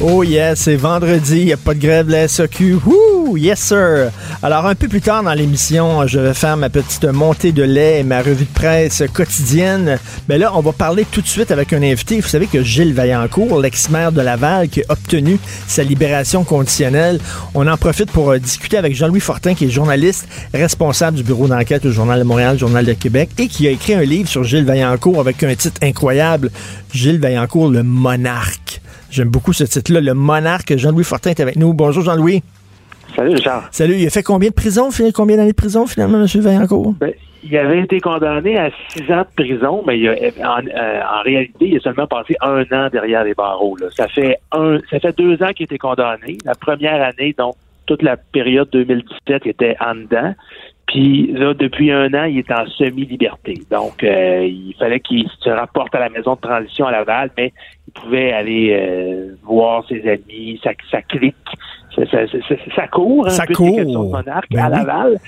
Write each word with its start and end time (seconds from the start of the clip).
Oh 0.00 0.24
yes, 0.24 0.58
c'est 0.58 0.74
vendredi, 0.74 1.38
il 1.38 1.44
n'y 1.46 1.52
a 1.52 1.56
pas 1.56 1.72
de 1.72 1.78
grève 1.78 2.06
de 2.06 2.12
la 2.12 2.26
SAQ. 2.26 2.78
Woo, 2.84 3.36
yes 3.36 3.60
sir. 3.60 4.10
Alors 4.42 4.66
un 4.66 4.74
peu 4.74 4.88
plus 4.88 5.00
tard 5.00 5.22
dans 5.22 5.32
l'émission, 5.32 6.04
je 6.08 6.18
vais 6.18 6.34
faire 6.34 6.56
ma 6.56 6.68
petite 6.68 7.04
montée 7.04 7.52
de 7.52 7.62
lait 7.62 8.00
et 8.00 8.02
ma 8.02 8.20
revue 8.20 8.44
de 8.44 8.52
presse 8.52 9.04
quotidienne. 9.12 10.00
Mais 10.28 10.36
là, 10.36 10.50
on 10.56 10.60
va 10.62 10.72
parler 10.72 11.06
tout 11.08 11.22
de 11.22 11.28
suite 11.28 11.52
avec 11.52 11.72
un 11.72 11.80
invité. 11.80 12.20
Vous 12.20 12.28
savez 12.28 12.48
que 12.48 12.64
Gilles 12.64 12.92
Vaillancourt, 12.92 13.60
l'ex-maire 13.60 14.10
de 14.10 14.20
Laval, 14.20 14.68
qui 14.68 14.80
a 14.80 14.84
obtenu 14.88 15.38
sa 15.68 15.84
libération 15.84 16.42
conditionnelle, 16.42 17.20
on 17.54 17.68
en 17.68 17.76
profite 17.76 18.10
pour 18.10 18.32
euh, 18.32 18.38
discuter 18.38 18.76
avec 18.76 18.96
Jean-Louis 18.96 19.20
Fortin, 19.20 19.54
qui 19.54 19.66
est 19.66 19.70
journaliste 19.70 20.26
responsable 20.52 21.18
du 21.18 21.22
bureau 21.22 21.46
d'enquête 21.46 21.86
au 21.86 21.92
Journal 21.92 22.18
de 22.18 22.24
Montréal, 22.24 22.58
Journal 22.58 22.84
de 22.84 22.94
Québec, 22.94 23.30
et 23.38 23.46
qui 23.46 23.68
a 23.68 23.70
écrit 23.70 23.94
un 23.94 24.02
livre 24.02 24.28
sur 24.28 24.42
Gilles 24.42 24.66
Vaillancourt 24.66 25.20
avec 25.20 25.44
un 25.44 25.54
titre 25.54 25.80
incroyable, 25.82 26.50
Gilles 26.92 27.20
Vaillancourt, 27.20 27.68
le 27.68 27.84
monarque. 27.84 28.82
J'aime 29.14 29.28
beaucoup 29.28 29.52
ce 29.52 29.62
titre-là, 29.62 30.00
le 30.00 30.12
monarque. 30.12 30.76
Jean-Louis 30.76 31.04
Fortin 31.04 31.30
est 31.30 31.38
avec 31.38 31.54
nous. 31.54 31.72
Bonjour 31.72 32.02
Jean-Louis. 32.02 32.42
Salut 33.14 33.30
Richard. 33.30 33.68
Salut. 33.70 33.94
Il 33.94 34.04
a 34.08 34.10
fait 34.10 34.24
combien 34.24 34.48
de 34.48 34.54
prison? 34.54 34.88
Combien 35.14 35.36
d'années 35.36 35.52
de 35.52 35.56
prison 35.56 35.86
finalement, 35.86 36.18
M. 36.18 36.26
Vaillancourt? 36.40 36.94
Ben, 36.94 37.12
il 37.44 37.56
avait 37.56 37.82
été 37.82 38.00
condamné 38.00 38.58
à 38.58 38.70
six 38.88 39.02
ans 39.12 39.20
de 39.22 39.44
prison, 39.44 39.84
mais 39.86 40.00
il 40.00 40.08
a, 40.08 40.12
en, 40.12 40.66
euh, 40.66 41.00
en, 41.20 41.22
réalité, 41.22 41.68
il 41.68 41.76
a 41.76 41.80
seulement 41.80 42.08
passé 42.08 42.34
un 42.40 42.62
an 42.72 42.88
derrière 42.90 43.22
les 43.22 43.34
barreaux. 43.34 43.76
Là. 43.76 43.86
Ça 43.96 44.08
fait 44.08 44.38
un, 44.50 44.78
ça 44.90 44.98
fait 44.98 45.16
deux 45.16 45.40
ans 45.44 45.52
qu'il 45.54 45.66
était 45.66 45.78
condamné. 45.78 46.36
La 46.44 46.56
première 46.56 47.00
année, 47.00 47.36
donc 47.38 47.54
toute 47.86 48.02
la 48.02 48.16
période 48.16 48.68
2017 48.72 49.46
était 49.46 49.76
en 49.78 49.94
dedans. 49.94 50.34
Puis 50.86 51.28
là, 51.32 51.54
depuis 51.54 51.90
un 51.90 52.12
an, 52.14 52.24
il 52.24 52.38
est 52.38 52.50
en 52.52 52.66
semi-liberté. 52.66 53.54
Donc, 53.70 54.04
euh, 54.04 54.44
il 54.44 54.74
fallait 54.78 55.00
qu'il 55.00 55.28
se 55.40 55.48
rapporte 55.50 55.94
à 55.94 56.00
la 56.00 56.08
maison 56.08 56.34
de 56.34 56.40
transition 56.40 56.86
à 56.86 56.92
Laval, 56.92 57.30
mais 57.36 57.52
il 57.88 57.92
pouvait 57.92 58.32
aller 58.32 58.70
euh, 58.72 59.34
voir 59.42 59.86
ses 59.88 60.06
amis, 60.08 60.60
ça, 60.62 60.70
ça 60.90 61.02
clique, 61.02 61.34
ça, 61.94 62.02
ça, 62.10 62.26
ça, 62.26 62.54
ça 62.76 62.88
court, 62.88 63.30
ça 63.30 63.44
un 63.44 63.46
peu 63.46 63.54
court. 63.54 63.78
de 63.78 63.84
monarque 63.92 64.50
Ben 64.50 64.64
à 64.64 64.68
oui. 64.68 64.76
Laval. 64.76 65.18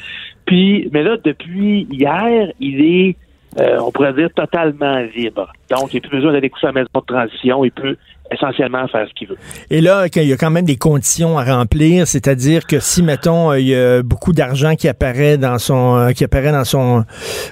Puis, 0.45 0.89
mais 0.93 1.03
là, 1.03 1.17
depuis 1.23 1.87
hier, 1.91 2.53
il 2.61 2.84
est, 2.84 3.17
euh, 3.61 3.79
on 3.81 3.91
pourrait 3.91 4.12
dire, 4.12 4.29
totalement 4.35 4.99
libre. 5.15 5.53
Donc, 5.71 5.93
il 5.93 5.97
n'a 6.03 6.09
plus 6.09 6.19
besoin 6.19 6.33
d'aller 6.33 6.51
coucher 6.51 6.67
à 6.67 6.73
la 6.73 6.81
maison 6.81 6.89
de 6.95 7.15
transition. 7.15 7.65
Il 7.65 7.73
peut 7.73 7.97
essentiellement 8.31 8.87
faire 8.89 9.07
ce 9.09 9.15
qu'il 9.15 9.29
veut. 9.29 9.37
Et 9.71 9.81
là, 9.81 10.07
il 10.15 10.23
y 10.25 10.33
a 10.33 10.37
quand 10.37 10.51
même 10.51 10.65
des 10.65 10.77
conditions 10.77 11.39
à 11.39 11.44
remplir, 11.44 12.06
c'est-à-dire 12.06 12.66
que 12.66 12.81
si, 12.81 13.03
mettons, 13.03 13.53
euh, 13.53 13.61
il 13.61 13.69
y 13.69 13.75
a 13.75 14.03
beaucoup 14.03 14.33
d'argent 14.33 14.75
qui 14.75 14.89
apparaît 14.89 15.39
dans 15.39 15.59
son 15.59 15.97
euh, 15.97 16.11
qui 16.12 16.25
apparaît 16.25 16.53
dans 16.53 16.65
son 16.65 17.05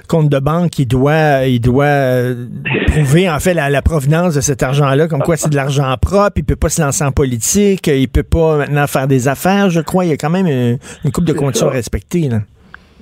compte 0.07 0.29
de 0.29 0.39
banque, 0.39 0.77
il 0.79 0.85
doit 0.85 1.45
il 1.45 1.59
doit 1.59 1.85
euh, 1.85 2.45
prouver 2.87 3.29
en 3.29 3.39
fait 3.39 3.53
la, 3.53 3.69
la 3.69 3.81
provenance 3.81 4.35
de 4.35 4.41
cet 4.41 4.63
argent-là, 4.63 5.07
comme 5.07 5.21
quoi 5.21 5.37
c'est 5.37 5.49
de 5.49 5.55
l'argent 5.55 5.93
propre, 6.01 6.33
il 6.37 6.43
peut 6.43 6.55
pas 6.55 6.69
se 6.69 6.81
lancer 6.81 7.03
en 7.03 7.11
politique, 7.11 7.87
il 7.87 8.07
peut 8.07 8.23
pas 8.23 8.57
maintenant 8.57 8.87
faire 8.87 9.07
des 9.07 9.27
affaires, 9.27 9.69
je 9.69 9.81
crois. 9.81 10.05
Il 10.05 10.09
y 10.09 10.13
a 10.13 10.17
quand 10.17 10.29
même 10.29 10.47
une, 10.47 10.77
une 11.03 11.11
couple 11.11 11.27
de 11.27 11.33
conditions 11.33 11.67
à 11.67 11.71
respecter. 11.71 12.29
Là. 12.29 12.39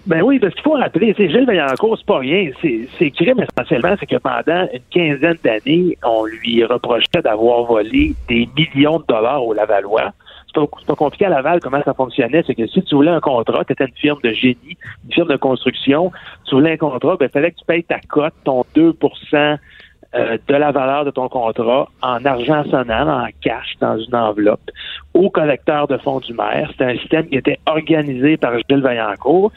Ben 0.05 0.21
oui, 0.21 0.37
parce 0.37 0.53
qu'il 0.53 0.63
faut 0.63 0.73
rappeler, 0.73 1.13
c'est 1.15 1.29
Gilles 1.29 1.45
Vaillancourt, 1.45 1.97
c'est 1.97 2.05
pas 2.05 2.17
rien. 2.17 2.51
C'est 2.61 2.89
c'est 2.99 3.09
crime 3.11 3.39
essentiellement, 3.39 3.95
c'est 3.97 4.05
que 4.05 4.17
pendant 4.17 4.67
une 4.73 4.81
quinzaine 4.91 5.37
d'années, 5.43 5.97
on 6.03 6.25
lui 6.25 6.65
reprochait 6.65 7.21
d'avoir 7.23 7.63
volé 7.63 8.13
des 8.27 8.49
millions 8.57 8.99
de 8.99 9.05
dollars 9.07 9.45
au 9.45 9.53
Lavallois. 9.53 10.11
C'est 10.47 10.55
pas, 10.55 10.67
pas 10.87 10.95
compliqué 10.95 11.25
à 11.25 11.29
Laval 11.29 11.61
comment 11.61 11.81
ça 11.83 11.93
fonctionnait, 11.93 12.43
c'est 12.45 12.53
que 12.53 12.67
si 12.67 12.83
tu 12.83 12.95
voulais 12.95 13.11
un 13.11 13.21
contrat, 13.21 13.63
tu 13.63 13.71
étais 13.71 13.85
une 13.85 13.95
firme 13.95 14.19
de 14.23 14.31
génie, 14.31 14.77
une 15.05 15.13
firme 15.13 15.29
de 15.29 15.37
construction, 15.37 16.11
tu 16.45 16.55
voulais 16.55 16.73
un 16.73 16.77
contrat, 16.77 17.15
ben 17.15 17.29
fallait 17.29 17.51
que 17.51 17.59
tu 17.59 17.65
payes 17.65 17.83
ta 17.85 17.99
cote, 18.09 18.33
ton 18.43 18.65
2% 18.75 19.57
euh, 20.15 20.37
de 20.47 20.53
la 20.53 20.71
valeur 20.71 21.05
de 21.05 21.11
ton 21.11 21.27
contrat 21.27 21.89
en 22.03 22.23
argent 22.23 22.63
sonnant, 22.65 23.23
en 23.23 23.27
cash, 23.41 23.73
dans 23.79 23.97
une 23.97 24.15
enveloppe, 24.15 24.69
au 25.15 25.31
collecteur 25.31 25.87
de 25.87 25.97
fonds 25.97 26.19
du 26.19 26.33
maire. 26.33 26.67
C'était 26.71 26.85
un 26.85 26.97
système 26.97 27.27
qui 27.27 27.35
était 27.37 27.57
organisé 27.65 28.37
par 28.37 28.53
Gilles 28.69 28.81
Vaillancourt. 28.81 29.51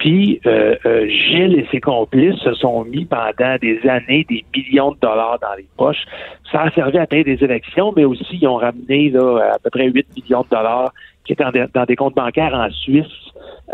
Puis 0.00 0.40
euh, 0.46 0.76
euh, 0.86 1.06
Gilles 1.08 1.58
et 1.58 1.66
ses 1.70 1.80
complices 1.80 2.38
se 2.40 2.54
sont 2.54 2.84
mis 2.84 3.04
pendant 3.04 3.56
des 3.60 3.78
années 3.86 4.26
des 4.28 4.44
millions 4.56 4.92
de 4.92 4.96
dollars 5.00 5.38
dans 5.42 5.54
les 5.58 5.66
poches. 5.76 6.04
Ça 6.50 6.62
a 6.62 6.70
servi 6.70 6.96
à 6.98 7.06
payer 7.06 7.22
des 7.22 7.44
élections, 7.44 7.92
mais 7.94 8.04
aussi 8.04 8.38
ils 8.40 8.48
ont 8.48 8.56
ramené 8.56 9.10
là, 9.10 9.52
à 9.54 9.58
peu 9.58 9.68
près 9.70 9.88
8 9.90 10.06
millions 10.16 10.40
de 10.42 10.48
dollars 10.56 10.92
qui 11.26 11.34
étaient 11.34 11.44
dans 11.74 11.84
des, 11.84 11.96
comptes 11.96 12.14
bancaires 12.16 12.54
en 12.54 12.70
Suisse 12.70 13.04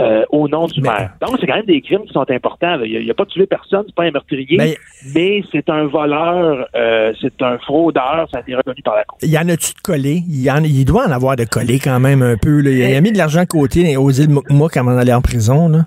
euh, 0.01 0.25
au 0.31 0.49
nom 0.49 0.67
du 0.67 0.81
Mais- 0.81 0.89
maire. 0.91 1.11
Donc, 1.21 1.37
c'est 1.41 1.47
quand 1.47 1.55
même 1.55 1.65
des 1.65 1.81
crimes 1.81 2.03
qui 2.07 2.13
sont 2.13 2.29
importants. 2.29 2.77
là. 2.77 2.85
Il 2.85 3.07
n'a 3.07 3.15
pas 3.15 3.25
tué 3.25 3.47
personne, 3.47 3.85
c'est 3.87 3.95
pas 3.95 4.03
un 4.03 4.11
meurtrier, 4.11 4.57
Mais- 4.59 4.77
mais 5.15 5.43
c'est 5.53 5.71
un 5.71 5.85
voleur, 5.87 6.67
euh, 6.75 7.13
c'est 7.21 7.41
un 7.41 7.57
fraudeur, 7.59 8.27
ça 8.33 8.39
a 8.39 8.41
été 8.41 8.57
reconnu 8.57 8.83
par 8.83 8.97
la 8.97 9.05
Cour. 9.05 9.17
Il 9.23 9.31
y 9.31 9.39
en 9.39 9.49
a-tu 9.49 9.73
de 9.75 9.81
collés? 9.81 10.23
Il, 10.29 10.43
y 10.43 10.51
en, 10.51 10.65
il 10.65 10.85
doit 10.85 11.07
en 11.07 11.13
avoir 11.13 11.37
de 11.37 11.45
collés 11.45 11.79
quand 11.79 12.01
même 12.01 12.21
un 12.23 12.37
peu. 12.37 12.61
Là. 12.61 12.71
Il, 12.71 12.95
a, 12.95 12.99
a 12.99 13.01
mis 13.01 13.13
de 13.13 13.17
l'argent 13.19 13.43
de 13.43 13.47
côté 13.47 13.97
aux 13.97 14.11
îles 14.11 14.29
Mouk 14.51 14.77
avant 14.77 14.97
d'aller 14.97 15.15
en 15.15 15.23
prison. 15.23 15.69
Là. 15.69 15.87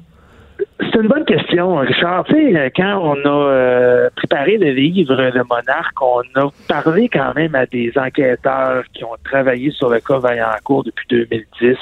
C'est 0.82 0.96
une 0.96 1.08
bonne 1.08 1.26
question, 1.26 1.76
Richard. 1.76 2.24
Tu 2.26 2.34
sais, 2.34 2.72
quand 2.74 3.00
on 3.02 3.26
a 3.26 3.52
euh, 3.52 4.10
préparé 4.16 4.58
le 4.58 4.72
livre 4.72 5.14
Le 5.14 5.44
Monarque, 5.44 6.02
on 6.02 6.22
a 6.40 6.50
parlé 6.70 7.10
quand 7.10 7.34
même 7.36 7.54
à 7.54 7.66
des 7.66 7.92
enquêteurs 7.98 8.84
qui 8.94 9.04
ont 9.04 9.18
travaillé 9.26 9.72
sur 9.72 9.90
le 9.90 10.00
cas 10.00 10.20
Vaillancourt 10.20 10.86
depuis 10.86 11.06
2010. 11.10 11.78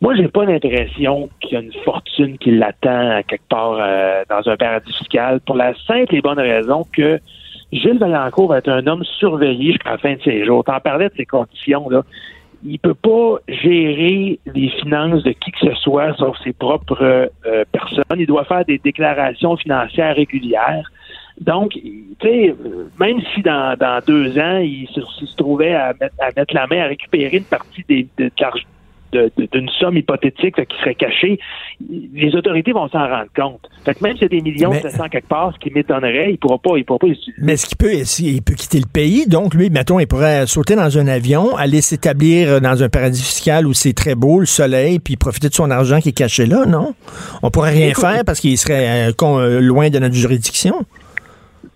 Moi, 0.00 0.16
j'ai 0.16 0.26
pas 0.26 0.44
l'impression 0.44 1.28
qu'il 1.40 1.52
y 1.52 1.56
a 1.56 1.60
une 1.60 1.72
fortune 1.84 2.36
qui 2.38 2.50
l'attend 2.50 3.22
quelque 3.28 3.48
part 3.48 3.78
euh, 3.78 4.24
dans 4.28 4.50
un 4.50 4.56
paradis 4.56 4.92
fiscal 4.92 5.38
pour 5.46 5.54
la 5.54 5.72
simple 5.86 6.14
et 6.16 6.20
bonne 6.20 6.40
raison 6.40 6.84
que 6.92 7.20
Gilles 7.72 7.98
Vaillancourt 7.98 8.48
va 8.48 8.58
être 8.58 8.68
un 8.68 8.86
homme 8.88 9.04
surveillé 9.04 9.72
jusqu'à 9.72 9.92
la 9.92 9.98
fin 9.98 10.14
de 10.14 10.22
ses 10.22 10.44
jours. 10.44 10.64
T'en 10.64 10.80
parlais 10.80 11.08
de 11.08 11.14
ses 11.16 11.26
conditions, 11.26 11.88
là. 11.88 12.02
Il 12.64 12.78
peut 12.78 12.94
pas 12.94 13.36
gérer 13.46 14.38
les 14.54 14.68
finances 14.70 15.22
de 15.22 15.32
qui 15.32 15.52
que 15.52 15.58
ce 15.68 15.74
soit 15.74 16.14
sauf 16.16 16.36
ses 16.42 16.52
propres 16.54 17.28
euh, 17.46 17.64
personnes. 17.70 18.04
Il 18.16 18.26
doit 18.26 18.44
faire 18.44 18.64
des 18.64 18.78
déclarations 18.78 19.56
financières 19.56 20.16
régulières. 20.16 20.90
Donc, 21.40 21.72
tu 21.72 22.04
sais, 22.22 22.50
euh, 22.50 22.88
même 22.98 23.20
si 23.34 23.42
dans, 23.42 23.76
dans 23.78 24.00
deux 24.06 24.38
ans, 24.38 24.58
il 24.58 24.88
se, 24.94 25.36
trouvait 25.36 25.74
à 25.74 25.92
mettre, 26.00 26.54
la 26.54 26.66
main 26.66 26.84
à 26.84 26.86
récupérer 26.86 27.38
une 27.38 27.44
partie 27.44 27.84
des, 27.88 28.06
de- 28.18 28.24
de- 28.24 28.30
d'une 29.36 29.68
somme 29.80 29.96
hypothétique 29.96 30.56
qui 30.56 30.76
serait 30.80 30.94
cachée, 30.94 31.38
les 32.14 32.34
autorités 32.34 32.72
vont 32.72 32.88
s'en 32.88 33.06
rendre 33.06 33.28
compte. 33.36 33.60
Fait 33.84 33.94
que 33.94 34.02
même 34.02 34.14
s'il 34.14 34.22
y 34.22 34.24
a 34.26 34.28
des 34.28 34.40
millions 34.40 34.70
de 34.70 34.78
700 34.80 35.08
quelque 35.10 35.28
part, 35.28 35.52
ce 35.54 35.58
qui 35.58 35.72
m'étonnerait, 35.74 36.32
il 36.32 36.38
pourra 36.38 36.58
pas, 36.58 36.76
il 36.76 36.84
pourra 36.84 36.98
pas 36.98 37.06
les 37.06 37.12
utiliser. 37.14 37.42
Mais 37.42 37.52
est-ce 37.54 37.66
qu'il 37.66 37.76
peut, 37.76 37.90
qu'il 38.04 38.42
peut 38.42 38.54
quitter 38.54 38.78
le 38.80 38.86
pays? 38.92 39.26
Donc, 39.26 39.54
lui, 39.54 39.70
mettons, 39.70 39.98
il 40.00 40.06
pourrait 40.06 40.46
sauter 40.46 40.74
dans 40.76 40.98
un 40.98 41.06
avion, 41.06 41.56
aller 41.56 41.80
s'établir 41.80 42.60
dans 42.60 42.82
un 42.82 42.88
paradis 42.88 43.22
fiscal 43.22 43.66
où 43.66 43.72
c'est 43.72 43.92
très 43.92 44.14
beau, 44.14 44.40
le 44.40 44.46
soleil, 44.46 44.98
puis 44.98 45.16
profiter 45.16 45.48
de 45.48 45.54
son 45.54 45.70
argent 45.70 46.00
qui 46.00 46.10
est 46.10 46.12
caché 46.12 46.46
là, 46.46 46.64
non? 46.66 46.94
On 47.42 47.50
pourrait 47.50 47.70
rien 47.72 47.88
Écoute, 47.90 48.04
faire 48.04 48.22
parce 48.24 48.40
qu'il 48.40 48.56
serait 48.58 49.08
euh, 49.08 49.12
con- 49.12 49.38
euh, 49.38 49.60
loin 49.60 49.90
de 49.90 49.98
notre 49.98 50.14
juridiction. 50.14 50.84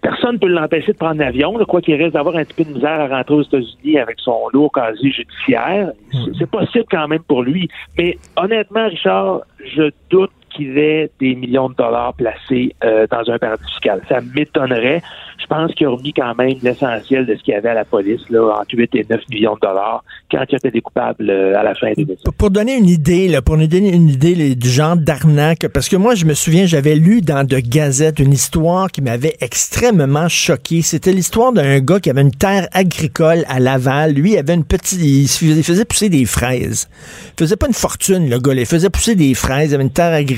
Personne 0.00 0.34
ne 0.34 0.38
peut 0.38 0.46
l'empêcher 0.46 0.92
de 0.92 0.96
prendre 0.96 1.18
l'avion, 1.18 1.52
quoi 1.66 1.80
qu'il 1.80 1.94
risque 1.94 2.12
d'avoir 2.12 2.36
un 2.36 2.44
petit 2.44 2.54
peu 2.54 2.70
de 2.70 2.74
misère 2.74 3.00
à 3.00 3.08
rentrer 3.08 3.34
aux 3.34 3.42
États-Unis 3.42 3.98
avec 3.98 4.20
son 4.20 4.48
lourd 4.52 4.70
casier 4.72 5.10
judiciaire. 5.10 5.90
C'est 6.38 6.50
possible 6.50 6.84
quand 6.90 7.08
même 7.08 7.22
pour 7.22 7.42
lui. 7.42 7.68
Mais 7.96 8.16
honnêtement, 8.36 8.86
Richard, 8.88 9.40
je 9.64 9.90
doute 10.10 10.30
qu'il 10.48 10.78
ait 10.78 11.10
des 11.20 11.34
millions 11.34 11.68
de 11.68 11.74
dollars 11.74 12.14
placés 12.14 12.74
euh, 12.84 13.06
dans 13.10 13.30
un 13.30 13.38
paradis 13.38 13.64
fiscal. 13.70 14.02
Ça 14.08 14.20
m'étonnerait. 14.20 15.02
Je 15.40 15.46
pense 15.46 15.72
qu'il 15.74 15.86
a 15.86 15.90
remis 15.90 16.12
quand 16.12 16.34
même 16.34 16.56
l'essentiel 16.62 17.24
de 17.24 17.34
ce 17.36 17.42
qu'il 17.42 17.54
y 17.54 17.56
avait 17.56 17.70
à 17.70 17.74
la 17.74 17.84
police, 17.84 18.20
là, 18.28 18.58
entre 18.60 18.76
8 18.76 18.94
et 18.94 19.06
9 19.08 19.20
millions 19.30 19.54
de 19.54 19.60
dollars, 19.60 20.02
quand 20.30 20.44
il 20.48 20.56
était 20.56 20.70
découpable 20.70 21.30
euh, 21.30 21.58
à 21.58 21.62
la 21.62 21.74
fin 21.74 21.92
des 21.96 22.04
Pour, 22.24 22.34
pour 22.34 22.50
donner 22.50 22.76
une 22.76 22.88
idée, 22.88 23.28
là, 23.28 23.40
pour 23.40 23.56
nous 23.56 23.66
donner 23.66 23.94
une 23.94 24.08
idée 24.08 24.54
du 24.54 24.68
genre 24.68 24.96
d'arnaque, 24.96 25.68
parce 25.72 25.88
que 25.88 25.96
moi, 25.96 26.14
je 26.14 26.24
me 26.24 26.34
souviens, 26.34 26.66
j'avais 26.66 26.96
lu 26.96 27.20
dans 27.20 27.46
de 27.46 27.58
Gazette 27.58 28.18
une 28.18 28.32
histoire 28.32 28.90
qui 28.90 29.00
m'avait 29.00 29.36
extrêmement 29.40 30.28
choqué. 30.28 30.82
C'était 30.82 31.12
l'histoire 31.12 31.52
d'un 31.52 31.80
gars 31.80 32.00
qui 32.00 32.10
avait 32.10 32.22
une 32.22 32.30
terre 32.30 32.68
agricole 32.72 33.44
à 33.48 33.60
Laval. 33.60 34.12
Lui, 34.12 34.32
il 34.32 34.38
avait 34.38 34.54
une 34.54 34.64
petite, 34.64 35.00
il 35.00 35.28
faisait, 35.28 35.84
pousser 35.84 36.08
des 36.08 36.24
fraises. 36.24 36.88
Il 37.36 37.44
faisait 37.44 37.56
pas 37.56 37.66
une 37.66 37.74
fortune, 37.74 38.28
le 38.28 38.38
gars. 38.38 38.52
Il 38.54 38.66
faisait 38.66 38.90
pousser 38.90 39.14
des 39.14 39.34
fraises. 39.34 39.70
Il 39.70 39.74
avait 39.74 39.84
une 39.84 39.92
terre 39.92 40.12
agricole. 40.12 40.38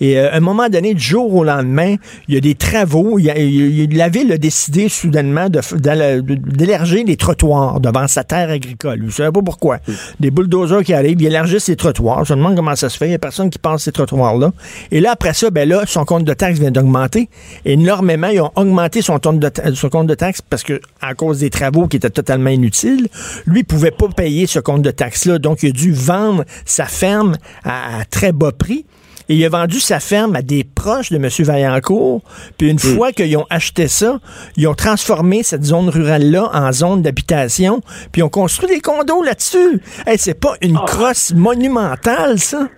Et 0.00 0.18
euh, 0.18 0.30
à 0.32 0.36
un 0.36 0.40
moment 0.40 0.68
donné, 0.68 0.94
du 0.94 1.02
jour 1.02 1.34
au 1.34 1.44
lendemain, 1.44 1.96
il 2.28 2.34
y 2.34 2.38
a 2.38 2.40
des 2.40 2.54
travaux. 2.54 3.18
Il 3.18 3.24
y 3.26 3.30
a- 3.30 3.38
il 3.38 3.74
y 3.78 3.82
a- 3.82 3.96
la 3.98 4.08
ville 4.08 4.32
a 4.32 4.38
décidé 4.38 4.88
soudainement 4.88 5.48
d'élargir 5.48 7.04
les 7.06 7.16
trottoirs 7.16 7.80
devant 7.80 8.06
sa 8.08 8.24
terre 8.24 8.50
agricole. 8.50 9.00
Ne 9.02 9.10
savais 9.10 9.32
pas 9.32 9.42
pourquoi. 9.42 9.78
Des 10.20 10.30
bulldozers 10.30 10.82
qui 10.82 10.92
arrivent, 10.94 11.20
ils 11.20 11.26
élargissent 11.26 11.68
les 11.68 11.76
trottoirs. 11.76 12.24
Je 12.24 12.34
me 12.34 12.38
demande 12.38 12.56
comment 12.56 12.76
ça 12.76 12.88
se 12.88 12.96
fait. 12.96 13.06
Il 13.06 13.10
n'y 13.10 13.14
a 13.14 13.18
personne 13.18 13.50
qui 13.50 13.58
passe 13.58 13.84
ces 13.84 13.92
trottoirs-là. 13.92 14.52
Et 14.90 15.00
là, 15.00 15.12
après 15.12 15.34
ça, 15.34 15.50
ben 15.50 15.68
là, 15.68 15.82
son 15.86 16.04
compte 16.04 16.24
de 16.24 16.32
taxe 16.34 16.58
vient 16.58 16.70
d'augmenter. 16.70 17.28
Énormément, 17.64 18.28
ils 18.28 18.40
ont 18.40 18.52
augmenté 18.56 19.02
son 19.02 19.18
compte 19.18 19.38
de, 19.40 19.50
son 19.74 19.88
compte 19.88 20.06
de 20.06 20.14
taxe 20.14 20.40
parce 20.42 20.62
que, 20.62 20.80
à 21.00 21.14
cause 21.14 21.40
des 21.40 21.50
travaux 21.50 21.86
qui 21.88 21.96
étaient 21.96 22.10
totalement 22.10 22.50
inutiles, 22.50 23.08
lui 23.46 23.62
pouvait 23.64 23.90
pas 23.90 24.08
payer 24.08 24.46
ce 24.46 24.58
compte 24.58 24.82
de 24.82 24.90
taxe-là. 24.90 25.38
Donc, 25.38 25.62
il 25.62 25.68
a 25.70 25.72
dû 25.72 25.92
vendre 25.92 26.44
sa 26.64 26.86
ferme 26.86 27.36
à, 27.64 28.00
à 28.00 28.04
très 28.04 28.32
bas 28.32 28.52
prix. 28.52 28.84
Et 29.28 29.34
il 29.34 29.44
a 29.44 29.48
vendu 29.48 29.80
sa 29.80 29.98
ferme 29.98 30.36
à 30.36 30.42
des 30.42 30.62
proches 30.62 31.10
de 31.10 31.16
M. 31.16 31.28
Vaillancourt. 31.40 32.22
Puis 32.58 32.70
une 32.70 32.78
fois 32.78 33.12
qu'ils 33.12 33.36
ont 33.36 33.46
acheté 33.50 33.88
ça, 33.88 34.20
ils 34.56 34.68
ont 34.68 34.74
transformé 34.74 35.42
cette 35.42 35.64
zone 35.64 35.88
rurale-là 35.88 36.50
en 36.52 36.72
zone 36.72 37.02
d'habitation. 37.02 37.80
Puis 38.12 38.20
ils 38.20 38.22
ont 38.22 38.28
construit 38.28 38.68
des 38.68 38.80
condos 38.80 39.22
là-dessus. 39.22 39.80
Hey, 40.06 40.18
c'est 40.18 40.38
pas 40.38 40.54
une 40.62 40.78
crosse 40.78 41.32
monumentale, 41.34 42.38
ça? 42.38 42.68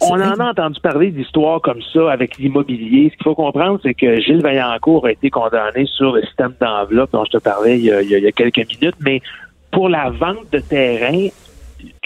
On 0.00 0.20
en 0.20 0.38
a 0.38 0.50
entendu 0.50 0.80
parler 0.80 1.10
d'histoires 1.10 1.60
comme 1.60 1.80
ça 1.92 2.12
avec 2.12 2.36
l'immobilier. 2.36 3.10
Ce 3.10 3.16
qu'il 3.16 3.24
faut 3.24 3.34
comprendre, 3.34 3.80
c'est 3.82 3.94
que 3.94 4.20
Gilles 4.20 4.42
Vaillancourt 4.42 5.06
a 5.06 5.12
été 5.12 5.30
condamné 5.30 5.86
sur 5.86 6.12
le 6.12 6.22
système 6.22 6.52
d'enveloppe 6.60 7.12
dont 7.12 7.24
je 7.24 7.38
te 7.38 7.42
parlais 7.42 7.78
il 7.78 7.84
y, 7.84 7.90
a, 7.90 8.02
il 8.02 8.10
y 8.10 8.32
quelques 8.32 8.68
minutes, 8.68 8.96
mais 9.00 9.22
pour 9.70 9.88
la 9.88 10.10
vente 10.10 10.52
de 10.52 10.58
terrain, 10.58 11.28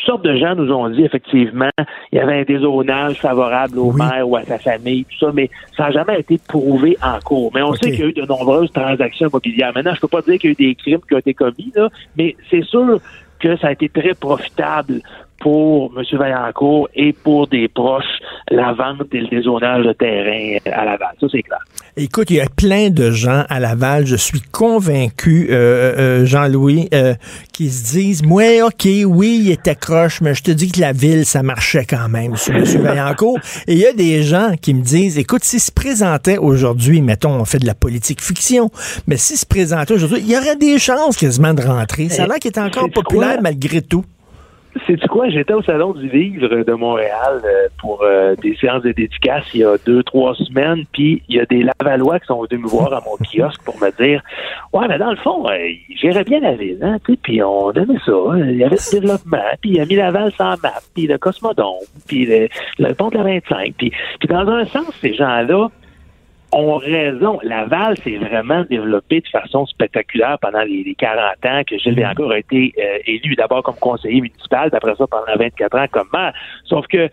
sortes 0.09 0.25
de 0.25 0.37
gens 0.37 0.55
nous 0.55 0.73
ont 0.73 0.89
dit 0.89 1.05
effectivement 1.05 1.69
il 2.13 2.17
y 2.17 2.19
avait 2.19 2.41
un 2.41 2.43
dézonage 2.45 3.21
favorable 3.21 3.79
au 3.79 3.93
Oui. 3.93 3.97
maire 3.99 4.29
ou 4.29 4.37
à 4.37 4.43
sa 4.43 4.59
famille, 4.59 5.05
tout 5.05 5.27
ça, 5.27 5.33
mais 5.35 5.51
ça 5.77 5.85
n'a 5.85 5.91
jamais 5.91 6.21
été 6.21 6.39
prouvé 6.49 6.97
en 7.03 7.19
cours. 7.21 7.51
Mais 7.55 7.63
on 7.63 7.75
sait 7.75 7.91
qu'il 7.91 8.01
y 8.01 8.03
a 8.05 8.07
eu 8.07 8.13
de 8.13 8.23
nombreuses 8.25 8.73
transactions 8.73 9.29
immobilières. 9.29 9.73
Maintenant, 9.75 9.95
je 9.95 10.01
peux 10.01 10.09
pas 10.09 10.23
dire 10.23 10.39
qu'il 10.39 10.51
y 10.51 10.53
a 10.53 10.53
eu 10.53 10.69
des 10.71 10.75
crimes 10.75 11.01
qui 11.07 11.15
ont 11.15 11.19
été 11.19 11.35
commis, 11.35 11.73
là, 11.75 11.89
mais 12.17 12.37
c'est 12.51 12.65
sûr 12.65 12.99
que 13.39 13.57
ça 13.59 13.69
a 13.69 13.73
été 13.73 13.89
très 13.89 14.15
profitable 14.15 15.01
pour 15.41 15.93
M. 15.97 16.05
Vaillancourt 16.19 16.89
et 16.95 17.13
pour 17.13 17.47
des 17.47 17.69
proches 17.69 18.05
la 18.51 18.73
vente 18.73 19.07
et 19.13 19.21
le 19.21 19.29
dézonage 19.29 19.85
de 19.87 19.93
terrain 19.93 20.59
à 20.65 20.85
Laval. 20.85 21.15
Ça, 21.21 21.27
c'est 21.31 21.43
clair. 21.43 21.59
Écoute, 21.97 22.31
il 22.31 22.37
y 22.37 22.41
a 22.41 22.47
plein 22.47 22.91
de 22.91 23.11
gens 23.11 23.45
à 23.49 23.59
Laval, 23.59 24.07
je 24.07 24.15
suis 24.15 24.41
convaincu, 24.41 25.49
euh, 25.51 26.21
euh, 26.23 26.27
Jean-Louis, 26.27 26.89
euh, 26.95 27.15
qui 27.53 27.71
se 27.71 27.93
disent, 27.93 28.23
ouais, 28.25 28.63
ok, 28.63 28.87
oui, 29.07 29.41
il 29.43 29.51
était 29.51 29.75
croche, 29.75 30.21
mais 30.21 30.35
je 30.35 30.45
te 30.45 30.51
dis 30.53 30.71
que 30.71 30.81
la 30.81 30.93
ville, 30.93 31.27
ça 31.27 31.43
marchait 31.43 31.85
quand 31.85 32.09
même 32.09 32.37
sur 32.37 32.55
M. 32.55 32.65
Vaillancourt. 32.83 33.39
Et 33.67 33.73
il 33.73 33.79
y 33.79 33.87
a 33.87 33.93
des 33.93 34.23
gens 34.23 34.53
qui 34.61 34.75
me 34.75 34.83
disent, 34.83 35.19
écoute, 35.19 35.43
s'il 35.43 35.61
se 35.61 35.73
présentait 35.73 36.39
aujourd'hui, 36.39 37.01
mettons, 37.03 37.33
on 37.33 37.45
fait 37.45 37.59
de 37.59 37.67
la 37.67 37.75
politique 37.75 38.23
fiction, 38.23 38.71
mais 39.07 39.17
s'il 39.17 39.37
se 39.37 39.47
présentait 39.47 39.95
aujourd'hui, 39.95 40.21
il 40.21 40.31
y 40.31 40.37
aurait 40.37 40.57
des 40.57 40.79
chances 40.79 41.17
quasiment 41.17 41.53
de 41.53 41.63
rentrer. 41.63 42.09
Ça 42.09 42.25
a 42.25 42.27
l'air 42.27 42.37
qu'il 42.37 42.53
est 42.53 42.59
encore 42.59 42.91
populaire 42.91 43.41
malgré 43.43 43.83
tout. 43.83 44.05
C'est 44.87 45.07
quoi? 45.09 45.29
J'étais 45.29 45.55
au 45.55 45.63
Salon 45.63 45.93
du 45.93 46.09
Livre 46.09 46.49
de 46.63 46.73
Montréal 46.73 47.41
euh, 47.45 47.69
pour 47.79 48.03
euh, 48.03 48.35
des 48.37 48.55
séances 48.57 48.83
de 48.83 48.93
dédicaces 48.93 49.45
il 49.55 49.61
y 49.61 49.65
a 49.65 49.77
deux, 49.87 50.03
trois 50.03 50.35
semaines, 50.35 50.85
puis 50.93 51.23
il 51.29 51.37
y 51.37 51.41
a 51.41 51.47
des 51.47 51.63
Lavallois 51.65 52.21
qui 52.21 52.27
sont 52.27 52.43
venus 52.49 52.65
me 52.65 52.69
voir 52.69 52.93
à 52.93 53.01
mon 53.01 53.17
kiosque 53.25 53.63
pour 53.65 53.77
me 53.81 53.91
dire 54.03 54.23
Ouais, 54.73 54.87
mais 54.89 54.99
dans 54.99 55.11
le 55.11 55.17
fond, 55.17 55.49
euh, 55.49 55.57
gérait 55.97 56.25
bien 56.25 56.41
la 56.41 56.55
ville, 56.55 56.79
hein, 56.83 56.99
puis 57.23 57.43
on 57.43 57.73
aimait 57.73 57.99
ça. 58.05 58.13
hein. 58.13 58.39
Il 58.51 58.57
y 58.57 58.65
avait 58.65 58.77
du 58.77 59.01
développement, 59.01 59.39
puis 59.61 59.71
il 59.73 59.81
a 59.81 59.87
mis 59.87 59.97
Laval 59.97 60.33
sans 60.37 60.57
map, 60.63 60.75
puis 60.95 61.07
le 61.07 61.19
Cosmodome, 61.19 61.75
puis 62.07 62.27
le, 62.27 62.49
le 62.79 62.95
pont 62.95 63.09
de 63.09 63.17
la 63.17 63.25
25. 63.25 63.75
Puis, 63.79 63.91
puis 64.21 64.29
dans 64.29 64.47
un 64.49 64.65
sens, 64.67 64.87
ces 65.01 65.15
gens-là, 65.15 65.69
ont 66.53 66.77
raison. 66.77 67.39
Laval 67.43 67.97
s'est 67.99 68.17
vraiment 68.17 68.65
développé 68.69 69.21
de 69.21 69.29
façon 69.29 69.67
spectaculaire 69.67 70.39
pendant 70.41 70.63
les, 70.63 70.83
les 70.85 70.95
40 70.95 71.19
ans 71.47 71.63
que 71.67 71.77
Gilles 71.79 71.95
Biancourt 71.95 72.33
a 72.33 72.39
été 72.39 72.73
euh, 72.79 72.99
élu 73.07 73.35
d'abord 73.35 73.63
comme 73.63 73.77
conseiller 73.77 74.21
municipal, 74.21 74.71
puis 74.71 74.77
après 74.77 74.95
ça 74.97 75.07
pendant 75.07 75.37
24 75.39 75.79
ans 75.79 75.87
comme 75.91 76.09
maire. 76.13 76.33
Sauf 76.65 76.87
que 76.87 77.09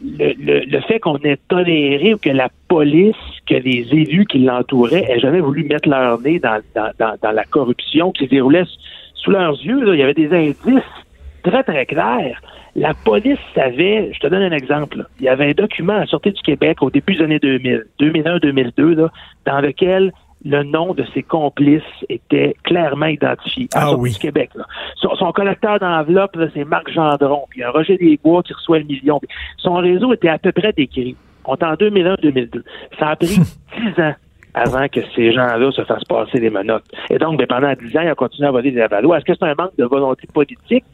le, 0.00 0.32
le, 0.38 0.60
le 0.60 0.80
fait 0.82 1.00
qu'on 1.00 1.16
ait 1.18 1.38
toléré 1.48 2.14
ou 2.14 2.18
que 2.18 2.30
la 2.30 2.48
police, 2.68 3.16
que 3.48 3.54
les 3.54 3.86
élus 3.90 4.26
qui 4.26 4.38
l'entouraient 4.38 5.04
aient 5.10 5.18
jamais 5.18 5.40
voulu 5.40 5.64
mettre 5.64 5.88
leur 5.88 6.20
nez 6.20 6.38
dans, 6.38 6.60
dans, 6.76 6.90
dans, 7.00 7.16
dans 7.20 7.32
la 7.32 7.44
corruption 7.44 8.12
qui 8.12 8.26
se 8.26 8.30
déroulait 8.30 8.64
sous- 8.64 8.78
sous 9.24 9.30
leurs 9.32 9.54
yeux, 9.60 9.80
là, 9.82 9.94
il 9.94 9.98
y 9.98 10.02
avait 10.04 10.14
des 10.14 10.32
indices 10.32 10.84
très, 11.42 11.64
très 11.64 11.84
clairs. 11.86 12.40
La 12.76 12.94
police 12.94 13.38
savait, 13.54 14.10
je 14.12 14.20
te 14.20 14.26
donne 14.26 14.42
un 14.42 14.52
exemple, 14.52 14.98
là. 14.98 15.04
il 15.18 15.24
y 15.26 15.28
avait 15.28 15.50
un 15.50 15.52
document 15.52 15.94
à 15.94 16.00
la 16.00 16.06
Sûreté 16.06 16.30
du 16.32 16.42
Québec 16.42 16.82
au 16.82 16.90
début 16.90 17.16
des 17.16 17.22
années 17.24 17.38
2000, 17.38 17.84
2001-2002, 18.00 18.94
là, 18.94 19.08
dans 19.46 19.60
lequel 19.60 20.12
le 20.44 20.62
nom 20.62 20.94
de 20.94 21.04
ses 21.14 21.22
complices 21.24 21.82
était 22.08 22.54
clairement 22.62 23.06
identifié 23.06 23.68
à 23.74 23.86
Ah 23.88 23.94
oui. 23.96 24.12
du 24.12 24.18
Québec. 24.18 24.50
là. 24.54 24.64
Son, 24.96 25.14
son 25.16 25.32
collecteur 25.32 25.80
d'enveloppe, 25.80 26.38
c'est 26.54 26.64
Marc 26.64 26.90
Gendron, 26.92 27.44
puis 27.50 27.64
un 27.64 27.70
Roger 27.70 27.96
Desbois 27.96 28.42
qui 28.44 28.52
reçoit 28.52 28.78
le 28.78 28.84
million. 28.84 29.20
Son 29.56 29.74
réseau 29.74 30.12
était 30.12 30.28
à 30.28 30.38
peu 30.38 30.52
près 30.52 30.72
décrit. 30.72 31.16
On 31.44 31.56
est 31.56 31.64
en 31.64 31.74
2001-2002. 31.74 32.62
Ça 32.98 33.08
a 33.08 33.16
pris 33.16 33.28
dix 33.36 34.00
ans 34.02 34.14
avant 34.54 34.88
que 34.88 35.00
ces 35.14 35.32
gens-là 35.32 35.70
se 35.72 35.84
fassent 35.84 36.04
passer 36.04 36.38
les 36.40 36.50
menottes. 36.50 36.84
Et 37.10 37.18
donc, 37.18 37.38
ben, 37.38 37.46
pendant 37.46 37.72
dix 37.74 37.96
ans, 37.96 38.02
ils 38.02 38.10
ont 38.10 38.14
continué 38.14 38.48
à 38.48 38.50
voler 38.50 38.70
des 38.70 38.78
Lavallois. 38.78 39.18
Est-ce 39.18 39.24
que 39.24 39.34
c'est 39.38 39.44
un 39.46 39.54
manque 39.54 39.76
de 39.78 39.84
volonté 39.84 40.26
politique? 40.32 40.84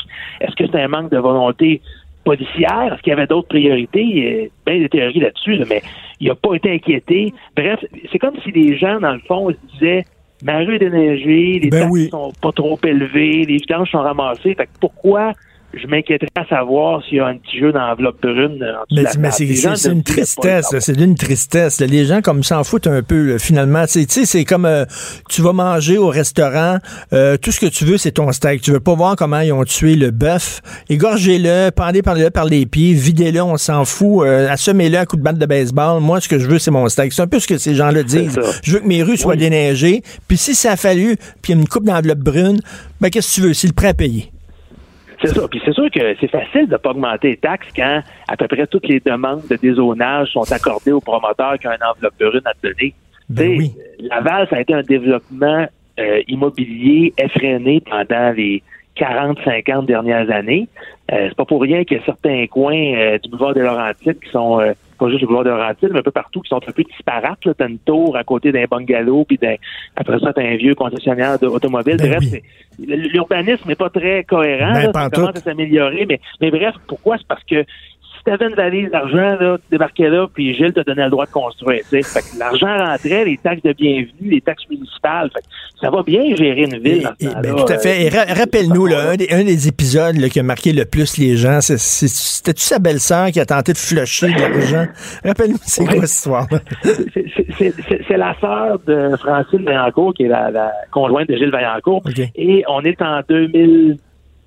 Est-ce 0.40 0.54
que 0.56 0.64
c'est 0.70 0.80
un 0.80 0.88
manque 0.88 1.10
de 1.10 1.18
volonté 1.18 1.80
policière? 2.24 2.92
Est-ce 2.92 3.02
qu'il 3.02 3.10
y 3.10 3.16
avait 3.16 3.26
d'autres 3.26 3.48
priorités? 3.48 4.50
Bien 4.66 4.78
des 4.78 4.88
théories 4.88 5.20
là-dessus, 5.20 5.56
là, 5.56 5.64
mais 5.68 5.82
il 6.20 6.28
n'a 6.28 6.34
pas 6.34 6.54
été 6.54 6.72
inquiété. 6.72 7.32
Bref, 7.56 7.80
c'est 8.10 8.18
comme 8.18 8.34
si 8.42 8.50
les 8.50 8.76
gens, 8.76 9.00
dans 9.00 9.12
le 9.12 9.20
fond, 9.20 9.50
se 9.50 9.72
disaient 9.74 10.04
ma 10.42 10.58
rue 10.58 10.76
est 10.76 10.78
déneigée, 10.78 11.58
les 11.62 11.70
Ben 11.70 11.80
taxes 11.80 11.92
oui. 11.92 12.08
sont 12.10 12.32
pas 12.42 12.52
trop 12.52 12.78
élevées, 12.84 13.44
les 13.44 13.56
vidanges 13.56 13.90
sont 13.90 14.00
ramassées. 14.00 14.54
Fait 14.54 14.66
que 14.66 14.72
pourquoi 14.80 15.32
je 15.80 15.86
m'inquiéterais 15.86 16.28
à 16.36 16.44
savoir 16.46 17.02
s'il 17.04 17.18
y 17.18 17.20
a 17.20 17.26
un 17.26 17.36
petit 17.36 17.58
jeu 17.58 17.72
d'enveloppe 17.72 18.20
brune 18.22 18.62
euh, 18.62 18.74
en 18.80 18.84
Mais, 18.94 19.04
mais 19.18 19.30
c'est 19.30 19.90
une 19.90 20.02
tristesse, 20.02 20.66
c'est 20.78 20.96
d'une 20.96 21.14
tristesse. 21.14 21.80
Les 21.80 22.04
gens 22.04 22.20
comme 22.20 22.42
s'en 22.42 22.64
foutent 22.64 22.86
un 22.86 23.02
peu 23.02 23.32
là, 23.32 23.38
finalement. 23.38 23.84
C'est- 23.86 24.06
Tu 24.06 24.20
sais, 24.20 24.26
c'est 24.26 24.44
comme 24.44 24.64
euh, 24.66 24.84
tu 25.28 25.42
vas 25.42 25.52
manger 25.52 25.98
au 25.98 26.08
restaurant, 26.08 26.78
euh, 27.12 27.36
tout 27.36 27.50
ce 27.52 27.60
que 27.60 27.66
tu 27.66 27.84
veux, 27.84 27.96
c'est 27.98 28.12
ton 28.12 28.30
steak. 28.32 28.60
Tu 28.62 28.70
veux 28.72 28.80
pas 28.80 28.94
voir 28.94 29.16
comment 29.16 29.40
ils 29.40 29.52
ont 29.52 29.64
tué 29.64 29.94
le 29.96 30.10
bœuf. 30.10 30.60
Égorgez-le, 30.88 31.70
pendez 31.70 32.02
par, 32.02 32.14
le 32.14 32.30
par 32.30 32.44
les 32.44 32.66
pieds, 32.66 32.92
videz-le, 32.94 33.42
on 33.42 33.56
s'en 33.56 33.84
fout. 33.84 34.24
Euh, 34.26 34.48
assommez-le 34.48 34.98
à 34.98 35.06
coup 35.06 35.16
de 35.16 35.22
batte 35.22 35.38
de 35.38 35.46
baseball. 35.46 36.00
Moi, 36.00 36.20
ce 36.20 36.28
que 36.28 36.38
je 36.38 36.46
veux, 36.46 36.58
c'est 36.58 36.70
mon 36.70 36.88
steak. 36.88 37.12
C'est 37.12 37.22
un 37.22 37.26
peu 37.26 37.40
ce 37.40 37.46
que 37.48 37.58
ces 37.58 37.74
gens-là 37.74 38.02
disent. 38.02 38.38
Je 38.62 38.72
veux 38.72 38.80
que 38.80 38.86
mes 38.86 39.02
rues 39.02 39.16
soient 39.16 39.32
Oui. 39.32 39.38
déneigées. 39.38 40.02
Puis 40.28 40.36
si 40.36 40.54
ça 40.54 40.72
a 40.72 40.76
fallu, 40.76 41.16
puis 41.42 41.52
une 41.52 41.66
coupe 41.68 41.84
d'enveloppe 41.84 42.18
brune, 42.20 42.60
ben 43.00 43.10
qu'est-ce 43.10 43.28
que 43.36 43.40
tu 43.42 43.46
veux? 43.48 43.54
C'est 43.54 43.66
le 43.66 43.72
prêt 43.72 43.88
à 43.88 43.94
payer. 43.94 44.30
C'est 45.26 45.34
ça. 45.34 45.48
Puis 45.48 45.60
c'est 45.64 45.72
sûr 45.72 45.90
que 45.90 46.14
c'est 46.20 46.30
facile 46.30 46.66
de 46.66 46.72
ne 46.72 46.76
pas 46.76 46.90
augmenter 46.90 47.30
les 47.30 47.36
taxes 47.36 47.68
quand 47.74 48.02
à 48.28 48.36
peu 48.36 48.48
près 48.48 48.66
toutes 48.66 48.86
les 48.86 49.00
demandes 49.00 49.42
de 49.48 49.56
dézonage 49.56 50.30
sont 50.32 50.50
accordées 50.52 50.92
aux 50.92 51.00
promoteurs 51.00 51.58
qui 51.58 51.66
ont 51.66 51.72
une 51.72 51.84
enveloppe 51.84 52.14
brune 52.18 52.42
à 52.44 52.52
te 52.54 52.68
donner. 52.68 52.94
Ben 53.28 53.56
oui. 53.56 53.72
Laval, 54.00 54.46
ça 54.50 54.56
a 54.56 54.60
été 54.60 54.74
un 54.74 54.82
développement 54.82 55.66
euh, 55.98 56.22
immobilier 56.28 57.14
effréné 57.16 57.80
pendant 57.80 58.32
les 58.32 58.62
40-50 58.96 59.86
dernières 59.86 60.30
années. 60.30 60.68
Euh, 61.12 61.26
c'est 61.28 61.36
pas 61.36 61.44
pour 61.44 61.60
rien 61.60 61.84
qu'il 61.84 61.98
y 61.98 62.00
a 62.00 62.04
certains 62.04 62.46
coins 62.46 62.94
euh, 62.94 63.18
du 63.18 63.28
boulevard 63.28 63.52
des 63.52 63.60
Laurentides 63.60 64.18
qui 64.20 64.30
sont 64.30 64.58
euh, 64.58 64.72
pas 64.98 65.10
juste 65.10 65.20
le 65.20 65.26
boulevard 65.26 65.44
des 65.44 65.50
Laurentides, 65.50 65.90
mais 65.92 65.98
un 65.98 66.02
peu 66.02 66.10
partout 66.10 66.40
qui 66.40 66.48
sont 66.48 66.60
un 66.66 66.72
peu 66.72 66.82
disparates. 66.82 67.46
T'as 67.58 67.68
une 67.68 67.78
tour 67.78 68.16
à 68.16 68.24
côté 68.24 68.52
d'un 68.52 68.64
bungalow, 68.64 69.24
puis 69.24 69.36
d'un, 69.36 69.56
après 69.96 70.18
ça, 70.20 70.32
t'as 70.32 70.40
un 70.40 70.56
vieux 70.56 70.74
concessionnaire 70.74 71.38
d'automobile. 71.38 71.98
Ben 71.98 72.08
Bref, 72.08 72.24
oui. 72.32 72.40
l'urbanisme 73.12 73.68
n'est 73.68 73.74
pas 73.74 73.90
très 73.90 74.24
cohérent. 74.24 74.72
Ben, 74.72 74.86
là. 74.86 74.92
ça 74.94 75.10
commence 75.10 75.36
à 75.36 75.40
s'améliorer, 75.40 76.06
mais, 76.08 76.20
mais 76.40 76.50
bref, 76.50 76.74
pourquoi? 76.86 77.18
C'est 77.18 77.26
parce 77.26 77.44
que 77.44 77.66
tu 78.24 78.30
avais 78.32 78.46
une 78.48 78.54
valise 78.54 78.90
d'argent, 78.90 79.36
là, 79.38 79.56
tu 79.58 79.64
débarquais 79.70 80.08
là, 80.08 80.26
puis 80.32 80.54
Gilles 80.54 80.72
te 80.72 80.80
donnait 80.80 81.04
le 81.04 81.10
droit 81.10 81.26
de 81.26 81.30
construire. 81.30 81.80
tu 81.90 82.00
sais. 82.00 82.02
Fait 82.02 82.20
que 82.20 82.38
l'argent 82.38 82.74
rentrait, 82.76 83.24
les 83.24 83.36
taxes 83.36 83.62
de 83.62 83.72
bienvenue, 83.72 84.30
les 84.30 84.40
taxes 84.40 84.64
municipales. 84.70 85.30
Fait 85.34 85.40
que 85.40 85.46
ça 85.80 85.90
va 85.90 86.02
bien 86.02 86.34
gérer 86.34 86.62
une 86.62 86.78
ville. 86.78 87.02
dans 87.02 87.10
ce 87.20 87.26
Et- 87.26 87.28
temps-là, 87.28 87.40
ben, 87.42 87.54
tout 87.56 87.72
à 87.72 87.78
fait. 87.78 88.02
Et 88.04 88.06
euh, 88.14 88.18
ra- 88.18 88.34
rappelle-nous, 88.34 88.86
là, 88.86 89.10
un 89.10 89.16
des, 89.16 89.28
un 89.30 89.44
des 89.44 89.68
épisodes 89.68 90.16
là, 90.16 90.28
qui 90.28 90.40
a 90.40 90.42
marqué 90.42 90.72
le 90.72 90.84
plus 90.86 91.18
les 91.18 91.36
gens, 91.36 91.60
c'était-tu 91.60 92.62
sa 92.62 92.78
belle-sœur 92.78 93.28
qui 93.30 93.40
a 93.40 93.46
tenté 93.46 93.72
de 93.72 93.78
flusher 93.78 94.28
de 94.28 94.40
l'argent? 94.40 94.86
Rappelle-nous, 95.24 95.58
c'est 95.62 95.84
quoi 95.84 95.94
cette 96.06 96.10
histoire 96.10 96.46
c'est- 96.82 98.16
la 98.16 98.34
sœur 98.40 98.78
de 98.86 99.16
Francine 99.16 99.64
Vaillancourt, 99.64 100.14
qui 100.14 100.24
est 100.24 100.28
la, 100.28 100.50
la 100.50 100.72
conjointe 100.92 101.28
de 101.28 101.36
Gilles 101.36 101.50
Vaillancourt. 101.50 102.02
OK. 102.06 102.20
Et 102.36 102.64
on 102.68 102.80
est 102.82 103.00
en 103.02 103.20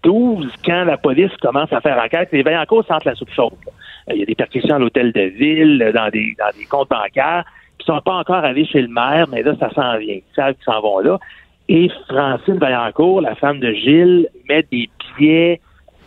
2012 0.04 0.52
quand 0.66 0.84
la 0.86 0.98
police 0.98 1.36
commence 1.42 1.72
à 1.72 1.82
faire 1.82 1.98
enquête. 1.98 2.30
Les 2.32 2.44
Vaillancourt 2.44 2.86
sentent 2.86 3.06
la 3.06 3.14
là. 3.14 3.72
Euh, 4.10 4.14
Il 4.14 4.20
y 4.20 4.24
a 4.24 4.26
des 4.26 4.36
perquisitions 4.36 4.76
à 4.76 4.80
l'hôtel 4.80 5.12
de 5.12 5.22
ville, 5.22 5.82
euh, 5.82 5.92
dans 5.92 6.10
des, 6.10 6.36
dans 6.38 6.58
des 6.58 6.66
comptes 6.66 6.90
bancaires, 6.90 7.46
qui 7.78 7.86
sont 7.86 8.02
pas 8.02 8.16
encore 8.16 8.44
allés 8.44 8.66
chez 8.66 8.82
le 8.82 8.88
maire, 8.88 9.28
mais 9.32 9.44
là, 9.44 9.54
ça 9.60 9.70
s'en 9.72 9.98
vient. 9.98 10.16
Ils 10.16 10.36
savent 10.36 10.54
qu'ils 10.56 10.64
s'en 10.64 10.82
vont 10.82 11.00
là. 11.00 11.20
Et 11.70 11.90
Francine 12.08 12.58
Vaillancourt, 12.58 13.22
la 13.22 13.36
femme 13.36 13.60
de 13.60 13.72
Gilles, 13.74 14.30
met 14.48 14.66
des 14.72 14.90
billets 15.18 15.60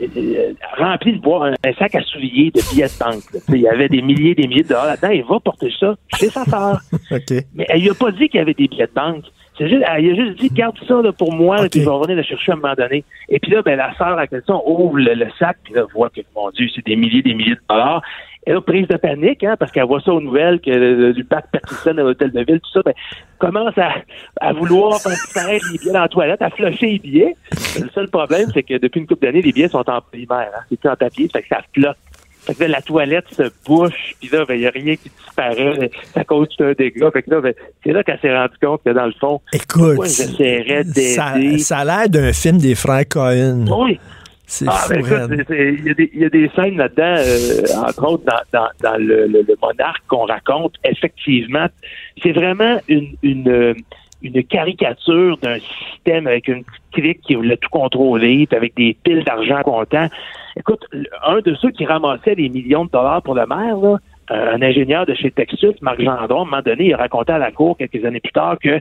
euh, 0.03 0.53
remplis 0.79 1.13
de 1.13 1.19
bois, 1.21 1.49
un, 1.49 1.55
un 1.65 1.73
sac 1.75 1.95
à 1.95 2.03
souliers 2.03 2.51
de 2.55 2.61
billets 2.73 2.87
de 2.87 2.99
banque. 2.99 3.23
Il 3.49 3.61
y 3.61 3.69
avait 3.69 3.89
des 3.89 4.03
milliers 4.03 4.35
des 4.35 4.47
milliers 4.49 4.63
de 4.63 4.69
dollars 4.69 4.87
là-dedans. 4.87 5.11
Il 5.11 5.25
va 5.25 5.41
porter 5.41 5.73
ça 5.79 5.95
chez 6.17 6.31
sa 6.31 6.45
sœur. 6.45 6.81
Mais 7.55 7.67
elle 7.69 7.81
lui 7.81 7.91
a 7.91 7.95
pas 7.95 8.11
dit 8.11 8.29
qu'il 8.29 8.39
y 8.39 8.43
avait 8.43 8.55
des 8.55 8.69
billets 8.69 8.87
de 8.87 8.93
banque. 8.95 9.25
C'est 9.59 9.69
juste, 9.69 9.83
elle 9.87 10.11
a 10.11 10.15
juste 10.15 10.41
dit, 10.41 10.49
garde 10.49 10.79
ça 10.89 11.03
là, 11.03 11.13
pour 11.13 11.35
moi, 11.35 11.61
Ok. 11.61 11.71
puis 11.73 11.81
je 11.81 11.85
vais 11.85 11.91
revenir 11.91 12.17
le 12.17 12.23
chercher 12.23 12.53
à 12.53 12.55
un 12.55 12.59
moment 12.59 12.75
donné. 12.75 13.05
Et 13.29 13.39
puis 13.39 13.53
là, 13.53 13.61
ben, 13.61 13.77
la 13.77 13.95
sœur 13.99 14.19
à 14.19 14.27
question 14.27 14.67
ouvre 14.67 14.97
le, 14.97 15.13
le 15.13 15.27
sac, 15.39 15.59
puis 15.63 15.75
là, 15.75 15.85
voit 15.93 16.09
que, 16.09 16.23
mon 16.35 16.51
Dieu, 16.51 16.67
c'est 16.75 16.87
des 16.87 16.97
milliers, 16.97 17.21
des 17.21 17.35
milliers 17.35 17.57
de 17.57 17.61
dollars. 17.69 18.01
Et 18.47 18.53
là, 18.53 18.61
prise 18.63 18.89
de 18.89 18.97
panique, 18.97 19.45
hein, 19.45 19.57
parce 19.59 19.71
qu'elle 19.71 19.85
voit 19.85 20.01
ça 20.01 20.13
aux 20.13 20.21
nouvelles, 20.21 20.61
que 20.61 21.13
du 21.13 21.25
parc 21.25 21.51
persistant 21.51 21.91
à 21.91 22.03
l'hôtel 22.03 22.31
de 22.31 22.41
ville, 22.41 22.61
tout 22.61 22.71
ça, 22.73 22.81
ben, 22.83 22.95
commence 23.39 23.77
à, 23.77 23.93
à 24.41 24.53
vouloir 24.55 24.99
faire 25.01 25.13
disparaître 25.13 25.67
les 25.71 25.79
billets 25.79 25.93
dans 25.93 26.01
la 26.01 26.09
toilette, 26.09 26.41
à 26.41 26.49
flusher 26.49 26.87
les 26.93 26.99
billets. 26.99 27.37
Le 27.79 27.91
seul 27.91 28.09
problème, 28.09 28.49
c'est 28.55 28.63
que 28.63 28.79
depuis 28.79 29.01
une 29.01 29.07
couple 29.07 29.27
d'années, 29.27 29.43
les 29.43 29.53
billets 29.53 29.69
sont 29.69 29.89
en 29.89 30.01
polymère, 30.01 30.49
hein, 30.57 30.63
c'est 30.71 30.81
plus 30.81 30.89
en 30.89 30.97
papier, 30.97 31.29
fait 31.29 31.43
que 31.43 31.49
ça 31.49 31.61
flotte. 31.75 31.99
Fait 32.43 32.55
que 32.55 32.61
là, 32.63 32.69
la 32.69 32.81
toilette 32.81 33.27
se 33.33 33.43
bouche, 33.67 34.15
puis 34.19 34.31
là, 34.33 34.47
ben, 34.47 34.55
il 34.55 34.61
n'y 34.61 34.67
a 34.67 34.71
rien 34.71 34.97
qui 34.97 35.11
disparaît. 35.11 35.91
Ça 36.15 36.25
cause 36.25 36.49
tout 36.57 36.65
un 36.65 36.73
dégât. 36.73 37.11
Fait 37.11 37.23
que 37.23 37.31
là, 37.31 37.41
ben, 37.43 37.53
c'est 37.85 37.93
là 37.93 38.03
qu'elle 38.03 38.19
s'est 38.21 38.35
rendue 38.35 38.57
compte 38.63 38.81
que 38.83 38.91
dans 38.91 39.05
le 39.05 39.13
fond, 39.21 39.43
Écoute, 39.53 39.99
j'essaierais 40.05 40.85
ça, 40.85 41.35
ça 41.59 41.77
a 41.79 41.85
l'air 41.85 42.09
d'un 42.09 42.33
film 42.33 42.57
des 42.57 42.75
frères 42.75 43.07
Cohen. 43.07 43.67
oui. 43.69 44.01
C'est 44.53 44.67
Ah, 44.69 44.85
ben, 44.91 44.99
il 45.49 45.87
y, 45.87 45.91
a 45.91 45.95
des- 45.95 46.11
il 46.13 46.21
y 46.23 46.25
a 46.25 46.29
des 46.29 46.51
scènes 46.57 46.77
là-dedans, 46.77 47.15
euh, 47.19 47.87
entre 47.87 48.05
autres 48.13 48.25
dans, 48.25 48.43
dans, 48.61 48.69
dans 48.83 48.97
le, 48.99 49.29
le, 49.29 49.43
le 49.47 49.57
monarque 49.63 50.03
qu'on 50.09 50.27
raconte. 50.27 50.75
Effectivement, 50.83 51.67
c'est 52.21 52.33
vraiment 52.33 52.81
une, 52.89 53.13
une, 53.23 53.49
euh, 53.49 53.75
une 54.23 54.43
caricature 54.43 55.39
d'un 55.39 55.59
système 55.61 56.27
avec 56.27 56.49
une 56.49 56.65
petite 56.65 56.83
clique 56.93 57.21
qui 57.21 57.37
voulait 57.37 57.59
tout 57.59 57.69
contrôler, 57.71 58.47
puis 58.49 58.57
avec 58.57 58.75
des 58.75 58.97
piles 59.05 59.23
d'argent 59.23 59.63
comptant. 59.63 60.09
Écoute, 60.57 60.85
un 61.25 61.39
de 61.43 61.55
ceux 61.55 61.71
qui 61.71 61.87
ramassait 61.87 62.35
des 62.35 62.49
millions 62.49 62.87
de 62.87 62.91
dollars 62.91 63.23
pour 63.23 63.37
le 63.37 63.47
maire, 63.47 63.77
là, 63.77 63.99
un 64.31 64.61
ingénieur 64.63 65.07
de 65.07 65.15
chez 65.15 65.31
Texas, 65.31 65.75
Marc 65.81 66.01
Gendron, 66.01 66.41
à 66.41 66.43
un 66.43 66.45
moment 66.45 66.63
donné, 66.63 66.87
il 66.87 66.95
a 66.95 66.97
raconté 66.97 67.33
à 67.33 67.39
la 67.39 67.53
cour 67.53 67.77
quelques 67.77 68.05
années 68.05 68.21
plus 68.21 68.33
tard 68.33 68.57
que 68.63 68.81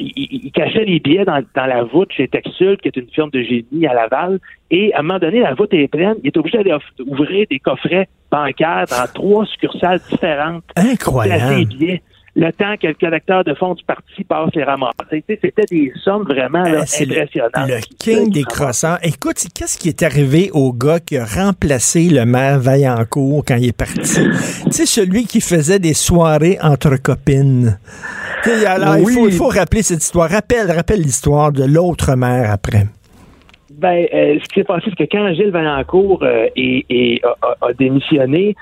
il, 0.00 0.12
il- 0.16 0.40
il 0.46 0.52
cachait 0.52 0.84
les 0.84 0.98
billets 1.00 1.24
dans, 1.24 1.42
dans 1.54 1.66
la 1.66 1.84
voûte 1.84 2.10
chez 2.12 2.26
Texul, 2.28 2.76
qui 2.78 2.88
est 2.88 2.96
une 2.96 3.08
firme 3.10 3.30
de 3.30 3.42
génie 3.42 3.86
à 3.86 3.94
Laval. 3.94 4.38
Et 4.70 4.92
à 4.94 5.00
un 5.00 5.02
moment 5.02 5.18
donné, 5.18 5.40
la 5.40 5.54
voûte 5.54 5.72
est 5.74 5.88
pleine. 5.88 6.14
Il 6.22 6.28
est 6.28 6.36
obligé 6.36 6.58
d'aller 6.58 6.76
ouvrir 7.06 7.46
des 7.50 7.58
coffrets 7.58 8.08
bancaires 8.30 8.84
dans 8.90 9.12
trois 9.12 9.44
succursales 9.46 10.00
différentes. 10.10 10.64
placer 10.74 10.86
les 10.86 10.92
Incroyable. 10.92 11.64
billets. 11.66 12.02
Le 12.36 12.52
temps 12.52 12.76
que 12.80 12.86
le 12.86 12.94
collecteur 12.94 13.42
de 13.42 13.54
fonds 13.54 13.74
du 13.74 13.82
parti 13.84 14.22
passe 14.24 14.50
les 14.54 14.62
ramasser. 14.62 15.24
C'était 15.28 15.50
des 15.68 15.92
sommes 16.04 16.22
vraiment 16.22 16.62
là, 16.62 16.70
le, 16.70 16.78
impressionnantes. 16.78 17.68
le 17.68 17.80
king 17.98 18.30
des 18.30 18.44
croissants. 18.44 18.96
Écoute, 19.02 19.44
qu'est-ce 19.54 19.76
qui 19.78 19.88
est 19.88 20.02
arrivé 20.02 20.48
au 20.52 20.72
gars 20.72 21.00
qui 21.00 21.16
a 21.16 21.24
remplacé 21.24 22.08
le 22.08 22.24
maire 22.24 22.60
Vaillancourt 22.60 23.44
quand 23.46 23.56
il 23.56 23.68
est 23.68 23.76
parti? 23.76 24.20
tu 24.72 24.86
celui 24.86 25.24
qui 25.26 25.40
faisait 25.40 25.80
des 25.80 25.94
soirées 25.94 26.58
entre 26.62 26.96
copines. 26.96 27.78
Il, 28.46 29.10
faut, 29.12 29.28
il 29.28 29.34
faut 29.34 29.48
rappeler 29.48 29.82
cette 29.82 30.02
histoire. 30.02 30.30
Rappelle, 30.30 30.70
rappelle 30.70 31.00
l'histoire 31.00 31.52
de 31.52 31.64
l'autre 31.64 32.14
maire 32.14 32.50
après. 32.52 32.86
Ben, 33.70 34.06
euh, 34.12 34.38
ce 34.42 34.48
qui 34.48 34.60
s'est 34.60 34.64
passé, 34.64 34.86
c'est 34.90 35.06
que 35.06 35.10
quand 35.10 35.32
Gilles 35.34 35.50
Vaillancourt 35.50 36.22
euh, 36.22 36.46
est- 36.54 36.84
est- 36.90 37.22
a, 37.24 37.72
démissionné, 37.78 38.54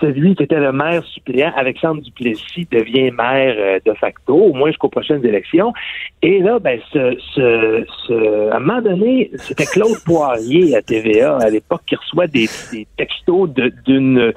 celui 0.00 0.34
qui 0.34 0.42
était 0.44 0.58
le 0.58 0.72
maire 0.72 1.04
suppléant, 1.04 1.52
Alexandre 1.56 2.00
Duplessis, 2.02 2.66
devient 2.70 3.10
maire 3.10 3.54
euh, 3.58 3.78
de 3.84 3.92
facto, 3.94 4.34
au 4.34 4.52
moins 4.54 4.68
jusqu'aux 4.70 4.88
prochaines 4.88 5.24
élections. 5.24 5.72
Et 6.22 6.38
là, 6.40 6.58
ben, 6.58 6.80
ce, 6.92 7.16
ce, 7.34 7.84
ce- 8.06 8.50
à 8.52 8.56
un 8.56 8.60
moment 8.60 8.80
donné, 8.80 9.30
c'était 9.36 9.66
Claude 9.66 9.98
Poirier 10.04 10.74
à 10.76 10.82
TVA 10.82 11.36
à 11.38 11.50
l'époque 11.50 11.82
qui 11.86 11.94
reçoit 11.96 12.26
des, 12.26 12.46
des 12.72 12.86
textos 12.96 13.50
de- 13.52 13.72
d'une 13.84 14.32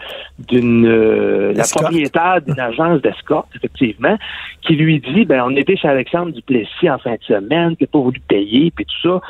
d'une 0.49 0.85
euh, 0.87 1.53
la 1.53 1.63
propriétaire 1.63 2.41
d'une 2.45 2.59
agence 2.59 3.01
d'escorte, 3.01 3.47
effectivement, 3.55 4.17
qui 4.61 4.75
lui 4.75 4.99
dit 4.99 5.25
ben 5.25 5.43
on 5.45 5.55
était 5.55 5.75
chez 5.77 5.87
Alexandre 5.87 6.31
Duplessis 6.33 6.89
en 6.89 6.97
fin 6.99 7.13
de 7.13 7.23
semaine, 7.23 7.75
qui 7.77 7.83
n'a 7.83 7.87
pas 7.91 7.99
voulu 7.99 8.19
payer, 8.27 8.71
puis 8.75 8.85
tout 8.85 9.09
ça. 9.09 9.21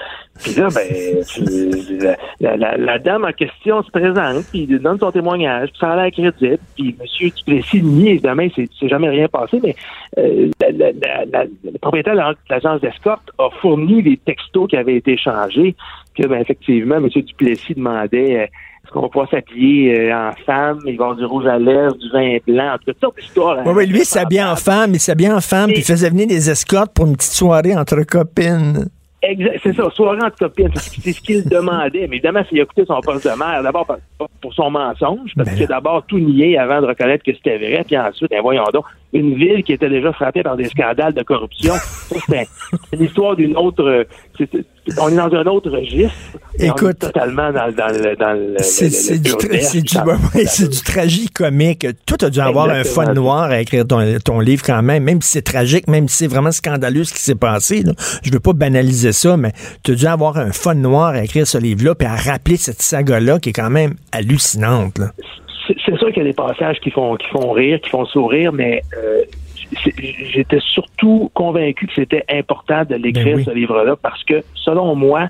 Puis 0.44 0.54
là, 0.60 0.70
ben, 0.74 1.24
tu- 1.25 2.00
la, 2.39 2.78
la- 2.78 3.00
dame 3.00 3.25
en 3.25 3.32
question 3.34 3.84
se 3.84 3.92
présente, 3.92 4.46
puis 4.51 4.66
il 4.70 4.80
donne 4.80 4.98
son 4.98 5.12
témoignage, 5.12 5.70
puis 5.70 5.80
ça 5.80 5.99
l'air 6.03 6.12
crédible. 6.12 6.58
Puis 6.75 6.96
M. 7.00 7.29
Duplessis 7.38 7.82
nie, 7.84 8.10
évidemment, 8.10 8.48
c'est 8.56 8.68
c'est 8.79 8.88
jamais 8.89 9.10
rien 9.10 9.27
passé, 9.27 9.60
mais 9.63 9.75
euh, 10.18 10.50
la- 10.62 10.72
la- 10.72 10.91
la- 10.91 11.25
la- 11.25 11.46
le 11.46 11.77
propriétaire 11.79 12.15
de 12.15 12.36
l'agence 12.50 12.82
d'escorte 12.82 13.32
a 13.38 13.50
fourni 13.62 14.01
les 14.01 14.18
textos 14.18 14.68
qui 14.70 14.77
avaient 14.77 14.96
été 14.96 15.13
échangés, 15.13 15.75
que, 16.15 16.27
ben, 16.27 16.39
effectivement, 16.41 16.96
M. 16.96 17.08
Duplessis 17.10 17.75
demandait 17.75 18.38
euh, 18.38 18.44
est-ce 18.44 18.91
qu'on 18.94 19.01
va 19.01 19.10
pouvoir 19.10 19.29
s'habiller 19.29 20.10
euh, 20.12 20.15
en 20.29 20.32
femme, 20.46 20.79
il 20.86 20.94
avoir 20.94 21.15
du 21.15 21.25
rouge 21.25 21.46
à 21.46 21.60
lèvres, 21.60 21.96
du 21.96 22.10
vin 22.12 22.38
blanc, 22.48 22.75
toutes 22.86 23.00
sortes 23.00 23.18
d'histoires. 23.20 23.60
Oui, 23.65 23.74
oui, 23.75 23.86
lui, 23.86 24.00
il 24.00 24.06
s'habillait 24.06 24.44
en 24.44 24.56
femme, 24.56 24.91
il 24.94 25.00
s'habillait 25.00 25.32
en 25.32 25.41
femme, 25.41 25.68
puis 25.68 25.79
il 25.79 25.84
faisait 25.84 26.10
venir 26.10 26.27
des 26.27 26.50
escortes 26.50 26.94
pour 26.94 27.06
une 27.06 27.15
petite 27.15 27.34
soirée 27.34 27.75
entre 27.75 28.01
copines. 28.03 28.89
Exact, 29.22 29.60
c'est 29.64 29.76
ça, 29.76 29.90
soirée 29.90 30.20
entre 30.24 30.38
copines, 30.38 30.70
c'est 30.76 31.12
ce 31.12 31.20
qu'il 31.20 31.44
demandait. 31.50 32.08
Mais 32.08 32.16
évidemment, 32.16 32.42
s'il 32.48 32.60
a 32.60 32.64
écouté 32.64 32.86
son 32.86 33.02
poste 33.02 33.26
de 33.28 33.38
maire, 33.38 33.62
d'abord 33.62 33.86
pour 34.42 34.54
son 34.54 34.72
mensonge, 34.72 35.32
parce 35.36 35.50
Ben 35.50 35.56
qu'il 35.56 35.64
a 35.66 35.68
d'abord 35.68 36.06
tout 36.08 36.20
nié 36.20 36.58
avant 36.58 36.80
de 36.82 36.88
reconnaître 36.88 37.24
que 37.26 37.34
c'était 37.34 37.58
vrai, 37.58 37.84
puis 37.86 37.98
ensuite, 37.98 38.30
ben 38.32 38.42
voyons 38.42 38.64
donc, 38.74 38.86
une 39.12 39.36
ville 39.36 39.62
qui 39.64 39.74
était 39.74 39.90
déjà 39.90 40.14
frappée 40.14 40.42
par 40.42 40.56
des 40.56 40.66
scandales 40.66 41.14
de 41.14 41.24
corruption, 41.24 41.74
c'est 41.76 42.40
un- 42.40 42.44
c'est 42.90 42.96
une 42.98 43.04
histoire 43.04 43.36
d'une 43.36 43.58
autre... 43.58 44.06
on 45.01 45.10
est 45.10 45.15
dans 45.15 45.34
un 45.34 45.46
autre 45.46 45.69
registre. 45.72 46.13
et 46.58 46.63
on 46.69 46.75
est 46.75 46.77
Écoute, 46.77 47.00
totalement 47.00 47.51
dans, 47.51 47.72
dans 47.72 47.88
le... 47.88 48.15
Dans 48.15 48.34
le, 48.34 48.55
C'est 48.60 49.19
du, 49.19 49.29
tra- 49.29 49.41
grotesque, 49.48 49.69
c'est 49.72 49.81
du, 49.81 49.96
dans- 49.96 50.05
ouais, 50.05 50.13
ouais, 50.36 50.46
c'est 50.46 50.69
du 50.69 50.81
tragique-comique. 50.81 51.88
Toi, 52.05 52.17
tu 52.17 52.25
as 52.25 52.29
dû 52.29 52.39
avoir 52.39 52.69
un 52.69 52.84
fun 52.84 53.13
noir 53.13 53.43
à 53.43 53.62
écrire 53.62 53.86
ton, 53.88 54.00
ton 54.24 54.39
livre 54.39 54.63
quand 54.65 54.81
même, 54.81 55.03
même 55.03 55.22
si 55.22 55.31
c'est 55.31 55.41
tragique, 55.41 55.88
même 55.88 56.08
si 56.08 56.17
c'est 56.17 56.27
vraiment 56.27 56.51
scandaleux 56.51 57.03
ce 57.03 57.13
qui 57.13 57.22
s'est 57.22 57.36
passé. 57.36 57.81
Là. 57.84 57.93
Je 58.24 58.31
veux 58.31 58.39
pas 58.39 58.53
banaliser 58.53 59.12
ça, 59.12 59.38
mais 59.38 59.51
tu 59.84 59.91
as 59.91 59.96
dû 59.96 60.05
avoir 60.08 60.38
un 60.38 60.51
fun 60.51 60.75
noir 60.75 61.10
à 61.10 61.24
écrire 61.24 61.48
ce 61.48 61.58
livre-là, 61.58 61.96
puis 61.96 62.08
à 62.08 62.15
rappeler 62.15 62.58
cette 62.58 62.81
saga-là 62.81 63.39
qui 63.39 63.50
est 63.50 63.53
quand 63.53 63.69
même 63.69 63.96
hallucinante. 64.12 64.98
Là. 65.00 65.12
c'est 65.67 65.98
sûr 65.98 66.08
qu'il 66.10 66.17
y 66.17 66.25
a 66.25 66.29
des 66.29 66.34
passages 66.34 66.77
qui 66.84 66.91
font 66.91 67.15
qui 67.15 67.27
font 67.31 67.51
rire, 67.51 67.79
qui 67.81 67.89
font 67.89 68.05
sourire, 68.05 68.51
mais 68.53 68.81
euh, 68.98 69.22
j'étais 69.72 70.60
surtout 70.60 71.32
convaincu 71.34 71.88
que 71.88 71.94
c'était 71.94 72.26
important 72.30 72.84
de 72.86 72.96
l'écrire 72.96 73.36
Ben 73.36 73.38
oui. 73.38 73.44
ce 73.46 73.52
livre-là 73.52 73.96
parce 73.96 74.24
que 74.24 74.44
selon 74.56 74.96
moi, 74.96 75.28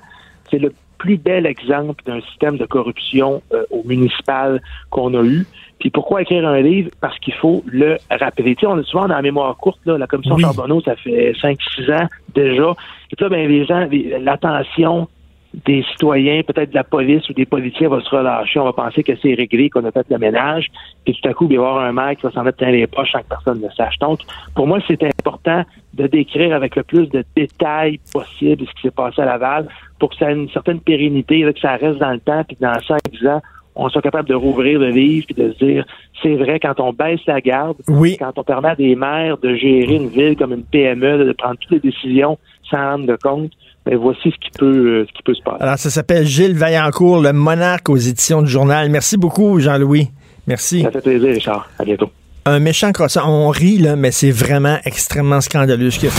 c'est 0.50 0.58
le 0.58 0.72
plus 0.98 1.16
bel 1.16 1.46
exemple 1.46 2.02
d'un 2.04 2.20
système 2.20 2.58
de 2.58 2.66
corruption 2.66 3.42
euh, 3.52 3.64
au 3.70 3.82
municipal 3.84 4.60
qu'on 4.90 5.14
a 5.14 5.22
eu. 5.24 5.46
Puis 5.78 5.88
pourquoi 5.88 6.20
écrire 6.22 6.46
un 6.46 6.60
livre? 6.60 6.90
Parce 7.00 7.18
qu'il 7.20 7.32
faut 7.34 7.64
le 7.66 7.96
rappeler. 8.10 8.54
Tu 8.54 8.60
sais, 8.60 8.66
on 8.66 8.78
est 8.78 8.84
souvent 8.84 9.08
dans 9.08 9.14
la 9.14 9.22
mémoire 9.22 9.56
courte, 9.56 9.80
là, 9.86 9.96
la 9.96 10.06
commission 10.06 10.34
Oui. 10.34 10.42
Charbonneau, 10.42 10.82
ça 10.82 10.96
fait 10.96 11.32
5-6 11.32 11.90
ans 11.94 12.06
déjà. 12.34 12.74
Et 13.10 13.16
puis 13.16 13.24
là, 13.24 13.28
ben, 13.30 13.48
les 13.48 13.64
gens, 13.64 13.88
l'attention 14.20 15.08
des 15.52 15.82
citoyens, 15.90 16.42
peut-être 16.42 16.70
de 16.70 16.74
la 16.74 16.84
police 16.84 17.28
ou 17.28 17.32
des 17.32 17.46
policiers 17.46 17.88
va 17.88 18.00
se 18.00 18.08
relâcher. 18.08 18.60
On 18.60 18.64
va 18.64 18.72
penser 18.72 19.02
que 19.02 19.12
c'est 19.20 19.34
réglé, 19.34 19.68
qu'on 19.68 19.84
a 19.84 19.90
fait 19.90 20.06
le 20.08 20.18
ménage. 20.18 20.68
Puis 21.04 21.18
tout 21.20 21.28
à 21.28 21.34
coup, 21.34 21.48
il 21.50 21.56
va 21.58 21.64
y 21.64 21.66
avoir 21.66 21.84
un 21.84 21.92
maire 21.92 22.14
qui 22.16 22.22
va 22.22 22.30
s'en 22.30 22.44
mettre 22.44 22.58
plein 22.58 22.70
les 22.70 22.86
poches 22.86 23.10
sans 23.12 23.20
que 23.20 23.28
personne 23.28 23.60
ne 23.60 23.68
sache. 23.70 23.98
Donc, 23.98 24.20
pour 24.54 24.66
moi, 24.66 24.78
c'est 24.86 25.02
important 25.02 25.64
de 25.94 26.06
décrire 26.06 26.54
avec 26.54 26.76
le 26.76 26.84
plus 26.84 27.08
de 27.08 27.24
détails 27.34 27.98
possible 28.12 28.64
ce 28.66 28.74
qui 28.74 28.82
s'est 28.82 28.90
passé 28.92 29.22
à 29.22 29.24
Laval 29.24 29.66
pour 29.98 30.10
que 30.10 30.16
ça 30.16 30.30
ait 30.30 30.34
une 30.34 30.48
certaine 30.50 30.80
pérennité, 30.80 31.42
là, 31.42 31.52
que 31.52 31.60
ça 31.60 31.76
reste 31.76 31.98
dans 31.98 32.12
le 32.12 32.20
temps, 32.20 32.44
puis 32.46 32.56
que 32.56 32.62
dans 32.62 32.72
5-10 32.72 33.28
ans, 33.28 33.42
on 33.74 33.88
soit 33.88 34.02
capable 34.02 34.28
de 34.28 34.34
rouvrir 34.34 34.78
le 34.78 34.90
livre 34.90 35.26
et 35.30 35.34
de 35.34 35.52
se 35.52 35.64
dire, 35.64 35.84
c'est 36.22 36.34
vrai, 36.34 36.60
quand 36.60 36.78
on 36.80 36.92
baisse 36.92 37.20
la 37.26 37.40
garde, 37.40 37.76
Oui. 37.88 38.16
quand 38.18 38.32
on 38.36 38.44
permet 38.44 38.70
à 38.70 38.74
des 38.76 38.94
maires 38.94 39.38
de 39.38 39.54
gérer 39.54 39.94
une 39.96 40.08
ville 40.08 40.36
comme 40.36 40.52
une 40.52 40.64
PME, 40.64 41.24
de 41.24 41.32
prendre 41.32 41.56
toutes 41.58 41.72
les 41.72 41.90
décisions 41.90 42.38
sans 42.70 42.78
rendre 42.78 43.06
de 43.06 43.16
compte, 43.16 43.52
ben 43.86 43.96
voici 43.96 44.30
ce 44.30 44.36
qui 44.36 44.50
peut 44.58 44.66
euh, 44.66 45.06
ce 45.08 45.12
qui 45.12 45.22
peut 45.22 45.34
se 45.34 45.42
passer. 45.42 45.62
Alors, 45.62 45.78
ça 45.78 45.90
s'appelle 45.90 46.26
Gilles 46.26 46.56
Vaillancourt, 46.56 47.20
le 47.20 47.32
monarque 47.32 47.88
aux 47.88 47.96
éditions 47.96 48.42
du 48.42 48.50
journal. 48.50 48.90
Merci 48.90 49.16
beaucoup, 49.16 49.58
Jean-Louis. 49.58 50.10
Merci. 50.46 50.82
Ça 50.82 50.90
fait 50.90 51.00
plaisir, 51.00 51.30
Richard. 51.32 51.68
À 51.78 51.84
bientôt. 51.84 52.10
Un 52.46 52.58
méchant 52.58 52.92
croissant. 52.92 53.22
On 53.26 53.48
rit, 53.48 53.78
là, 53.78 53.96
mais 53.96 54.10
c'est 54.10 54.30
vraiment 54.30 54.78
extrêmement 54.84 55.40
scandaleux 55.40 55.90
ce 55.90 55.98
qu'il 55.98 56.08
a 56.08 56.12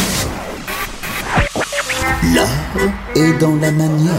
L'art 2.36 2.48
est 3.16 3.40
dans 3.40 3.56
la 3.56 3.72
manière. 3.72 4.14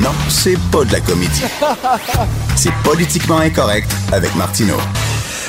Non, 0.00 0.12
c'est 0.28 0.58
pas 0.70 0.84
de 0.84 0.92
la 0.92 1.00
comédie. 1.00 1.44
C'est 2.54 2.72
politiquement 2.84 3.38
incorrect 3.38 3.90
avec 4.12 4.34
Martineau. 4.36 4.76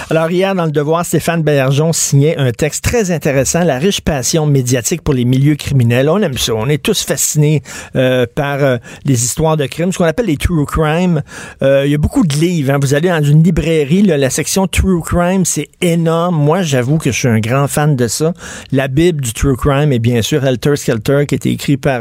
Alors 0.10 0.32
hier, 0.32 0.56
dans 0.56 0.64
le 0.64 0.72
Devoir, 0.72 1.06
Stéphane 1.06 1.44
Bergeon 1.44 1.92
signait 1.92 2.38
un 2.38 2.54
texte 2.54 2.82
très 2.82 3.12
intéressant, 3.12 3.66
La 3.66 3.78
riche 3.78 4.00
passion 4.00 4.46
médiatique 4.46 5.02
pour 5.02 5.14
les 5.14 5.26
milieux 5.26 5.56
criminels. 5.56 6.08
On 6.08 6.22
aime 6.22 6.38
ça. 6.38 6.54
On 6.56 6.70
est 6.70 6.82
tous 6.82 7.04
fascinés 7.04 7.62
euh, 7.98 8.26
par 8.34 8.64
euh, 8.64 8.78
les 9.04 9.26
histoires 9.26 9.58
de 9.58 9.66
crimes, 9.66 9.92
ce 9.92 9.98
qu'on 9.98 10.06
appelle 10.06 10.28
les 10.28 10.38
true 10.38 10.66
crime. 10.66 11.24
Euh, 11.62 11.86
il 11.86 11.92
y 11.92 11.96
a 11.96 11.98
beaucoup 11.98 12.26
de 12.26 12.34
livres. 12.36 12.72
Hein. 12.72 12.80
Vous 12.82 12.94
allez 12.94 13.10
dans 13.10 13.22
une 13.22 13.44
librairie, 13.44 14.02
la 14.02 14.30
section 14.30 14.66
true 14.66 15.02
crime, 15.02 15.44
c'est 15.44 15.68
énorme. 15.82 16.38
Moi, 16.38 16.62
j'avoue 16.62 17.00
que 17.00 17.12
je 17.12 17.18
suis 17.18 17.28
un 17.28 17.40
grand 17.40 17.68
fan 17.68 17.98
de 17.98 18.08
ça. 18.08 18.34
La 18.72 18.88
Bible 18.88 19.20
du 19.20 19.34
true 19.34 19.58
crime 19.58 19.92
est 19.92 20.00
bien 20.00 20.22
sûr 20.22 20.46
Helter 20.46 20.78
Skelter, 20.78 21.26
qui 21.28 21.36
a 21.36 21.38
été 21.38 21.52
écrit 21.52 21.76
par 21.76 22.00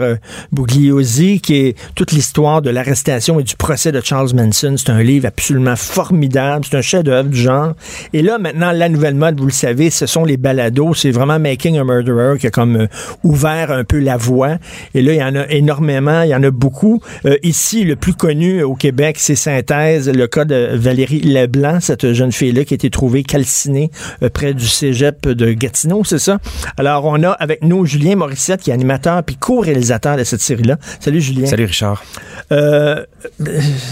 Bugliosi, 0.52 1.40
qui 1.40 1.56
est 1.56 1.78
toute 1.96 2.12
l'histoire 2.12 2.62
de 2.62 2.70
l'arrestation 2.70 3.40
et 3.40 3.42
du 3.42 3.56
procès 3.56 3.90
de 3.90 4.00
Charles 4.00 4.30
Manson. 4.32 4.76
C'est 4.76 4.90
un 4.90 5.02
livre 5.02 5.26
absolument 5.26 5.74
formidable. 5.74 6.64
C'est 6.70 6.76
un 6.76 6.82
chef-d'œuvre 6.82 7.30
du 7.30 7.38
genre. 7.38 7.74
Et 8.12 8.22
là, 8.22 8.38
maintenant, 8.38 8.72
la 8.72 8.88
nouvelle 8.88 9.14
mode, 9.14 9.38
vous 9.38 9.46
le 9.46 9.52
savez, 9.52 9.90
ce 9.90 10.06
sont 10.06 10.24
les 10.24 10.36
balados. 10.36 10.94
C'est 10.94 11.10
vraiment 11.10 11.38
Making 11.38 11.78
a 11.78 11.84
Murderer 11.84 12.38
qui 12.38 12.46
a 12.46 12.50
comme 12.50 12.76
euh, 12.76 12.86
ouvert 13.24 13.70
un 13.70 13.84
peu 13.84 13.98
la 13.98 14.16
voie. 14.16 14.56
Et 14.94 15.02
là, 15.02 15.12
il 15.12 15.18
y 15.18 15.22
en 15.22 15.34
a 15.34 15.46
énormément, 15.48 16.22
il 16.22 16.30
y 16.30 16.34
en 16.34 16.42
a 16.42 16.50
beaucoup. 16.50 17.00
Euh, 17.24 17.36
ici, 17.42 17.84
le 17.84 17.96
plus 17.96 18.14
connu 18.14 18.62
au 18.62 18.74
Québec, 18.74 19.16
c'est 19.18 19.34
Synthèse, 19.34 20.08
le 20.08 20.26
cas 20.26 20.44
de 20.44 20.70
Valérie 20.74 21.20
Leblanc, 21.20 21.80
cette 21.80 22.12
jeune 22.12 22.32
fille-là 22.32 22.64
qui 22.64 22.74
a 22.74 22.76
été 22.76 22.90
trouvée 22.90 23.22
calcinée 23.22 23.90
euh, 24.22 24.28
près 24.28 24.54
du 24.54 24.66
cégep 24.66 25.28
de 25.28 25.52
Gatineau, 25.52 26.04
c'est 26.04 26.18
ça? 26.18 26.38
Alors, 26.76 27.04
on 27.04 27.22
a 27.22 27.30
avec 27.30 27.62
nous 27.62 27.86
Julien 27.86 28.16
Morissette, 28.16 28.62
qui 28.62 28.70
est 28.70 28.74
animateur 28.74 29.22
puis 29.22 29.36
co-réalisateur 29.36 30.16
de 30.16 30.24
cette 30.24 30.40
série-là. 30.40 30.78
Salut, 31.00 31.20
Julien. 31.20 31.46
Salut, 31.46 31.64
Richard. 31.64 32.04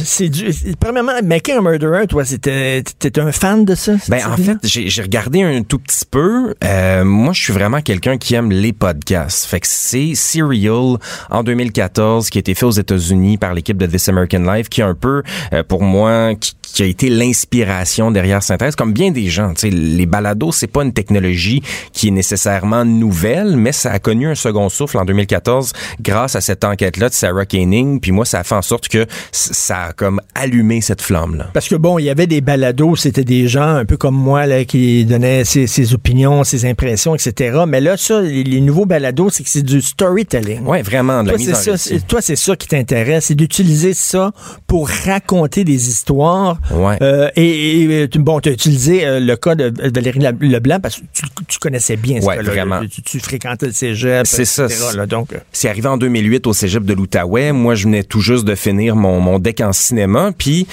c'est 0.05 0.29
du... 0.29 0.51
Premièrement, 0.79 1.13
Making 1.23 1.57
a 1.57 1.61
Murderer, 1.61 2.07
toi, 2.07 2.25
c'était, 2.25 2.83
t'étais 2.99 3.21
un 3.21 3.33
fan 3.33 3.65
de 3.65 3.75
ça? 3.75 3.94
Ben, 4.09 4.21
en 4.27 4.37
fait, 4.37 4.59
j'ai 4.63 5.03
regardé 5.03 5.43
un 5.43 5.63
tout 5.63 5.79
petit 5.79 6.05
peu. 6.11 6.55
Euh, 6.65 7.05
moi, 7.05 7.33
je 7.33 7.43
suis 7.43 7.53
vraiment 7.53 7.81
quelqu'un 7.81 8.19
qui 8.19 8.35
aime 8.35 8.51
les 8.51 8.73
podcasts. 8.73 9.47
Fait 9.47 9.61
que 9.61 9.67
c'est 9.69 10.15
Serial 10.15 10.97
en 11.31 11.43
2014 11.43 12.31
qui 12.31 12.39
a 12.39 12.41
été 12.41 12.55
fait 12.55 12.67
aux 12.67 12.71
États-Unis 12.71 13.39
par 13.39 13.55
l'équipe 13.55 13.77
de 13.77 13.87
This 13.87 14.09
American 14.09 14.41
Life 14.41 14.69
qui 14.69 14.81
est 14.81 14.85
un 14.85 14.95
peu, 14.95 15.23
euh, 15.53 15.63
pour 15.63 15.83
moi, 15.83 16.35
qui, 16.35 16.55
qui 16.75 16.83
a 16.83 16.87
été 16.87 17.09
l'inspiration 17.09 18.11
derrière 18.11 18.43
Synthèse, 18.43 18.75
comme 18.75 18.93
bien 18.93 19.13
des 19.13 19.29
gens. 19.29 19.53
sais, 19.57 19.71
les 19.71 20.07
balados, 20.07 20.51
c'est 20.51 20.67
pas 20.67 20.83
une 20.83 20.93
technologie 20.93 21.63
qui 21.93 22.09
est 22.09 22.11
nécessairement 22.11 22.85
nouvelle, 22.85 23.57
mais 23.57 23.71
ça 23.71 23.93
a 23.93 24.01
connu 24.01 24.27
un 24.27 24.35
second 24.35 24.69
souffle 24.69 24.99
en 24.99 25.05
2014 25.05 25.73
grâce 26.01 26.35
à 26.35 26.41
cette 26.41 26.65
enquête-là 26.65 27.09
de 27.09 27.15
Sarah 27.15 27.47
Koenig. 27.47 28.01
Puis 28.01 28.11
moi, 28.11 28.25
ça 28.25 28.41
a 28.41 28.45
fait 28.45 28.57
en 28.57 28.63
sorte 28.63 28.89
que 28.89 29.07
ça 29.31 29.85
a 29.85 29.93
comme 29.93 30.21
allumé 30.35 30.81
cette 30.81 31.01
flamme-là. 31.01 31.51
Parce 31.53 31.69
que 31.69 31.77
bon, 31.77 31.99
il 32.01 32.07
y 32.07 32.11
avait 32.11 32.27
des 32.27 32.41
balados, 32.41 32.97
c'était 32.97 33.25
des 33.25 33.47
gens 33.47 33.84
un 33.85 33.87
peu 33.87 33.99
comme 33.99 34.15
moi 34.15 34.47
là, 34.47 34.65
qui 34.65 35.05
donnaient 35.05 35.45
ses, 35.45 35.95
opinions, 35.95 36.43
ses 36.43 36.65
impressions, 36.65 37.15
etc. 37.15 37.65
Mais 37.69 37.83
là, 37.83 37.99
ça, 37.99 38.23
les, 38.23 38.63
nouveaux 38.63 38.87
balados, 38.87 39.29
c'est 39.29 39.43
que 39.43 39.51
c'est 39.51 39.63
du 39.63 39.83
storytelling. 39.83 40.65
Ouais, 40.65 40.81
vraiment. 40.81 41.23
De 41.23 41.29
toi, 41.29 41.39
c'est 41.39 41.77
ça, 41.77 41.97
toi, 42.09 42.23
c'est 42.23 42.37
ça 42.37 42.57
qui 42.57 42.67
t'intéresse, 42.67 43.27
c'est 43.27 43.35
d'utiliser 43.35 43.93
ça 43.93 44.33
pour 44.67 44.89
raconter 44.89 45.65
des 45.65 45.89
histoires 45.89 46.59
Ouais. 46.71 46.97
Euh, 47.03 47.29
et, 47.37 48.09
bon, 48.19 48.41
tu 48.41 48.49
as 48.49 48.53
utilisé 48.53 49.07
euh, 49.07 49.21
le 49.21 49.37
cas 49.37 49.55
de 49.55 49.73
Valérie 49.95 50.21
Leblanc 50.41 50.81
parce 50.81 50.97
que 50.97 51.03
tu, 51.47 51.59
connaissais 51.59 51.97
bien 51.97 52.21
ouais, 52.21 52.43
vraiment. 52.43 52.81
Tu, 53.05 53.21
fréquentais 53.21 53.67
le 53.67 53.73
cégep, 53.73 54.27
C'est 54.27 54.45
ça. 54.45 54.67
donc. 55.07 55.33
Euh. 55.33 55.39
C'est 55.53 55.69
arrivé 55.69 55.89
en 55.89 55.99
2008 55.99 56.47
au 56.47 56.53
cégep 56.53 56.85
de 56.85 56.95
l'Outaouais. 56.95 57.53
Moi, 57.53 57.75
je 57.75 57.85
venais 57.85 58.03
tout 58.03 58.21
juste 58.21 58.45
de 58.45 58.55
finir 58.55 58.97
mon, 58.97 59.21
mon 59.21 59.39
deck 59.39 59.61
en 59.61 59.73
cinéma. 59.73 60.31
Puis, 60.37 60.67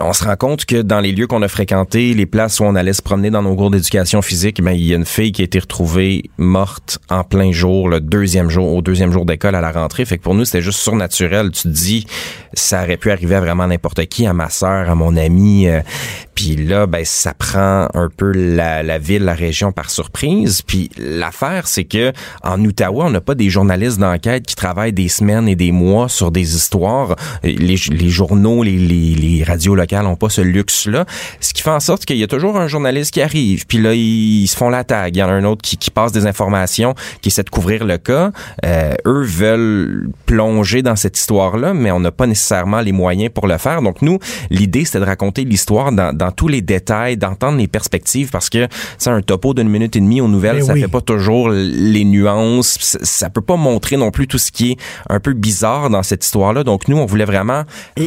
on 0.00 0.12
se 0.12 0.24
rend 0.24 0.36
compte 0.36 0.66
que 0.66 0.82
dans 0.82 1.00
les 1.00 1.12
lieux 1.12 1.26
qu'on 1.26 1.42
a 1.42 1.48
fréquentés, 1.48 2.14
les 2.18 2.26
places 2.26 2.60
où 2.60 2.64
on 2.64 2.74
allait 2.74 2.92
se 2.92 3.00
promener 3.00 3.30
dans 3.30 3.42
nos 3.42 3.54
cours 3.54 3.70
d'éducation 3.70 4.20
physique, 4.22 4.60
ben, 4.60 4.72
il 4.72 4.84
y 4.84 4.92
a 4.92 4.96
une 4.96 5.06
fille 5.06 5.32
qui 5.32 5.42
a 5.42 5.44
été 5.44 5.58
retrouvée 5.60 6.24
morte 6.36 6.98
en 7.08 7.24
plein 7.24 7.52
jour, 7.52 7.88
le 7.88 8.00
deuxième 8.00 8.50
jour, 8.50 8.74
au 8.74 8.82
deuxième 8.82 9.12
jour 9.12 9.24
d'école 9.24 9.54
à 9.54 9.60
la 9.60 9.70
rentrée. 9.70 10.04
Fait 10.04 10.18
que 10.18 10.22
pour 10.22 10.34
nous, 10.34 10.44
c'était 10.44 10.60
juste 10.60 10.80
surnaturel. 10.80 11.52
Tu 11.52 11.68
dis, 11.68 12.06
ça 12.58 12.82
aurait 12.82 12.96
pu 12.96 13.10
arriver 13.10 13.36
à 13.36 13.40
vraiment 13.40 13.66
n'importe 13.66 14.04
qui, 14.06 14.26
à 14.26 14.32
ma 14.32 14.50
sœur, 14.50 14.88
à 14.90 14.94
mon 14.94 15.16
ami. 15.16 15.68
Euh, 15.68 15.80
puis 16.34 16.54
là, 16.54 16.86
ben 16.86 17.04
ça 17.04 17.34
prend 17.34 17.88
un 17.94 18.08
peu 18.16 18.30
la, 18.32 18.82
la, 18.84 18.98
ville, 18.98 19.24
la 19.24 19.34
région 19.34 19.72
par 19.72 19.90
surprise. 19.90 20.62
Puis 20.62 20.90
l'affaire, 20.96 21.66
c'est 21.66 21.84
que 21.84 22.12
en 22.44 22.64
Ottawa, 22.64 23.06
on 23.06 23.10
n'a 23.10 23.20
pas 23.20 23.34
des 23.34 23.50
journalistes 23.50 23.98
d'enquête 23.98 24.46
qui 24.46 24.54
travaillent 24.54 24.92
des 24.92 25.08
semaines 25.08 25.48
et 25.48 25.56
des 25.56 25.72
mois 25.72 26.08
sur 26.08 26.30
des 26.30 26.54
histoires. 26.54 27.16
Les, 27.42 27.76
les 27.90 28.08
journaux, 28.08 28.62
les, 28.62 28.76
les, 28.76 29.14
les, 29.14 29.42
radios 29.42 29.74
locales 29.74 30.04
n'ont 30.04 30.16
pas 30.16 30.28
ce 30.28 30.40
luxe-là. 30.40 31.06
Ce 31.40 31.52
qui 31.52 31.62
fait 31.62 31.70
en 31.70 31.80
sorte 31.80 32.04
qu'il 32.04 32.18
y 32.18 32.22
a 32.22 32.28
toujours 32.28 32.56
un 32.56 32.68
journaliste 32.68 33.14
qui 33.14 33.20
arrive. 33.20 33.66
Puis 33.66 33.78
là, 33.78 33.94
ils, 33.94 34.46
se 34.46 34.56
font 34.56 34.68
la 34.68 34.84
tag. 34.84 35.16
Il 35.16 35.18
y 35.18 35.22
en 35.22 35.28
a 35.28 35.32
un 35.32 35.44
autre 35.44 35.62
qui, 35.62 35.76
qui 35.76 35.90
passe 35.90 36.12
des 36.12 36.26
informations, 36.26 36.94
qui 37.20 37.30
essaie 37.30 37.42
de 37.42 37.50
couvrir 37.50 37.84
le 37.84 37.98
cas. 37.98 38.30
Euh, 38.64 38.94
eux 39.06 39.24
veulent 39.24 40.10
plonger 40.26 40.82
dans 40.82 40.96
cette 40.96 41.18
histoire-là, 41.18 41.74
mais 41.74 41.90
on 41.90 42.00
n'a 42.00 42.12
pas 42.12 42.26
nécessairement 42.26 42.47
les 42.84 42.92
moyens 42.92 43.30
pour 43.32 43.46
le 43.46 43.58
faire. 43.58 43.82
Donc 43.82 44.02
nous, 44.02 44.18
l'idée, 44.50 44.84
c'était 44.84 45.00
de 45.00 45.04
raconter 45.04 45.44
l'histoire 45.44 45.92
dans, 45.92 46.14
dans 46.14 46.30
tous 46.30 46.48
les 46.48 46.60
détails, 46.60 47.16
d'entendre 47.16 47.58
les 47.58 47.68
perspectives, 47.68 48.30
parce 48.30 48.50
que 48.50 48.68
c'est 48.98 49.10
un 49.10 49.22
topo 49.22 49.54
d'une 49.54 49.68
minute 49.68 49.96
et 49.96 50.00
demie 50.00 50.20
aux 50.20 50.28
nouvelles, 50.28 50.58
ben 50.58 50.66
ça 50.66 50.74
fait 50.74 50.88
pas 50.88 51.00
toujours 51.00 51.50
les 51.50 52.04
nuances, 52.04 52.98
ça 53.02 53.30
peut 53.30 53.40
pas 53.40 53.56
montrer 53.56 53.96
non 53.96 54.10
plus 54.10 54.26
tout 54.26 54.38
ce 54.38 54.50
qui 54.50 54.72
est 54.72 54.76
un 55.08 55.20
peu 55.20 55.32
bizarre 55.32 55.90
dans 55.90 56.02
cette 56.02 56.24
histoire-là. 56.24 56.64
Donc 56.64 56.88
nous, 56.88 56.96
on 56.96 57.06
voulait 57.06 57.24
vraiment 57.24 57.64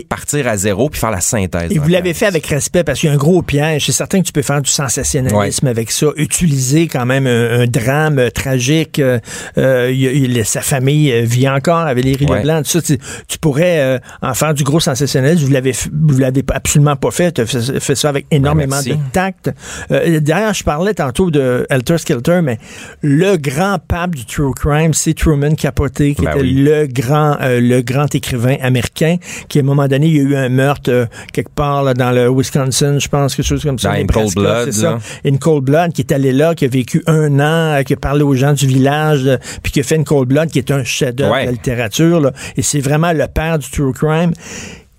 partir 0.09 0.47
à 0.47 0.57
zéro 0.57 0.89
puis 0.89 0.99
faire 0.99 1.11
la 1.11 1.21
synthèse. 1.21 1.71
Et 1.71 1.79
vous 1.79 1.89
l'avez 1.89 2.13
fait 2.13 2.25
avec 2.25 2.45
respect 2.47 2.83
parce 2.83 2.99
qu'il 2.99 3.07
y 3.07 3.11
a 3.11 3.15
un 3.15 3.17
gros 3.17 3.41
piège. 3.41 3.85
C'est 3.85 3.91
certain 3.91 4.21
que 4.21 4.27
tu 4.27 4.33
peux 4.33 4.41
faire 4.41 4.61
du 4.61 4.69
sensationnalisme 4.69 5.67
avec 5.67 5.91
ça, 5.91 6.07
utiliser 6.17 6.87
quand 6.87 7.05
même 7.05 7.27
un, 7.27 7.65
drame 7.67 8.19
euh, 8.19 8.29
tragique. 8.29 8.99
Euh, 8.99 9.19
euh 9.57 10.43
sa 10.43 10.61
famille 10.61 11.11
euh, 11.11 11.21
vit 11.23 11.47
encore 11.47 11.87
avec 11.87 12.03
les 12.03 12.15
ouais. 12.15 12.37
Leblanc. 12.39 12.63
Tout 12.63 12.69
ça, 12.69 12.81
tu, 12.81 12.97
tu 13.27 13.37
pourrais 13.37 13.99
en 14.21 14.30
faire 14.33 14.53
du 14.53 14.63
gros 14.63 14.79
sensationnalisme. 14.79 15.45
Vous 15.45 15.51
l'avez, 15.51 15.73
vous 15.91 16.17
l'avez 16.17 16.43
absolument 16.53 16.95
pas 16.95 17.11
fait. 17.11 17.31
Tu 17.31 17.45
fait, 17.45 17.79
fait 17.79 17.95
ça 17.95 18.09
avec 18.09 18.25
énormément 18.31 18.81
de 18.81 18.95
tact. 19.11 19.51
Euh, 19.91 20.19
derrière, 20.19 20.53
je 20.53 20.63
parlais 20.63 20.93
tantôt 20.93 21.31
de 21.31 21.65
Helter 21.69 21.97
Skelter, 21.97 22.41
mais 22.41 22.57
le 23.01 23.37
grand 23.37 23.77
pape 23.79 24.15
du 24.15 24.25
true 24.25 24.53
crime, 24.53 24.93
c'est 24.93 25.13
Truman 25.13 25.55
Capote, 25.55 25.93
qui 25.93 26.15
ben 26.19 26.31
était 26.31 26.43
le 26.43 26.87
grand, 26.87 27.37
euh, 27.41 27.59
le 27.59 27.81
grand 27.81 28.13
écrivain 28.13 28.55
américain, 28.61 29.17
qui 29.49 29.59
à 29.59 29.61
un 29.61 29.65
moment 29.65 29.87
donné, 29.87 30.07
il 30.07 30.15
y 30.15 30.19
a 30.19 30.23
eu 30.23 30.35
un 30.35 30.49
meurtre 30.49 30.91
euh, 30.91 31.05
quelque 31.33 31.53
part 31.53 31.83
là, 31.83 31.93
dans 31.93 32.11
le 32.11 32.29
Wisconsin, 32.29 32.99
je 32.99 33.07
pense, 33.07 33.35
quelque 33.35 33.45
chose 33.45 33.63
comme 33.63 33.79
ça. 33.79 33.91
In 33.91 34.05
Cold 34.05 34.33
Blood. 34.35 34.71
Ça. 34.71 34.99
In 35.25 35.37
Cold 35.37 35.63
Blood, 35.63 35.93
qui 35.93 36.01
est 36.01 36.11
allé 36.11 36.31
là, 36.31 36.55
qui 36.55 36.65
a 36.65 36.67
vécu 36.67 37.03
un 37.07 37.39
an, 37.39 37.81
qui 37.83 37.93
a 37.93 37.97
parlé 37.97 38.23
aux 38.23 38.35
gens 38.35 38.53
du 38.53 38.67
village, 38.67 39.29
puis 39.63 39.71
qui 39.71 39.79
a 39.79 39.83
fait 39.83 39.95
une 39.95 40.05
Cold 40.05 40.27
Blood, 40.27 40.49
qui 40.49 40.59
est 40.59 40.71
un 40.71 40.83
chef-d'œuvre 40.83 41.45
de 41.45 41.51
littérature. 41.51 42.21
Là, 42.21 42.31
et 42.57 42.61
c'est 42.61 42.79
vraiment 42.79 43.11
le 43.13 43.27
père 43.27 43.59
du 43.59 43.69
true 43.69 43.93
crime. 43.93 44.20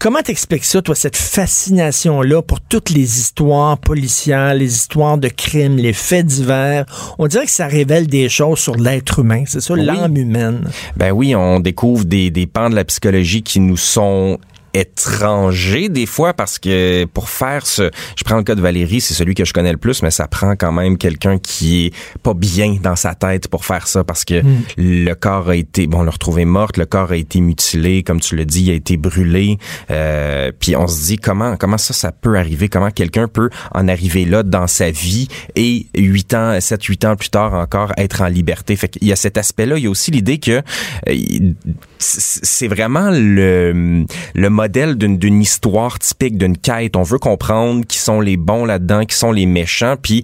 Comment 0.03 0.21
t'expliques 0.21 0.65
ça, 0.65 0.83
toi, 0.83 0.97
cette 0.97 1.17
fascination-là 1.17 2.43
pour 2.43 2.61
toutes 2.61 2.91
les 2.91 3.21
histoires 3.21 3.79
policières, 3.79 4.53
les 4.53 4.75
histoires 4.75 5.17
de 5.17 5.29
crimes, 5.29 5.77
les 5.77 5.93
faits 5.93 6.27
divers? 6.27 6.87
On 7.21 7.29
dirait 7.29 7.45
que 7.45 7.53
ça 7.53 7.69
révèle 7.69 8.09
des 8.09 8.29
choses 8.29 8.59
sur 8.59 8.75
l'être 8.75 9.21
humain, 9.21 9.45
c'est 9.47 9.61
ça, 9.61 9.77
l'âme 9.77 10.17
humaine. 10.17 10.69
Ben 10.97 11.13
oui, 11.13 11.37
on 11.37 11.61
découvre 11.61 12.05
des, 12.05 12.31
des 12.31 12.49
pans 12.49 12.69
de 12.69 12.75
la 12.75 12.85
psychologie 12.85 13.45
qui 13.45 13.61
nous 13.61 13.77
sont 13.77 14.41
étranger 14.75 15.89
des 15.89 16.07
fois 16.07 16.35
parce 16.35 16.59
que 16.59 17.05
pour 17.07 17.29
faire 17.29 17.67
ce 17.67 17.91
je 18.17 18.25
prends 18.25 18.37
le 18.37 18.43
cas 18.43 18.55
de 18.55 18.61
Valérie 18.61 19.01
c'est 19.01 19.15
celui 19.15 19.35
que 19.35 19.45
je 19.45 19.53
connais 19.53 19.73
le 19.73 19.79
plus 19.79 20.03
mais 20.03 20.11
ça 20.11 20.29
prend 20.29 20.57
quand 20.57 20.73
même 20.73 20.99
quelqu'un 20.99 21.39
qui 21.39 21.87
est 21.87 21.95
pas 22.23 22.35
bien 22.35 22.79
dans 22.83 22.97
sa 22.97 23.15
tête 23.15 23.49
pour 23.49 23.65
faire 23.65 23.89
ça 23.89 24.05
parce 24.05 24.25
que 24.25 24.43
hmm. 24.43 24.63
le 24.77 25.15
corps 25.15 25.51
a 25.51 25.57
été 25.57 25.87
bon 25.87 26.01
on 26.01 26.03
l'a 26.05 26.11
retrouvé 26.11 26.45
morte 26.45 26.77
le 26.77 26.87
corps 26.87 27.13
a 27.13 27.17
été 27.17 27.41
mutilé 27.41 28.03
comme 28.03 28.21
tu 28.21 28.37
le 28.37 28.45
dis 28.45 28.63
il 28.63 28.71
a 28.71 28.75
été 28.75 28.97
brûlé. 28.97 29.59
Euh, 29.91 30.53
puis 30.59 30.77
on 30.77 30.87
se 30.87 31.07
dit 31.07 31.19
comment 31.19 31.57
comment 31.57 31.79
ça 31.79 31.93
ça 31.93 32.13
peut 32.13 32.37
arriver? 32.37 32.69
Comment 32.69 32.91
quelqu'un 32.91 33.29
peut 33.29 33.51
en 33.73 33.89
arriver 33.89 34.25
là 34.25 34.43
dans 34.43 34.67
sa 34.67 34.91
vie 34.91 35.29
et 35.57 35.87
huit 35.97 36.35
ans 36.35 36.61
sept 36.61 36.85
huit 36.85 37.05
ans 37.05 37.17
plus 37.17 37.31
tard 37.31 37.55
encore 37.55 37.93
être 37.97 38.23
en 38.23 38.29
liberté? 38.29 38.77
Fait 38.77 38.89
qu'il 38.89 39.07
y 39.07 39.13
a 39.13 39.17
cet 39.17 39.37
aspect 39.37 39.67
là 39.67 39.77
il 39.77 39.85
y 39.85 39.87
a 39.87 39.91
aussi 39.91 40.11
l'idée 40.11 40.39
que 40.39 40.63
euh, 41.09 41.53
c'est 41.99 42.69
vraiment 42.69 43.11
le 43.11 44.05
le 44.35 44.51
modèle 44.63 44.95
d'une 44.95 45.19
d'une 45.19 45.43
histoire 45.43 45.99
typique 45.99 46.39
d'une 46.39 46.57
quête. 46.57 46.95
On 46.95 47.03
veut 47.03 47.19
comprendre 47.19 47.85
qui 47.85 47.99
sont 47.99 48.21
les 48.21 48.37
bons 48.37 48.65
là-dedans, 48.65 49.05
qui 49.05 49.17
sont 49.17 49.33
les 49.33 49.45
méchants, 49.45 49.97
puis 50.01 50.23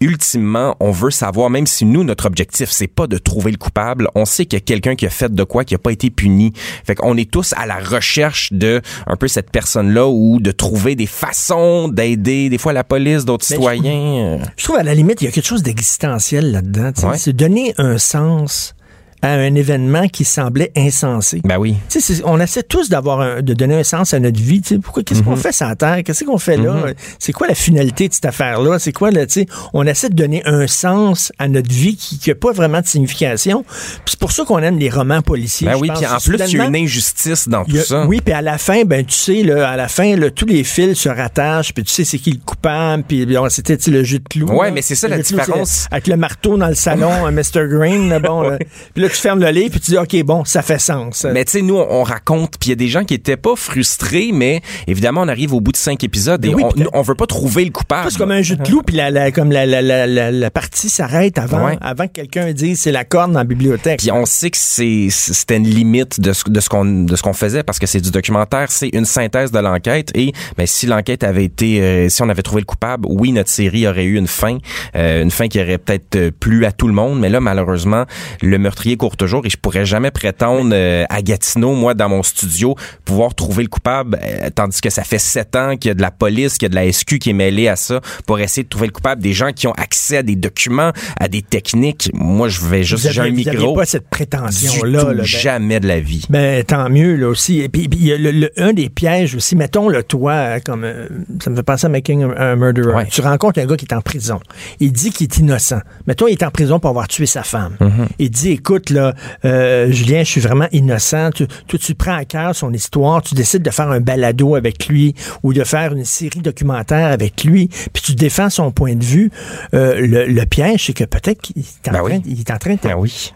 ultimement, 0.00 0.76
on 0.78 0.92
veut 0.92 1.10
savoir, 1.10 1.50
même 1.50 1.66
si 1.66 1.84
nous, 1.84 2.04
notre 2.04 2.26
objectif, 2.26 2.70
c'est 2.70 2.86
pas 2.86 3.08
de 3.08 3.18
trouver 3.18 3.50
le 3.50 3.56
coupable, 3.58 4.08
on 4.14 4.24
sait 4.24 4.46
qu'il 4.46 4.58
y 4.58 4.62
a 4.62 4.64
quelqu'un 4.64 4.94
qui 4.94 5.06
a 5.06 5.10
fait 5.10 5.34
de 5.34 5.42
quoi, 5.42 5.64
qui 5.64 5.74
a 5.74 5.78
pas 5.78 5.90
été 5.90 6.08
puni. 6.08 6.52
Fait 6.84 6.94
qu'on 6.94 7.16
est 7.16 7.28
tous 7.28 7.52
à 7.56 7.66
la 7.66 7.78
recherche 7.78 8.52
de 8.52 8.80
un 9.08 9.16
peu 9.16 9.26
cette 9.26 9.50
personne-là 9.50 10.06
ou 10.06 10.38
de 10.40 10.52
trouver 10.52 10.94
des 10.94 11.06
façons 11.06 11.88
d'aider, 11.88 12.48
des 12.48 12.58
fois 12.58 12.72
la 12.72 12.84
police, 12.84 13.24
d'autres 13.24 13.44
citoyens. 13.44 14.38
Je 14.56 14.64
trouve 14.64 14.76
à 14.76 14.84
la 14.84 14.94
limite, 14.94 15.20
il 15.20 15.24
y 15.24 15.28
a 15.28 15.32
quelque 15.32 15.48
chose 15.48 15.64
d'existentiel 15.64 16.52
là-dedans. 16.52 16.92
Ouais. 17.02 17.18
C'est 17.18 17.32
donner 17.32 17.74
un 17.76 17.98
sens 17.98 18.74
à 19.22 19.32
un 19.32 19.54
événement 19.54 20.08
qui 20.08 20.24
semblait 20.24 20.72
insensé. 20.76 21.40
Ben 21.44 21.58
oui. 21.58 21.76
on 22.24 22.40
essaie 22.40 22.62
tous 22.62 22.88
d'avoir 22.88 23.42
de 23.42 23.54
donner 23.54 23.74
un 23.74 23.84
sens 23.84 24.14
à 24.14 24.20
notre 24.20 24.40
vie. 24.40 24.62
Pourquoi 24.82 25.02
qu'est-ce 25.02 25.22
qu'on 25.22 25.32
mhm. 25.32 25.36
fait 25.36 25.52
sur 25.52 25.76
Terre? 25.76 26.00
Qu'est-ce 26.04 26.24
qu'on 26.24 26.38
fait 26.38 26.56
là? 26.56 26.72
Mhm. 26.72 26.94
C'est 27.18 27.32
quoi 27.32 27.46
la 27.46 27.54
finalité 27.54 28.08
de 28.08 28.14
cette 28.14 28.24
affaire-là? 28.24 28.78
C'est 28.78 28.92
quoi 28.92 29.10
là 29.10 29.26
On 29.74 29.86
essaie 29.86 30.08
de 30.08 30.14
donner 30.14 30.42
un 30.46 30.66
sens 30.66 31.32
à 31.38 31.48
notre 31.48 31.70
vie 31.70 31.96
qui 31.96 32.20
n'a 32.28 32.34
pas 32.34 32.52
vraiment 32.52 32.80
de 32.80 32.86
signification. 32.86 33.64
C'est 34.06 34.18
pour 34.18 34.32
ça 34.32 34.44
qu'on 34.44 34.58
aime 34.58 34.78
les 34.78 34.90
romans 34.90 35.22
policiers. 35.22 35.68
Ben 35.68 35.76
oui. 35.76 35.90
Puis 35.94 36.06
en 36.06 36.18
plus, 36.18 36.38
il 36.48 36.56
y 36.56 36.60
a 36.60 36.66
une 36.66 36.76
injustice 36.76 37.48
dans 37.48 37.64
tout 37.64 37.76
ça. 37.76 38.06
Oui. 38.06 38.20
Puis 38.24 38.34
à 38.34 38.42
la 38.42 38.58
fin, 38.58 38.84
ben 38.84 39.04
tu 39.04 39.14
sais, 39.14 39.42
là, 39.42 39.70
à 39.70 39.76
la 39.76 39.88
fin, 39.88 40.16
là, 40.16 40.30
tous 40.30 40.46
les 40.46 40.64
fils 40.64 40.98
se 40.98 41.08
rattachent. 41.08 41.74
Puis 41.74 41.84
tu 41.84 41.92
sais, 41.92 42.04
c'est 42.04 42.18
qui 42.18 42.32
le 42.32 42.40
coupable. 42.44 43.04
Puis 43.06 43.26
c'était 43.50 43.78
le 43.90 44.04
jeu 44.04 44.18
de 44.18 44.28
clous. 44.28 44.46
Ouais, 44.46 44.70
mais 44.70 44.82
c'est 44.82 44.94
ça 44.94 45.08
la 45.08 45.18
différence. 45.18 45.86
avec 45.90 46.06
le 46.06 46.16
marteau 46.16 46.56
dans 46.56 46.68
le 46.68 46.74
salon, 46.74 47.10
Mr. 47.30 47.66
Green. 47.68 48.18
bon. 48.18 48.56
Puis 48.94 49.02
là, 49.02 49.09
tu 49.12 49.20
fermes 49.20 49.40
le 49.40 49.50
livre 49.50 49.70
puis 49.70 49.80
tu 49.80 49.92
dis 49.92 49.98
OK 49.98 50.22
bon 50.24 50.44
ça 50.44 50.62
fait 50.62 50.78
sens. 50.78 51.26
Mais 51.32 51.44
tu 51.44 51.52
sais 51.52 51.62
nous 51.62 51.76
on, 51.76 52.02
raconte 52.02 52.58
puis 52.58 52.68
il 52.68 52.70
y 52.70 52.72
a 52.72 52.76
des 52.76 52.88
gens 52.88 53.04
qui 53.04 53.14
étaient 53.14 53.36
pas 53.36 53.56
frustrés 53.56 54.30
mais 54.32 54.60
évidemment 54.86 55.22
on 55.22 55.28
arrive 55.28 55.54
au 55.54 55.60
bout 55.60 55.72
de 55.72 55.76
cinq 55.76 56.04
épisodes 56.04 56.44
et 56.44 56.54
on, 56.54 56.70
on, 56.92 57.02
veut 57.02 57.14
pas 57.14 57.26
trouver 57.26 57.64
le 57.64 57.70
coupable. 57.70 58.10
C'est 58.10 58.18
comme 58.18 58.30
un 58.30 58.42
jeu 58.42 58.56
de 58.56 58.62
clous 58.62 58.82
puis 58.82 58.96
la, 58.96 59.30
comme 59.30 59.52
la, 59.52 59.66
la, 59.66 59.82
la, 59.82 60.30
la 60.30 60.50
partie 60.50 60.88
s'arrête 60.88 61.38
avant 61.38 61.70
avant 61.80 62.06
que 62.06 62.12
quelqu'un 62.12 62.52
dise 62.52 62.80
c'est 62.80 62.92
la 62.92 63.04
corne 63.04 63.32
dans 63.32 63.40
la 63.40 63.44
bibliothèque. 63.44 63.98
Puis 63.98 64.10
on 64.10 64.26
sait 64.26 64.50
que 64.50 64.56
c'est 64.56 65.08
c'était 65.10 65.56
une 65.56 65.68
limite 65.68 66.20
de 66.20 66.32
ce, 66.32 66.48
de 66.48 66.60
ce 66.60 66.68
qu'on 66.68 66.84
de 66.84 67.16
ce 67.16 67.22
qu'on 67.22 67.32
faisait 67.32 67.62
parce 67.62 67.78
que 67.78 67.86
c'est 67.86 68.00
du 68.00 68.10
documentaire, 68.10 68.70
c'est 68.70 68.88
une 68.92 69.04
synthèse 69.04 69.50
de 69.52 69.58
l'enquête 69.58 70.10
et 70.14 70.32
ben 70.56 70.66
si 70.66 70.86
l'enquête 70.86 71.24
avait 71.24 71.44
été 71.44 71.80
euh, 71.80 72.08
si 72.08 72.22
on 72.22 72.28
avait 72.28 72.42
trouvé 72.42 72.60
le 72.62 72.66
coupable, 72.66 73.06
oui 73.08 73.32
notre 73.32 73.50
série 73.50 73.86
aurait 73.86 74.04
eu 74.04 74.16
une 74.16 74.26
fin, 74.26 74.58
euh, 74.96 75.22
une 75.22 75.30
fin 75.30 75.48
qui 75.48 75.60
aurait 75.60 75.78
peut-être 75.78 76.30
plu 76.30 76.64
à 76.64 76.72
tout 76.72 76.88
le 76.88 76.94
monde 76.94 77.20
mais 77.20 77.28
là 77.28 77.40
malheureusement 77.40 78.04
le 78.42 78.58
meurtrier 78.58 78.96
court 79.00 79.16
toujours 79.16 79.46
et 79.46 79.50
je 79.50 79.56
pourrais 79.56 79.86
jamais 79.86 80.10
prétendre 80.10 80.72
euh, 80.74 81.06
à 81.08 81.22
Gatineau, 81.22 81.72
moi, 81.72 81.94
dans 81.94 82.10
mon 82.10 82.22
studio, 82.22 82.76
pouvoir 83.06 83.34
trouver 83.34 83.62
le 83.62 83.70
coupable, 83.70 84.20
euh, 84.22 84.50
tandis 84.54 84.82
que 84.82 84.90
ça 84.90 85.04
fait 85.04 85.18
sept 85.18 85.56
ans 85.56 85.78
qu'il 85.78 85.88
y 85.88 85.92
a 85.92 85.94
de 85.94 86.02
la 86.02 86.10
police, 86.10 86.58
qu'il 86.58 86.66
y 86.66 86.66
a 86.66 86.68
de 86.68 86.74
la 86.74 86.92
SQ 86.92 87.18
qui 87.18 87.30
est 87.30 87.32
mêlée 87.32 87.66
à 87.66 87.76
ça 87.76 88.02
pour 88.26 88.38
essayer 88.40 88.62
de 88.62 88.68
trouver 88.68 88.88
le 88.88 88.92
coupable, 88.92 89.22
des 89.22 89.32
gens 89.32 89.52
qui 89.52 89.66
ont 89.66 89.72
accès 89.72 90.18
à 90.18 90.22
des 90.22 90.36
documents, 90.36 90.92
à 91.18 91.28
des 91.28 91.40
techniques. 91.40 92.10
Moi, 92.12 92.48
je 92.48 92.60
vais 92.60 92.82
juste, 92.82 93.10
j'ai 93.10 93.22
un 93.22 93.30
micro. 93.30 93.74
pas 93.74 93.86
cette 93.86 94.10
prétention-là. 94.10 95.04
Ben 95.04 95.24
jamais 95.24 95.80
de 95.80 95.88
la 95.88 96.00
vie. 96.00 96.26
Ben, 96.28 96.62
tant 96.62 96.90
mieux, 96.90 97.16
là, 97.16 97.28
aussi. 97.28 97.60
Et 97.60 97.70
puis, 97.70 97.88
il 97.90 98.04
y 98.04 98.12
a 98.12 98.18
le, 98.18 98.50
un 98.58 98.74
des 98.74 98.90
pièges 98.90 99.34
aussi, 99.34 99.56
mettons, 99.56 99.88
le 99.88 100.02
toi, 100.02 100.60
comme, 100.60 100.84
euh, 100.84 101.08
ça 101.42 101.48
me 101.48 101.56
fait 101.56 101.62
penser 101.62 101.86
à 101.86 101.88
Making 101.88 102.24
a, 102.36 102.54
Murderer. 102.54 103.06
Tu 103.10 103.22
rencontres 103.22 103.60
un 103.60 103.66
gars 103.66 103.76
qui 103.76 103.86
est 103.86 103.94
en 103.94 104.02
prison. 104.02 104.40
Il 104.78 104.92
dit 104.92 105.10
qu'il 105.10 105.24
est 105.24 105.38
innocent. 105.38 105.80
Mettons, 106.06 106.26
il 106.26 106.32
est 106.32 106.42
en 106.42 106.50
prison 106.50 106.78
pour 106.80 106.90
avoir 106.90 107.08
tué 107.08 107.24
sa 107.24 107.42
femme. 107.42 107.76
Mm-hmm. 107.80 108.06
Il 108.18 108.30
dit, 108.30 108.50
écoute, 108.50 108.89
là, 108.90 109.14
euh, 109.44 109.90
Julien, 109.90 110.20
je 110.20 110.30
suis 110.30 110.40
vraiment 110.40 110.66
innocent. 110.72 111.30
Tu, 111.30 111.46
tu 111.78 111.94
prends 111.94 112.16
à 112.16 112.24
cœur 112.24 112.54
son 112.54 112.72
histoire, 112.72 113.22
tu 113.22 113.34
décides 113.34 113.62
de 113.62 113.70
faire 113.70 113.90
un 113.90 114.00
balado 114.00 114.54
avec 114.54 114.88
lui 114.88 115.14
ou 115.42 115.52
de 115.52 115.64
faire 115.64 115.92
une 115.92 116.04
série 116.04 116.40
documentaire 116.40 117.06
avec 117.06 117.44
lui, 117.44 117.68
puis 117.92 118.02
tu 118.02 118.14
défends 118.14 118.50
son 118.50 118.70
point 118.70 118.94
de 118.94 119.04
vue. 119.04 119.30
Euh, 119.74 120.26
le, 120.26 120.44
piège, 120.44 120.86
c'est 120.86 120.92
que 120.92 121.04
peut-être 121.04 121.40
qu'il 121.40 121.62
est, 121.62 121.88
en 121.88 121.92
ben 121.92 122.02
train, 122.02 122.18
il 122.26 122.40
est 122.40 122.50
en 122.50 122.58
train 122.58 122.74
de, 122.74 122.80
ben 122.82 122.94
oui. 122.96 123.30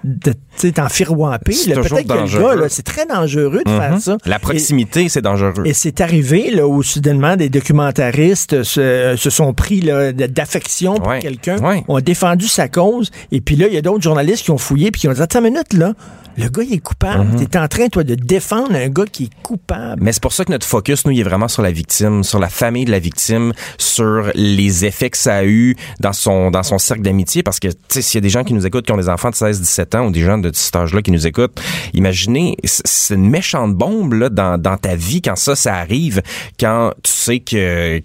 t'enfirouamper. 0.72 1.52
Peut-être 1.52 1.88
que 1.88 1.94
le 1.94 2.60
gars, 2.60 2.68
c'est 2.68 2.82
très 2.82 3.06
dangereux 3.06 3.62
de 3.64 3.70
faire 3.70 3.92
mhm. 3.92 4.00
ça. 4.00 4.18
La 4.24 4.38
proximité, 4.38 5.08
c'est 5.08 5.22
dangereux. 5.22 5.64
Et 5.64 5.74
c'est 5.74 6.00
arrivé 6.00 6.50
là, 6.50 6.66
où 6.66 6.82
soudainement 6.82 7.36
des 7.36 7.48
documentaristes 7.48 8.62
se, 8.62 9.14
se 9.16 9.30
sont 9.30 9.52
pris 9.52 9.80
d'affection 9.80 10.94
pour 10.94 11.18
quelqu'un, 11.18 11.56
ont 11.88 12.00
défendu 12.00 12.48
sa 12.48 12.68
cause, 12.68 13.10
et 13.32 13.40
puis 13.40 13.56
là, 13.56 13.66
il 13.68 13.74
y 13.74 13.76
a 13.76 13.82
d'autres 13.82 14.02
journalistes 14.02 14.44
qui 14.44 14.50
ont 14.50 14.58
fouillé 14.58 14.90
puis 14.90 15.00
qui 15.00 15.08
ont 15.08 15.12
dit, 15.12 15.20
attends 15.20 15.40
une 15.44 15.52
minute, 15.52 15.72
là, 15.74 15.92
le 16.36 16.48
gars, 16.48 16.62
il 16.62 16.74
est 16.74 16.78
coupable. 16.78 17.24
Mhm. 17.24 17.36
Tu 17.36 17.44
es 17.44 17.58
en 17.58 17.68
train, 17.68 17.88
toi, 17.88 18.02
de 18.02 18.14
défendre 18.14 18.74
un 18.74 18.88
gars 18.88 19.04
qui 19.10 19.24
est 19.24 19.42
coupable. 19.42 20.02
Mais 20.02 20.12
c'est 20.12 20.22
pour 20.22 20.32
ça 20.32 20.44
que 20.44 20.50
notre 20.50 20.66
focus, 20.66 21.04
nous, 21.04 21.12
il 21.12 21.20
est 21.20 21.24
vraiment 21.24 21.48
sur 21.48 21.62
la 21.62 21.70
victime, 21.70 22.24
sur 22.24 22.38
la 22.38 22.48
famille 22.48 22.84
de 22.84 22.90
la 22.90 22.98
victime, 22.98 23.52
sur 23.78 24.30
les 24.34 24.84
effets 24.84 25.10
que 25.10 25.16
ça 25.16 25.36
a 25.36 25.44
eu 25.44 25.76
dans 26.00 26.12
son, 26.12 26.50
dans 26.50 26.62
son 26.62 26.78
cercle 26.78 27.02
d'amitié. 27.02 27.42
Parce 27.42 27.60
que, 27.60 27.68
tu 27.68 27.76
sais, 27.88 28.02
s'il 28.02 28.16
y 28.16 28.18
a 28.18 28.22
des 28.22 28.30
gens 28.30 28.42
qui 28.42 28.54
nous 28.54 28.66
écoutent, 28.66 28.86
qui 28.86 28.92
ont 28.92 28.96
des 28.96 29.08
enfants 29.08 29.30
de 29.30 29.36
16, 29.36 29.60
17 29.60 29.94
ans 29.94 30.06
ou 30.06 30.10
des 30.10 30.22
gens 30.22 30.38
de 30.38 30.50
cet 30.52 30.74
âge-là 30.74 31.02
qui 31.02 31.12
nous 31.12 31.26
écoutent, 31.26 31.60
imaginez, 31.92 32.56
c'est 32.64 33.14
une 33.14 33.30
méchante 33.30 33.74
bombe, 33.74 34.14
là, 34.14 34.28
dans, 34.28 34.58
dans 34.58 34.76
ta 34.76 34.96
vie 34.96 35.22
quand 35.22 35.36
ça, 35.36 35.54
ça 35.54 35.74
arrive, 35.76 36.20
quand 36.58 36.92
tu 37.02 37.12
sais 37.12 37.40
que, 37.40 38.00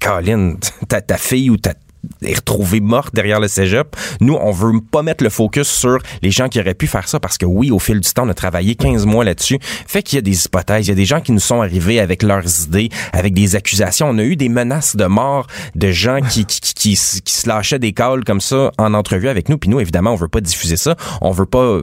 Colin, 0.00 0.54
ta, 0.88 1.00
ta 1.00 1.16
fille 1.16 1.50
ou 1.50 1.56
ta, 1.56 1.74
est 2.22 2.34
retrouvée 2.34 2.80
morte 2.80 3.14
derrière 3.14 3.40
le 3.40 3.48
cégep. 3.48 3.96
Nous, 4.20 4.34
on 4.34 4.50
veut 4.50 4.80
pas 4.80 5.02
mettre 5.02 5.24
le 5.24 5.30
focus 5.30 5.68
sur 5.68 5.98
les 6.22 6.30
gens 6.30 6.48
qui 6.48 6.60
auraient 6.60 6.74
pu 6.74 6.86
faire 6.86 7.08
ça 7.08 7.20
parce 7.20 7.38
que 7.38 7.46
oui, 7.46 7.70
au 7.70 7.78
fil 7.78 8.00
du 8.00 8.10
temps, 8.10 8.26
on 8.26 8.28
a 8.28 8.34
travaillé 8.34 8.74
15 8.74 9.06
mois 9.06 9.24
là-dessus. 9.24 9.58
Fait 9.60 10.02
qu'il 10.02 10.16
y 10.16 10.18
a 10.18 10.22
des 10.22 10.44
hypothèses, 10.44 10.86
il 10.86 10.90
y 10.90 10.92
a 10.92 10.96
des 10.96 11.04
gens 11.04 11.20
qui 11.20 11.32
nous 11.32 11.40
sont 11.40 11.62
arrivés 11.62 12.00
avec 12.00 12.22
leurs 12.22 12.64
idées, 12.64 12.90
avec 13.12 13.34
des 13.34 13.56
accusations. 13.56 14.08
On 14.08 14.18
a 14.18 14.24
eu 14.24 14.36
des 14.36 14.48
menaces 14.48 14.96
de 14.96 15.06
mort 15.06 15.46
de 15.74 15.90
gens 15.90 16.20
qui, 16.20 16.44
qui, 16.44 16.60
qui, 16.60 16.96
qui, 17.24 17.32
se 17.34 17.48
lâchaient 17.48 17.78
des 17.78 17.92
calls 17.92 18.24
comme 18.24 18.40
ça 18.40 18.70
en 18.78 18.94
entrevue 18.94 19.28
avec 19.28 19.48
nous. 19.48 19.58
Puis 19.58 19.70
nous, 19.70 19.80
évidemment, 19.80 20.12
on 20.12 20.16
veut 20.16 20.28
pas 20.28 20.40
diffuser 20.40 20.76
ça. 20.76 20.96
On 21.20 21.30
veut 21.30 21.46
pas 21.46 21.80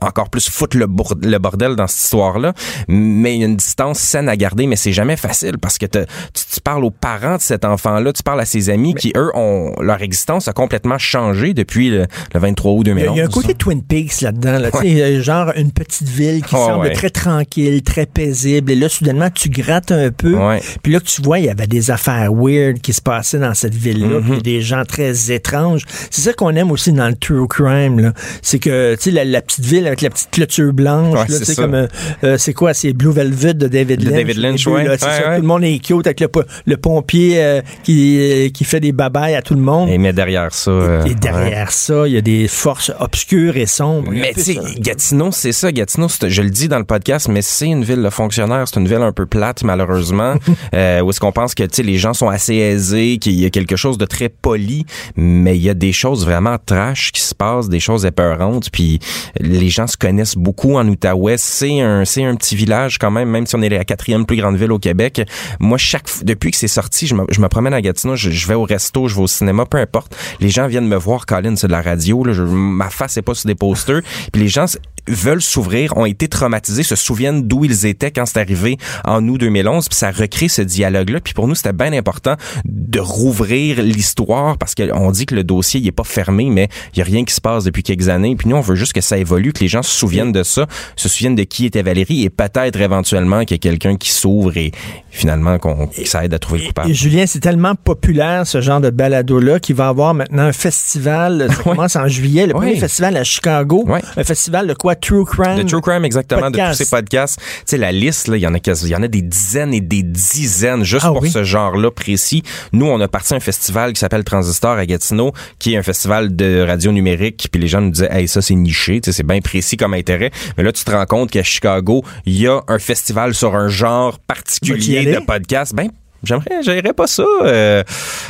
encore 0.00 0.30
plus 0.30 0.48
foutre 0.48 0.76
le, 0.76 0.86
le 1.22 1.38
bordel 1.38 1.76
dans 1.76 1.86
cette 1.86 2.04
histoire-là. 2.04 2.52
Mais 2.88 3.34
il 3.34 3.40
y 3.40 3.42
a 3.42 3.46
une 3.46 3.56
distance 3.56 3.98
saine 3.98 4.28
à 4.28 4.36
garder, 4.36 4.66
mais 4.66 4.76
c'est 4.76 4.92
jamais 4.92 5.16
facile 5.16 5.58
parce 5.58 5.78
que 5.78 5.86
tu, 5.86 5.98
tu, 6.34 6.60
parles 6.60 6.84
aux 6.84 6.90
parents 6.90 7.36
de 7.36 7.40
cet 7.40 7.64
enfant-là, 7.64 8.12
tu 8.12 8.22
parles 8.22 8.40
à 8.40 8.44
ses 8.44 8.70
amis 8.70 8.94
qui, 8.94 9.12
eux, 9.16 9.30
ont 9.34 9.74
leur 9.80 10.02
existence 10.02 10.48
a 10.48 10.52
complètement 10.52 10.98
changé 10.98 11.54
depuis 11.54 11.90
le, 11.90 12.06
23 12.34 12.72
août 12.72 12.84
2011. 12.84 13.14
Il 13.14 13.18
y 13.18 13.20
a 13.20 13.24
un 13.24 13.28
côté 13.28 13.54
Twin 13.54 13.82
Peaks 13.82 14.20
là-dedans, 14.20 14.58
là, 14.58 14.70
ouais. 14.74 15.20
genre 15.20 15.52
une 15.56 15.72
petite 15.72 16.08
ville 16.08 16.42
qui 16.42 16.54
semble 16.54 16.92
très 16.92 17.10
tranquille, 17.10 17.82
très 17.82 18.06
paisible. 18.06 18.72
Et 18.72 18.74
là, 18.74 18.88
soudainement, 18.88 19.30
tu 19.30 19.48
grattes 19.48 19.92
un 19.92 20.10
peu. 20.10 20.36
Puis 20.82 20.92
là, 20.92 21.00
tu 21.00 21.22
vois, 21.22 21.38
il 21.38 21.46
y 21.46 21.50
avait 21.50 21.66
des 21.66 21.90
affaires 21.90 22.32
weird 22.32 22.80
qui 22.80 22.92
se 22.92 23.00
passaient 23.00 23.38
dans 23.38 23.54
cette 23.54 23.74
ville-là, 23.74 24.20
mm-hmm. 24.20 24.42
des 24.42 24.60
gens 24.60 24.84
très 24.84 25.32
étranges. 25.32 25.84
C'est 26.10 26.22
ça 26.22 26.32
qu'on 26.32 26.54
aime 26.56 26.70
aussi 26.70 26.92
dans 26.92 27.08
le 27.08 27.16
true 27.16 27.48
crime. 27.48 28.12
C'est 28.42 28.58
que, 28.58 28.94
tu 28.94 29.02
sais, 29.02 29.10
la, 29.10 29.24
la 29.24 29.42
petite 29.42 29.64
ville 29.64 29.86
avec 29.90 30.02
la 30.02 30.10
petite 30.10 30.30
clôture 30.30 30.72
blanche. 30.72 31.18
c'est 31.28 31.56
comme, 31.56 31.74
euh, 31.74 31.86
euh, 32.24 32.38
c'est 32.38 32.54
quoi, 32.54 32.74
c'est 32.74 32.92
Blue 32.92 33.12
Velvet 33.12 33.54
de 33.54 33.68
David 33.68 34.02
Lynch. 34.04 34.14
David 34.14 34.36
Lynch, 34.38 34.66
oui. 34.66 34.84
Tout 34.84 35.06
le 35.06 35.42
monde 35.42 35.64
est 35.64 35.78
cute 35.78 36.06
avec 36.06 36.20
le, 36.20 36.76
pompier 36.76 37.42
euh, 37.42 37.60
qui, 37.82 38.50
qui 38.54 38.64
fait 38.64 38.80
des 38.80 38.92
babayes 38.92 39.34
à 39.34 39.42
tout 39.42 39.54
le 39.54 39.60
monde. 39.60 39.88
Et 39.88 39.98
mais 39.98 40.12
derrière 40.12 40.52
ça. 40.52 40.70
et, 41.06 41.14
derrière 41.14 41.72
ça, 41.72 42.06
il 42.06 42.14
y 42.14 42.16
a 42.16 42.20
des 42.20 42.48
forces 42.48 42.92
obscures 43.00 43.56
et 43.56 43.66
sombres. 43.66 44.10
Mais 44.12 44.32
tu 44.34 44.40
sais, 44.40 44.58
Gatineau, 44.78 45.30
c'est 45.32 45.52
ça. 45.52 45.72
Gatineau, 45.72 46.08
je 46.08 46.42
le 46.42 46.50
dis 46.50 46.68
dans 46.68 46.78
le 46.78 46.84
podcast, 46.84 47.28
mais 47.28 47.42
c'est 47.42 47.66
une 47.66 47.84
ville 47.84 48.02
de 48.02 48.10
fonctionnaires. 48.10 48.66
C'est 48.66 48.78
une 48.78 48.88
ville 48.88 49.02
un 49.02 49.12
peu 49.12 49.26
plate, 49.26 49.62
malheureusement, 49.64 50.34
où 50.72 50.76
est-ce 51.10 51.20
qu'on 51.20 51.32
pense 51.32 51.54
que 51.54 51.64
les 51.82 51.96
gens 51.96 52.14
sont 52.14 52.28
assez 52.28 52.54
aisés, 52.54 53.18
qu'il 53.18 53.38
y 53.40 53.44
a 53.44 53.50
quelque 53.50 53.76
chose 53.76 53.98
de 53.98 54.04
très 54.04 54.28
poli, 54.28 54.86
mais 55.16 55.56
il 55.56 55.62
y 55.62 55.70
a 55.70 55.74
des 55.74 55.92
choses 55.92 56.24
vraiment 56.24 56.56
trash 56.64 57.12
qui 57.12 57.20
se 57.20 57.34
passent, 57.34 57.68
des 57.68 57.80
choses 57.80 58.04
épeurantes, 58.06 58.70
puis 58.70 59.00
les 59.38 59.69
gens 59.70 59.86
se 59.86 59.96
connaissent 59.96 60.36
beaucoup 60.36 60.76
en 60.76 60.86
Outaouais. 60.86 61.36
C'est 61.38 61.80
un, 61.80 62.04
c'est 62.04 62.24
un 62.24 62.34
petit 62.36 62.56
village 62.56 62.98
quand 62.98 63.10
même, 63.10 63.28
même 63.28 63.46
si 63.46 63.54
on 63.56 63.62
est 63.62 63.68
la 63.68 63.84
quatrième 63.84 64.26
plus 64.26 64.36
grande 64.36 64.56
ville 64.56 64.72
au 64.72 64.78
Québec. 64.78 65.22
Moi, 65.58 65.78
chaque, 65.78 66.08
depuis 66.22 66.50
que 66.50 66.56
c'est 66.56 66.68
sorti, 66.68 67.06
je 67.06 67.14
me, 67.14 67.24
je 67.30 67.40
me 67.40 67.48
promène 67.48 67.74
à 67.74 67.80
Gatineau, 67.80 68.16
je, 68.16 68.46
vais 68.46 68.54
au 68.54 68.64
resto, 68.64 69.08
je 69.08 69.16
vais 69.16 69.22
au 69.22 69.26
cinéma, 69.26 69.66
peu 69.66 69.78
importe. 69.78 70.16
Les 70.40 70.48
gens 70.48 70.66
viennent 70.66 70.88
me 70.88 70.96
voir, 70.96 71.26
Colin, 71.26 71.56
c'est 71.56 71.66
de 71.66 71.72
la 71.72 71.82
radio, 71.82 72.24
ma 72.24 72.90
face 72.90 73.16
est 73.16 73.22
pas 73.22 73.34
sur 73.34 73.46
des 73.46 73.54
posters. 73.54 74.02
Les 74.34 74.48
gens 74.48 74.66
veulent 75.14 75.42
s'ouvrir, 75.42 75.96
ont 75.96 76.06
été 76.06 76.28
traumatisés, 76.28 76.82
se 76.82 76.96
souviennent 76.96 77.46
d'où 77.46 77.64
ils 77.64 77.86
étaient 77.86 78.10
quand 78.10 78.26
c'est 78.26 78.40
arrivé 78.40 78.76
en 79.04 79.26
août 79.28 79.38
2011, 79.38 79.88
puis 79.88 79.96
ça 79.96 80.10
recrée 80.10 80.48
ce 80.48 80.62
dialogue-là. 80.62 81.20
Puis 81.20 81.34
pour 81.34 81.48
nous, 81.48 81.54
c'était 81.54 81.72
bien 81.72 81.92
important 81.92 82.36
de 82.64 83.00
rouvrir 83.00 83.82
l'histoire 83.82 84.58
parce 84.58 84.74
qu'on 84.74 85.10
dit 85.10 85.26
que 85.26 85.34
le 85.34 85.44
dossier 85.44 85.80
il 85.80 85.86
est 85.86 85.92
pas 85.92 86.04
fermé, 86.04 86.46
mais 86.50 86.68
il 86.94 86.98
y 86.98 87.02
a 87.02 87.04
rien 87.04 87.24
qui 87.24 87.34
se 87.34 87.40
passe 87.40 87.64
depuis 87.64 87.82
quelques 87.82 88.08
années. 88.08 88.36
Puis 88.36 88.48
nous, 88.48 88.56
on 88.56 88.60
veut 88.60 88.76
juste 88.76 88.92
que 88.92 89.00
ça 89.00 89.18
évolue, 89.18 89.52
que 89.52 89.60
les 89.60 89.68
gens 89.68 89.82
se 89.82 89.90
souviennent 89.90 90.32
de 90.32 90.42
ça, 90.42 90.66
se 90.96 91.08
souviennent 91.08 91.34
de 91.34 91.44
qui 91.44 91.66
était 91.66 91.82
Valérie 91.82 92.24
et 92.24 92.30
peut-être 92.30 92.80
éventuellement 92.80 93.40
qu'il 93.44 93.52
y 93.52 93.54
a 93.54 93.58
quelqu'un 93.58 93.96
qui 93.96 94.10
s'ouvre 94.10 94.56
et 94.56 94.72
finalement 95.10 95.58
qu'on 95.58 95.88
ça 96.04 96.24
aide 96.24 96.34
à 96.34 96.38
trouver 96.38 96.60
le 96.60 96.66
coupable. 96.68 96.92
Julien, 96.92 97.24
c'est 97.26 97.40
tellement 97.40 97.74
populaire 97.74 98.46
ce 98.46 98.60
genre 98.60 98.80
de 98.80 98.90
balado-là 98.90 99.60
qu'il 99.60 99.76
va 99.76 99.88
avoir 99.88 100.14
maintenant 100.14 100.44
un 100.44 100.52
festival, 100.52 101.48
ça 101.50 101.62
commence 101.62 101.96
en 101.96 102.08
juillet, 102.08 102.46
le 102.46 102.54
premier 102.54 102.76
festival 102.76 103.16
à 103.16 103.24
Chicago, 103.24 103.86
un 104.16 104.24
festival 104.24 104.66
de 104.66 104.74
quoi 104.74 104.94
True 105.00 105.24
Crime. 105.24 105.56
De 105.56 105.62
True 105.62 105.80
Crime, 105.80 106.04
exactement, 106.04 106.42
Podcast. 106.42 106.78
de 106.78 106.84
tous 106.84 106.88
ces 106.88 106.96
podcasts. 106.96 107.38
Tu 107.40 107.44
sais, 107.66 107.76
la 107.76 107.92
liste, 107.92 108.28
là, 108.28 108.36
il 108.36 108.40
y 108.40 108.46
en 108.46 108.54
a 108.54 108.58
y 108.58 108.94
en 108.94 109.02
a 109.02 109.08
des 109.08 109.22
dizaines 109.22 109.74
et 109.74 109.80
des 109.80 110.02
dizaines 110.02 110.84
juste 110.84 111.06
Ah 111.08 111.12
pour 111.12 111.22
oui? 111.22 111.30
ce 111.30 111.44
genre-là 111.44 111.90
précis. 111.90 112.42
Nous, 112.72 112.86
on 112.86 113.00
a 113.00 113.08
parti 113.08 113.34
à 113.34 113.36
un 113.36 113.40
festival 113.40 113.92
qui 113.92 114.00
s'appelle 114.00 114.24
Transistor 114.24 114.72
à 114.76 114.86
Gatineau, 114.86 115.32
qui 115.58 115.74
est 115.74 115.76
un 115.76 115.82
festival 115.82 116.34
de 116.34 116.64
radio 116.66 116.92
numérique, 116.92 117.48
puis 117.50 117.60
les 117.60 117.68
gens 117.68 117.80
nous 117.80 117.90
disaient, 117.90 118.08
hey, 118.10 118.28
ça, 118.28 118.42
c'est 118.42 118.54
niché, 118.54 119.00
tu 119.00 119.10
sais, 119.10 119.16
c'est 119.16 119.26
bien 119.26 119.40
précis 119.40 119.76
comme 119.76 119.94
intérêt. 119.94 120.30
Mais 120.56 120.64
là, 120.64 120.72
tu 120.72 120.84
te 120.84 120.90
rends 120.90 121.06
compte 121.06 121.30
qu'à 121.30 121.42
Chicago, 121.42 122.04
il 122.26 122.40
y 122.40 122.46
a 122.46 122.60
un 122.68 122.78
festival 122.78 123.34
sur 123.34 123.54
un 123.56 123.68
genre 123.68 124.18
particulier 124.18 125.04
de 125.06 125.20
podcast. 125.20 125.74
Ben, 125.74 125.88
J'aimerais, 126.22 126.62
j'aimerais 126.62 126.92
pas 126.92 127.06
ça 127.06 127.24
euh, 127.44 127.82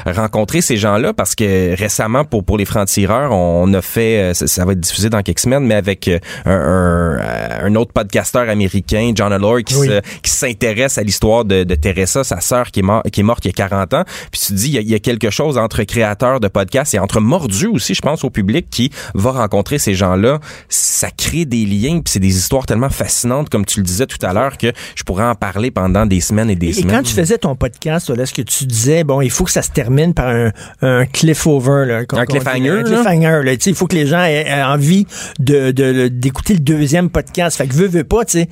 rencontrer 0.07 0.61
ces 0.61 0.76
gens-là 0.76 1.12
parce 1.12 1.35
que 1.35 1.76
récemment 1.76 2.24
pour 2.24 2.44
pour 2.44 2.57
les 2.59 2.64
francs-tireurs, 2.64 3.33
on 3.33 3.72
a 3.74 3.83
fait 3.83 4.18
euh, 4.31 4.35
ça, 4.35 4.46
ça 4.46 4.64
va 4.64 4.72
être 4.72 4.81
diffusé 4.81 5.11
dans 5.11 5.22
quelques 5.22 5.40
semaines 5.40 5.64
mais 5.66 5.74
avec 5.74 6.09
euh, 6.09 6.18
un, 6.46 6.50
un, 6.53 7.18
euh, 7.20 7.66
un 7.66 7.74
autre 7.74 7.92
podcasteur 7.92 8.48
américain, 8.48 9.12
John 9.14 9.33
Allor 9.33 9.59
qui 9.64 9.74
Oui. 9.76 9.88
se- 9.88 10.00
qui 10.22 10.31
s'intéresse 10.31 10.98
à 10.98 11.03
l'histoire 11.03 11.44
de, 11.44 11.64
de 11.64 11.74
Teresa, 11.74 12.24
sa 12.24 12.40
sœur 12.40 12.70
qui 12.70 12.81
est 12.81 12.83
mort, 12.83 13.03
qui 13.12 13.20
est 13.20 13.24
morte 13.24 13.44
il 13.44 13.48
y 13.48 13.50
a 13.50 13.55
40 13.55 13.94
ans. 13.94 14.05
Puis 14.31 14.40
tu 14.46 14.53
dis 14.53 14.68
il 14.68 14.74
y, 14.74 14.79
a, 14.79 14.81
il 14.81 14.88
y 14.88 14.94
a 14.94 14.98
quelque 14.98 15.31
chose 15.31 15.59
entre 15.59 15.83
créateurs 15.83 16.40
de 16.40 16.48
podcasts 16.48 16.94
et 16.94 16.98
entre 16.98 17.20
mordus 17.20 17.66
aussi, 17.66 17.94
je 17.94 18.03
pense 18.03 18.24
au 18.24 18.31
public 18.31 18.68
qui 18.70 18.90
va 19.14 19.33
rencontrer 19.33 19.79
ces 19.79 19.94
gens-là, 19.94 20.38
ça 20.68 21.11
crée 21.11 21.44
des 21.44 21.64
liens 21.66 22.00
puis 22.00 22.12
c'est 22.12 22.20
des 22.20 22.37
histoires 22.37 22.66
tellement 22.66 22.90
fascinantes 22.90 23.48
comme 23.50 23.64
tu 23.66 23.81
le 23.81 23.85
disais 23.85 24.07
tout 24.07 24.24
à 24.24 24.33
l'heure 24.33 24.59
que 24.59 24.72
je 24.94 25.03
pourrais 25.03 25.24
en 25.24 25.35
parler 25.35 25.70
pendant 25.70 26.07
des 26.07 26.20
semaines 26.20 26.50
et 26.50 26.57
des 26.57 26.68
Et 26.68 26.72
semaines. 26.83 26.96
quand 26.98 27.03
tu 27.03 27.14
faisais 27.14 27.38
ton 27.38 27.57
podcast, 27.57 27.80
là, 27.85 27.97
est-ce 28.23 28.35
que 28.35 28.43
tu 28.43 28.64
disais, 28.64 29.05
bon, 29.05 29.21
il 29.21 29.31
faut 29.31 29.45
que 29.45 29.51
ça 29.51 29.62
se 29.62 29.71
termine 29.71 30.14
par 30.14 30.29
un, 30.29 30.51
un 30.83 31.07
cliff-over, 31.07 31.85
là, 31.87 31.99
Un 32.12 32.27
cliffhanger, 32.27 32.71
Un 32.71 32.83
cliffhanger, 32.83 33.40
là. 33.45 33.57
Tu 33.57 33.62
sais, 33.62 33.71
il 33.71 33.77
faut 33.77 33.87
que 33.87 33.97
les 33.97 34.07
gens 34.07 34.23
aient, 34.23 34.47
aient 34.47 34.62
envie 34.62 35.07
de, 35.38 35.71
de- 35.71 36.09
d'écouter 36.09 36.55
le 36.55 36.61
deuxième 36.61 37.11
podcast. 37.11 37.57
Fait 37.57 37.66
que 37.66 37.75
veux, 37.75 37.88
veux 37.88 38.05
pas, 38.05 38.25
tu 38.25 38.40
sais, 38.40 38.49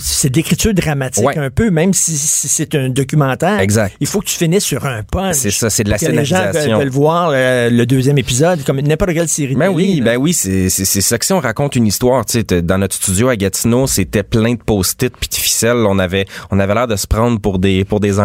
c'est- 0.00 0.30
d'écriture 0.30 0.74
dramatique 0.74 1.24
Ouais. 1.26 1.38
un 1.38 1.50
peu, 1.50 1.70
même 1.70 1.92
si, 1.94 2.16
si 2.16 2.48
c'est 2.48 2.74
un 2.74 2.88
documentaire. 2.88 3.60
Exact. 3.60 3.94
Il 4.00 4.06
faut 4.06 4.20
que 4.20 4.26
tu 4.26 4.36
finisses 4.36 4.64
sur 4.64 4.84
un 4.86 5.02
punch. 5.02 5.36
C'est 5.36 5.50
ça, 5.50 5.70
c'est 5.70 5.84
de 5.84 5.90
la 5.90 5.98
que 5.98 6.06
les 6.06 6.24
gens 6.24 6.36
veulent, 6.36 6.46
scénarisation. 6.52 6.78
veulent 6.78 6.88
voir 6.88 7.30
euh, 7.32 7.70
le 7.70 7.86
deuxième 7.86 8.18
épisode, 8.18 8.62
comme 8.64 8.80
n'importe 8.80 9.12
quelle 9.14 9.28
série 9.28 9.54
Ben 9.54 9.72
télé, 9.72 9.74
oui, 9.74 9.96
là. 10.00 10.04
ben 10.12 10.16
oui, 10.18 10.32
c'est 10.32 10.68
ça 10.68 11.18
que 11.18 11.24
si 11.26 11.32
on 11.32 11.40
raconte 11.40 11.76
une 11.76 11.86
histoire, 11.86 12.24
tu 12.26 12.42
sais, 12.48 12.62
dans 12.62 12.78
notre 12.78 12.94
studio 12.94 13.28
à 13.28 13.36
Gatineau, 13.36 13.86
c'était 13.86 14.22
plein 14.22 14.52
de 14.54 14.58
post-it 14.62 15.12
puis 15.18 15.28
de 15.28 15.34
ficelles, 15.34 15.76
on 15.86 15.98
avait 15.98 16.26
on 16.50 16.58
avait 16.58 16.74
l'air 16.74 16.86
de 16.86 16.96
se 16.96 17.06
prendre 17.06 17.40
pour 17.40 17.58
des 17.58 17.84
pour 17.84 18.00
des 18.00 18.18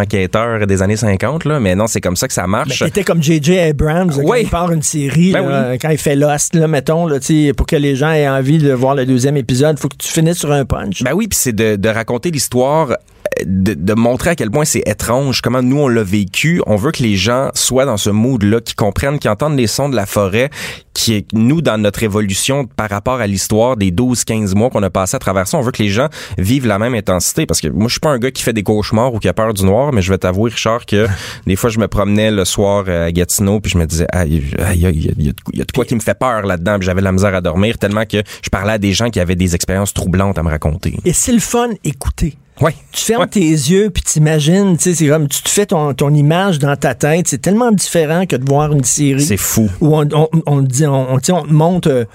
des 0.68 0.82
années 0.82 0.96
50 0.98 1.46
là, 1.46 1.60
mais 1.60 1.76
non, 1.76 1.88
c'est 1.88 2.02
comme 2.02 2.16
ça 2.16 2.28
que 2.28 2.34
ça 2.34 2.44
Ben, 2.44 2.48
marche. 2.50 2.80
T'étais 2.80 3.04
comme 3.04 3.22
J.J. 3.22 3.60
Abrams 3.60 4.10
là, 4.10 4.16
quand 4.18 4.30
Oui. 4.30 4.40
il 4.44 4.50
part 4.50 4.72
une 4.72 4.82
série, 4.82 5.32
Ben 5.34 5.48
là, 5.48 5.78
quand 5.78 5.90
il 5.90 5.98
fait 5.98 6.16
Lost, 6.16 6.56
là, 6.56 6.68
mettons, 6.68 7.06
là, 7.08 7.20
pour 7.56 7.66
que 7.68 7.76
les 7.76 7.96
gens 7.96 8.12
aient 8.12 8.28
envie 8.30 8.58
de 8.58 8.72
voir 8.74 8.96
le 8.96 9.06
deuxième 9.06 9.38
épisode, 9.38 9.78
faut 9.80 9.88
que 9.90 9.98
tu 9.98 10.08
finisses 10.08 10.38
sur 10.40 10.52
un 10.52 10.66
punch. 10.66 11.04
Ben 11.04 11.14
oui, 11.14 11.28
puis 11.28 11.38
c'est 11.40 11.54
de, 11.54 11.76
de 11.76 11.90
raconter 11.90 12.32
l'histoire, 12.32 12.96
de, 13.46 13.74
de 13.74 13.94
montrer 13.94 14.32
à 14.32 14.36
quel 14.36 14.52
point 14.52 14.66
c'est 14.66 14.84
étrange, 14.88 15.42
comment 15.42 15.62
nous 15.62 15.80
on 15.80 15.88
l'a 15.88 16.04
vécu. 16.04 16.62
On 16.68 16.76
veut 16.76 16.92
que 16.92 17.04
les 17.04 17.16
gens 17.16 17.50
soient 17.54 17.86
dans 17.86 17.98
ce 17.98 18.10
mood-là, 18.10 18.62
qui 18.62 18.76
comprennent, 18.76 19.20
qui 19.20 19.30
entendent 19.30 19.58
les 19.58 19.68
sons 19.68 19.90
de 19.90 19.96
la 19.96 20.06
forêt, 20.06 20.50
qui 20.94 21.14
est 21.14 21.26
nous 21.34 21.62
dans 21.62 21.78
notre 21.78 22.04
évolution 22.04 22.66
par 22.66 22.90
rapport 22.90 23.20
à 23.22 23.28
l'histoire 23.28 23.78
des 23.78 23.92
12-15 23.92 24.56
mois 24.56 24.70
qu'on 24.70 24.84
a 24.84 24.90
passé 24.90 25.16
à 25.16 25.20
travers 25.20 25.48
ça. 25.48 25.58
On 25.58 25.62
veut 25.62 25.72
que 25.72 25.82
les 25.82 25.90
gens 25.90 26.08
vivent 26.38 26.68
la 26.68 26.80
même 26.80 26.94
intensité 26.94 27.46
parce 27.46 27.62
que 27.62 27.68
moi 27.70 27.88
je 27.88 27.94
suis 27.94 28.00
pas 28.00 28.10
un 28.12 28.20
gars 28.20 28.32
qui 28.32 28.44
fait 28.44 28.54
des 28.54 28.64
cauchemars 28.64 29.14
ou 29.14 29.20
qui 29.20 29.28
a 29.28 29.34
peur 29.34 29.54
du 29.54 29.64
noir, 29.64 29.94
mais 29.94 30.02
je 30.02 30.12
vais 30.12 30.18
t'avouer 30.18 30.52
Richard 30.52 30.86
que 30.86 31.08
des 31.48 31.56
fois 31.56 31.70
je 31.70 31.80
me 31.80 31.88
promenais 31.88 32.32
le 32.32 32.46
soir 32.46 32.88
à 32.90 33.12
Gatineau 33.12 33.60
puis 33.60 33.72
je 33.72 33.78
me 33.78 33.86
disais 33.86 34.08
ah 34.12 34.26
il 34.26 34.34
y, 34.36 34.38
y 34.76 35.26
y 35.26 35.30
a- 35.30 35.64
de 35.66 35.72
quoi- 35.74 35.86
qui 35.86 35.96
me 35.96 36.00
fait 36.00 36.18
peur 36.18 36.44
là-dedans, 36.46 36.78
puis 36.78 36.86
j'avais 36.86 37.02
de 37.02 37.06
la 37.06 37.12
misère 37.12 37.34
à 37.36 37.42
dormir 37.42 37.78
tellement 37.78 38.06
que 38.06 38.18
je 38.44 38.50
parlais 38.50 38.74
à 38.74 38.78
des 38.78 38.94
gens 38.94 39.10
qui 39.10 39.20
avaient 39.20 39.36
des 39.36 39.56
expériences 39.56 39.94
troublantes 39.94 40.38
à 40.38 40.44
me 40.44 40.50
raconter. 40.50 40.96
Et 41.06 41.14
c'est 41.14 41.32
le 41.34 41.40
fun, 41.40 41.70
écouter. 41.84 42.38
Ouais. 42.62 42.76
Tu 42.92 43.04
fermes 43.06 43.22
Ouais. 43.24 43.28
tes 43.28 43.40
yeux 43.50 43.90
puis 43.90 44.04
t'imagines, 44.04 44.78
tu 44.78 44.84
sais, 44.84 44.94
c'est 44.94 45.08
comme 45.08 45.28
tu 45.28 45.42
te 45.42 45.50
fais 45.50 45.66
ton, 45.66 45.94
ton 45.94 46.14
image 46.14 46.60
dans 46.60 46.76
ta 46.76 46.94
tête. 46.96 47.28
C'est 47.28 47.42
tellement 47.42 47.72
différent 47.72 48.26
que 48.26 48.36
de 48.36 48.46
voir 48.48 48.72
une 48.72 48.84
série 48.84 49.24
C'est 49.24 49.38
fou. 49.38 49.70
où 49.82 49.96
on, 49.98 50.08
on, 50.14 50.28
on 50.46 50.62
dit, 50.62 50.86
on 50.86 51.18
te 51.20 51.32
montre, 51.52 51.90
euh, 51.90 52.06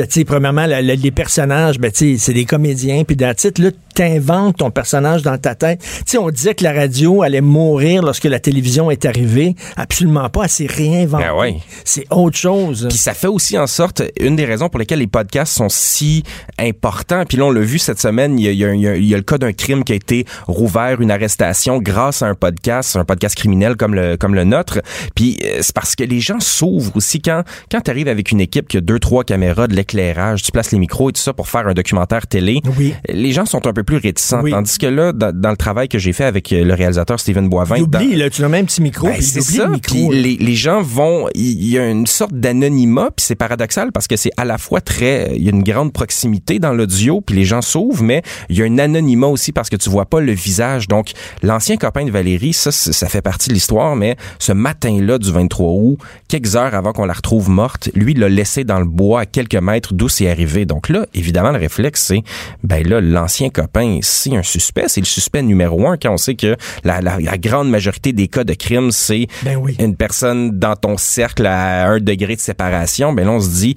ben, 0.00 0.24
premièrement, 0.24 0.66
la- 0.66 0.82
la- 0.82 0.94
les 0.94 1.10
personnages, 1.10 1.78
ben, 1.78 1.90
c'est 1.94 2.32
des 2.32 2.44
comédiens, 2.44 3.04
puis 3.04 3.16
dans 3.16 3.34
titre, 3.34 3.62
là, 3.62 3.70
t'inventes 3.94 4.58
ton 4.58 4.70
personnage 4.70 5.22
dans 5.22 5.36
ta 5.36 5.54
tête. 5.54 5.80
Tu 5.80 6.02
sais, 6.06 6.18
on 6.18 6.30
disait 6.30 6.54
que 6.54 6.62
la 6.64 6.72
radio 6.72 7.22
allait 7.22 7.40
mourir 7.40 8.02
lorsque 8.02 8.24
la 8.24 8.38
télévision 8.38 8.90
est 8.90 9.04
arrivée. 9.04 9.54
Absolument 9.76 10.28
pas, 10.30 10.44
elle 10.44 10.48
s'est 10.48 10.66
réinventée. 10.68 11.24
Ben 11.24 11.34
ouais. 11.38 11.56
C'est 11.84 12.06
autre 12.10 12.36
chose. 12.36 12.86
Puis 12.88 12.98
ça 12.98 13.14
fait 13.14 13.26
aussi 13.26 13.58
en 13.58 13.66
sorte, 13.66 14.02
une 14.20 14.36
des 14.36 14.44
raisons 14.44 14.68
pour 14.68 14.78
lesquelles 14.78 15.00
les 15.00 15.06
podcasts 15.06 15.52
sont 15.54 15.68
si 15.68 16.22
importants, 16.58 17.24
puis 17.28 17.36
là 17.36 17.44
on 17.46 17.50
l'a 17.50 17.60
vu 17.60 17.78
cette 17.78 18.00
semaine, 18.00 18.38
y 18.38 18.44
y 18.44 18.64
y 18.64 18.86
il 18.86 19.04
y 19.04 19.14
a 19.14 19.16
le 19.16 19.22
cas 19.22 19.38
d'un 19.38 19.52
crime 19.52 19.84
qui 19.84 19.92
a 19.92 19.96
été 19.96 20.24
rouvert, 20.46 21.00
une 21.00 21.10
arrestation 21.10 21.78
grâce 21.78 22.22
à 22.22 22.26
un 22.26 22.34
podcast, 22.34 22.96
un 22.96 23.04
podcast 23.04 23.34
criminel 23.34 23.76
comme 23.76 23.94
le, 23.94 24.16
comme 24.16 24.34
le 24.34 24.44
nôtre. 24.44 24.80
Puis 25.14 25.38
euh, 25.44 25.58
c'est 25.62 25.74
parce 25.74 25.94
que 25.96 26.04
les 26.04 26.20
gens 26.20 26.40
s'ouvrent 26.40 26.96
aussi 26.96 27.20
quand, 27.20 27.42
quand 27.70 27.80
tu 27.80 27.90
arrives 27.90 28.08
avec 28.08 28.30
une 28.30 28.40
équipe 28.40 28.68
qui 28.68 28.76
a 28.76 28.80
deux, 28.80 28.98
trois 28.98 29.24
caméras, 29.24 29.66
de 29.66 29.74
l'éclairage, 29.92 30.42
tu 30.42 30.52
places 30.52 30.72
les 30.72 30.78
micros 30.78 31.10
et 31.10 31.12
tout 31.12 31.20
ça 31.20 31.32
pour 31.32 31.48
faire 31.48 31.66
un 31.66 31.74
documentaire 31.74 32.26
télé. 32.26 32.60
Oui. 32.78 32.94
Les 33.08 33.32
gens 33.32 33.44
sont 33.46 33.66
un 33.66 33.72
peu 33.72 33.82
plus 33.82 33.96
réticents. 33.96 34.42
Oui. 34.42 34.50
Tandis 34.50 34.78
que 34.78 34.86
là, 34.86 35.12
dans, 35.12 35.32
dans 35.38 35.50
le 35.50 35.56
travail 35.56 35.88
que 35.88 35.98
j'ai 35.98 36.12
fait 36.12 36.24
avec 36.24 36.52
euh, 36.52 36.64
le 36.64 36.74
réalisateur 36.74 37.18
Steven 37.20 37.48
Boivin, 37.48 37.76
Il 37.76 37.86
dans- 37.86 37.98
oublie, 38.00 38.16
là, 38.16 38.30
tu 38.30 38.44
as 38.44 38.48
même 38.48 38.62
un 38.62 38.66
petit 38.66 38.82
micro, 38.82 39.06
ben, 39.06 39.14
puis 39.14 39.22
c'est 39.22 39.40
ça. 39.40 39.66
le 39.66 39.72
micro. 39.72 40.12
Les, 40.12 40.36
les 40.36 40.54
gens 40.54 40.82
vont, 40.82 41.28
il 41.34 41.66
y 41.68 41.78
a 41.78 41.88
une 41.88 42.06
sorte 42.06 42.32
d'anonymat, 42.34 43.10
puis 43.16 43.24
c'est 43.24 43.34
paradoxal 43.34 43.92
parce 43.92 44.06
que 44.06 44.16
c'est 44.16 44.30
à 44.36 44.44
la 44.44 44.58
fois 44.58 44.80
très, 44.80 45.32
il 45.36 45.42
y 45.42 45.48
a 45.48 45.50
une 45.50 45.62
grande 45.62 45.92
proximité 45.92 46.58
dans 46.58 46.72
l'audio, 46.72 47.20
puis 47.20 47.36
les 47.36 47.44
gens 47.44 47.62
s'ouvrent, 47.62 48.02
mais 48.02 48.22
il 48.48 48.58
y 48.58 48.62
a 48.62 48.66
un 48.66 48.78
anonymat 48.78 49.26
aussi 49.28 49.52
parce 49.52 49.68
que 49.68 49.76
tu 49.76 49.90
vois 49.90 50.06
pas 50.06 50.20
le 50.20 50.32
visage. 50.32 50.88
Donc 50.88 51.10
l'ancien 51.42 51.76
copain 51.76 52.04
de 52.04 52.10
Valérie, 52.10 52.52
ça, 52.52 52.70
ça 52.72 53.08
fait 53.08 53.22
partie 53.22 53.48
de 53.48 53.54
l'histoire, 53.54 53.96
mais 53.96 54.16
ce 54.38 54.52
matin-là 54.52 55.18
du 55.18 55.30
23 55.32 55.72
août, 55.72 55.98
quelques 56.28 56.56
heures 56.56 56.74
avant 56.74 56.92
qu'on 56.92 57.04
la 57.04 57.12
retrouve 57.12 57.48
morte, 57.50 57.90
lui 57.94 58.12
il 58.12 58.18
l'a 58.18 58.28
laissé 58.28 58.64
dans 58.64 58.78
le 58.78 58.84
bois 58.86 59.20
à 59.20 59.26
quelques 59.26 59.54
mètres 59.54 59.69
d'où 59.92 60.08
c'est 60.08 60.28
arrivé. 60.30 60.64
Donc 60.66 60.88
là, 60.88 61.06
évidemment, 61.14 61.50
le 61.52 61.58
réflexe 61.58 62.02
c'est, 62.06 62.22
ben 62.64 62.86
là, 62.86 63.00
l'ancien 63.00 63.50
copain, 63.50 63.98
c'est 64.02 64.34
un 64.36 64.42
suspect, 64.42 64.84
c'est 64.88 65.00
le 65.00 65.06
suspect 65.06 65.42
numéro 65.42 65.86
un 65.86 65.96
quand 65.96 66.12
on 66.12 66.16
sait 66.16 66.34
que 66.34 66.56
la, 66.84 67.00
la- 67.00 67.18
la 67.20 67.38
grande 67.38 67.68
majorité 67.70 68.12
des 68.12 68.28
cas 68.28 68.44
de 68.44 68.54
crimes, 68.54 68.90
c'est 68.90 69.26
Ben 69.42 69.56
oui. 69.56 69.76
une 69.78 69.96
personne 69.96 70.58
dans 70.58 70.76
ton 70.76 70.96
cercle 70.96 71.46
à 71.46 71.88
un 71.88 72.00
degré 72.00 72.36
de 72.36 72.40
séparation, 72.40 73.12
ben 73.12 73.24
là, 73.26 73.32
on 73.32 73.40
se 73.40 73.48
dit, 73.50 73.74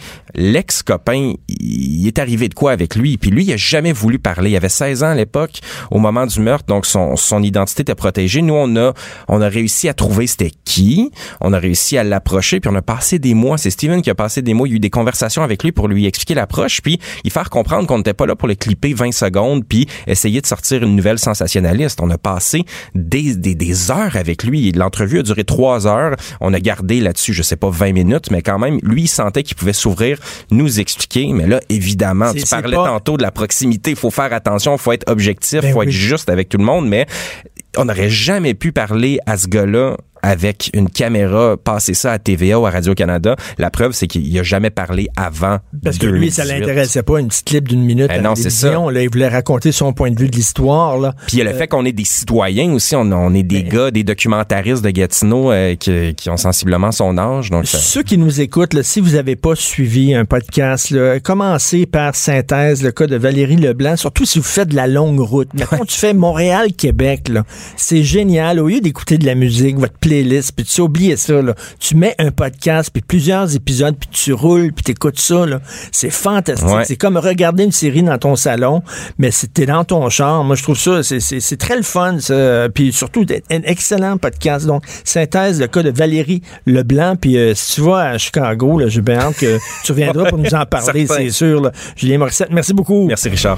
l'ex-copain, 0.54 1.34
il 1.50 2.08
est 2.08 2.20
arrivé 2.20 2.48
de 2.50 2.54
quoi 2.54 2.72
avec 2.72 2.96
lui? 2.96 3.18
Puis 3.18 3.32
lui, 3.32 3.44
il 3.44 3.54
a 3.54 3.58
jamais 3.58 3.92
voulu 3.94 4.20
parler. 4.20 4.52
Il 4.52 4.56
avait 4.56 4.70
16 4.70 5.04
ans 5.04 5.08
à 5.10 5.16
l'époque, 5.16 5.60
au 5.92 6.00
moment 6.00 6.26
du 6.26 6.40
meurtre, 6.40 6.66
donc 6.68 6.86
son, 6.86 7.16
son 7.16 7.42
identité 7.44 7.82
était 7.82 7.96
protégée. 7.96 8.42
Nous, 8.42 8.54
on 8.54 8.76
a, 8.76 8.94
on 9.28 9.42
a 9.42 9.48
réussi 9.50 9.90
à 9.90 9.94
trouver 9.94 10.28
c'était 10.28 10.52
qui. 10.66 11.12
On 11.42 11.54
a 11.54 11.60
réussi 11.60 11.98
à 11.98 12.04
l'approcher, 12.04 12.60
puis 12.60 12.70
on 12.72 12.76
a 12.76 12.82
passé 12.82 13.20
des 13.20 13.34
mois. 13.34 13.58
C'est 13.58 13.70
Steven 13.72 14.02
qui 14.02 14.10
a 14.10 14.16
passé 14.16 14.42
des 14.42 14.54
mois. 14.54 14.68
Il 14.68 14.72
y 14.72 14.74
a 14.74 14.78
eu 14.78 14.80
des 14.80 14.90
conversations 14.90 15.44
avec 15.44 15.64
lui 15.64 15.72
pour 15.72 15.83
lui 15.88 16.06
expliquer 16.06 16.34
l'approche, 16.36 16.82
puis 16.82 17.00
il 17.24 17.32
faire 17.32 17.50
comprendre 17.50 17.88
qu'on 17.88 17.98
n'était 17.98 18.14
pas 18.14 18.26
là 18.26 18.36
pour 18.36 18.48
le 18.48 18.56
clipper 18.56 18.94
20 18.94 19.12
secondes, 19.12 19.64
puis 19.68 19.88
essayer 20.08 20.42
de 20.42 20.46
sortir 20.48 20.84
une 20.84 20.96
nouvelle 20.96 21.20
sensationnaliste. 21.20 22.00
On 22.02 22.10
a 22.10 22.18
passé 22.18 22.64
des, 22.96 23.36
des, 23.36 23.56
des 23.56 23.92
heures 23.92 24.16
avec 24.16 24.44
lui. 24.44 24.72
L'entrevue 24.72 25.20
a 25.20 25.24
duré 25.24 25.44
trois 25.44 25.88
heures. 25.88 26.16
On 26.42 26.54
a 26.54 26.60
gardé 26.60 27.00
là-dessus, 27.00 27.34
je 27.34 27.44
sais 27.44 27.56
pas, 27.56 27.70
20 27.70 27.94
minutes, 27.94 28.32
mais 28.32 28.42
quand 28.42 28.60
même, 28.60 28.80
lui, 28.84 29.04
il 29.04 29.08
sentait 29.08 29.44
qu'il 29.44 29.56
pouvait 29.56 29.74
s'ouvrir, 29.74 30.20
nous 30.52 30.80
expliquer. 30.80 31.28
Mais 31.34 31.48
là, 31.48 31.60
évidemment, 31.70 32.34
tu 32.34 32.44
parlais 32.46 32.76
pas- 32.76 32.86
tantôt 32.88 33.18
de 33.18 33.24
la 33.24 33.32
proximité. 33.32 33.92
Il 33.92 33.96
faut 33.98 34.12
faire 34.12 34.34
attention, 34.34 34.74
il 34.76 34.80
faut 34.80 34.92
être 34.92 35.10
objectif, 35.10 35.60
il 35.60 35.62
Ben 35.62 35.74
faut 35.74 35.80
oui. 35.80 35.86
être 35.88 35.92
juste 35.92 36.30
avec 36.30 36.50
tout 36.50 36.58
le 36.58 36.64
monde, 36.66 36.88
mais 36.88 37.06
on 37.78 37.86
n'aurait 37.86 38.10
jamais 38.10 38.54
pu 38.54 38.72
parler 38.72 39.20
à 39.26 39.38
ce 39.38 39.48
gars-là 39.48 39.98
avec 40.24 40.72
une 40.74 40.90
caméra, 40.90 41.56
passer 41.58 41.94
ça 41.94 42.14
à 42.14 42.18
TVA 42.18 42.58
ou 42.60 42.66
à 42.66 42.72
Radio-Canada. 42.72 43.36
La 43.60 43.70
preuve, 43.70 43.92
c'est 43.92 44.08
qu'il 44.08 44.40
a 44.40 44.44
jamais 44.44 44.72
parlé 44.72 45.08
avant 45.16 45.60
Parce 45.84 46.00
que 46.00 46.08
lui, 46.08 46.32
ça 46.32 46.44
2018. 46.46 46.60
l'intéressait 46.68 47.04
pas, 47.04 47.20
une 47.20 47.28
petite 47.28 47.46
clip 47.46 47.68
d'une 47.68 47.84
minute 47.84 48.08
Ben 48.08 48.20
à 48.20 48.30
non, 48.30 48.34
télévision. 48.34 48.90
Là, 48.90 49.04
il 49.04 49.10
voulait 49.12 49.28
raconter 49.28 49.72
son 49.72 49.94
point 49.94 50.10
de 50.10 50.20
vue 50.20 50.30
de 50.30 50.36
l'histoire. 50.36 50.98
Là. 50.98 51.14
Puis 51.28 51.38
il 51.38 51.40
y 51.40 51.42
a 51.48 51.52
le 51.52 51.56
fait 51.56 51.68
qu'on 51.68 51.86
est 51.86 51.92
des 51.92 52.06
citoyens 52.06 52.72
aussi, 52.74 52.96
on, 52.96 53.12
on 53.12 53.34
est 53.36 53.44
des 53.44 53.64
gars, 53.64 53.92
des 53.92 54.04
documentaristes 54.04 54.84
de 54.84 54.90
Gatineau 54.90 55.52
euh, 55.52 55.76
qui, 55.76 56.16
qui 56.16 56.30
ont 56.30 56.38
sensiblement 56.38 56.92
son 56.94 57.18
âge. 57.18 57.50
Donc 57.50 57.68
ça- 57.68 57.78
Ceux 57.78 58.04
qui 58.04 58.18
nous 58.18 58.40
écoutent, 58.42 58.74
là, 58.74 58.82
si 58.84 59.02
vous 59.02 59.12
n'avez 59.12 59.36
pas 59.36 59.56
suivi 59.56 60.16
un 60.16 60.24
podcast, 60.26 60.90
là, 60.92 61.20
commencez 61.20 61.86
par 61.86 62.16
synthèse, 62.16 62.82
le 62.82 62.92
cas 62.92 63.08
de 63.08 63.18
Valérie 63.18 63.58
Leblanc, 63.58 63.98
surtout 63.98 64.26
si 64.26 64.40
vous 64.40 64.46
faites 64.46 64.70
de 64.70 64.76
la 64.76 64.88
longue 64.88 65.20
route. 65.20 65.50
Maintenant, 65.54 65.86
tu 65.86 65.98
fais 66.00 66.14
Montréal-Québec, 66.14 67.30
c'est 67.76 68.04
génial. 68.04 68.60
Au 68.60 68.68
lieu 68.68 68.80
d'écouter 68.80 69.18
de 69.18 69.26
la 69.26 69.36
musique, 69.36 69.78
votre 69.78 69.98
playlist, 70.14 70.52
puis 70.56 70.66
tu 70.66 70.72
sais, 70.72 70.82
oublié 70.82 71.18
ça, 71.18 71.42
là. 71.42 71.56
Tu 71.80 71.96
mets 71.96 72.16
un 72.20 72.30
podcast, 72.32 72.90
puis 72.94 73.02
plusieurs 73.02 73.56
épisodes, 73.56 73.96
puis 74.00 74.10
tu 74.12 74.34
roules, 74.34 74.72
puis 74.74 74.84
t'écoutes 74.84 75.20
ça, 75.20 75.46
là. 75.46 75.60
C'est 75.92 76.10
fantastique. 76.12 76.70
Ouais. 76.70 76.86
C'est 76.86 76.96
comme 76.98 77.18
regarder 77.18 77.64
une 77.64 77.72
série 77.72 78.04
dans 78.04 78.18
ton 78.18 78.36
salon, 78.36 78.84
mais 79.18 79.32
c'était 79.32 79.66
dans 79.66 79.84
ton 79.84 80.10
champ. 80.10 80.44
Moi, 80.44 80.56
je 80.56 80.64
trouve 80.64 80.78
ça, 80.78 81.02
c'est- 81.04 81.58
très 81.58 81.76
le 81.78 81.84
fun, 81.84 82.18
ça. 82.20 82.68
Puis 82.74 82.92
surtout, 82.94 83.26
un 83.50 83.62
excellent 83.64 84.18
podcast. 84.18 84.66
Donc, 84.66 84.84
synthèse, 85.04 85.60
le 85.60 85.68
cas 85.68 85.82
de 85.84 85.90
Valérie 85.92 86.42
Leblanc. 86.66 87.16
Puis 87.16 87.38
euh, 87.38 87.54
si 87.56 87.76
tu 87.76 87.82
vas 87.82 88.10
à 88.12 88.18
Chicago, 88.18 88.80
là, 88.80 88.88
j'ai 88.88 89.02
bien 89.02 89.20
hâte 89.20 89.38
que 89.38 89.58
tu 89.84 89.92
reviendras 89.92 90.30
pour 90.30 90.38
nous 90.40 90.54
en 90.54 90.66
parler, 90.66 91.08
c'est 91.08 91.30
sûr. 91.30 91.62
là. 91.62 91.72
Julien 91.96 92.18
Morissette, 92.20 92.50
merci 92.52 92.74
beaucoup. 92.74 93.06
Merci, 93.08 93.30
Richard. 93.30 93.58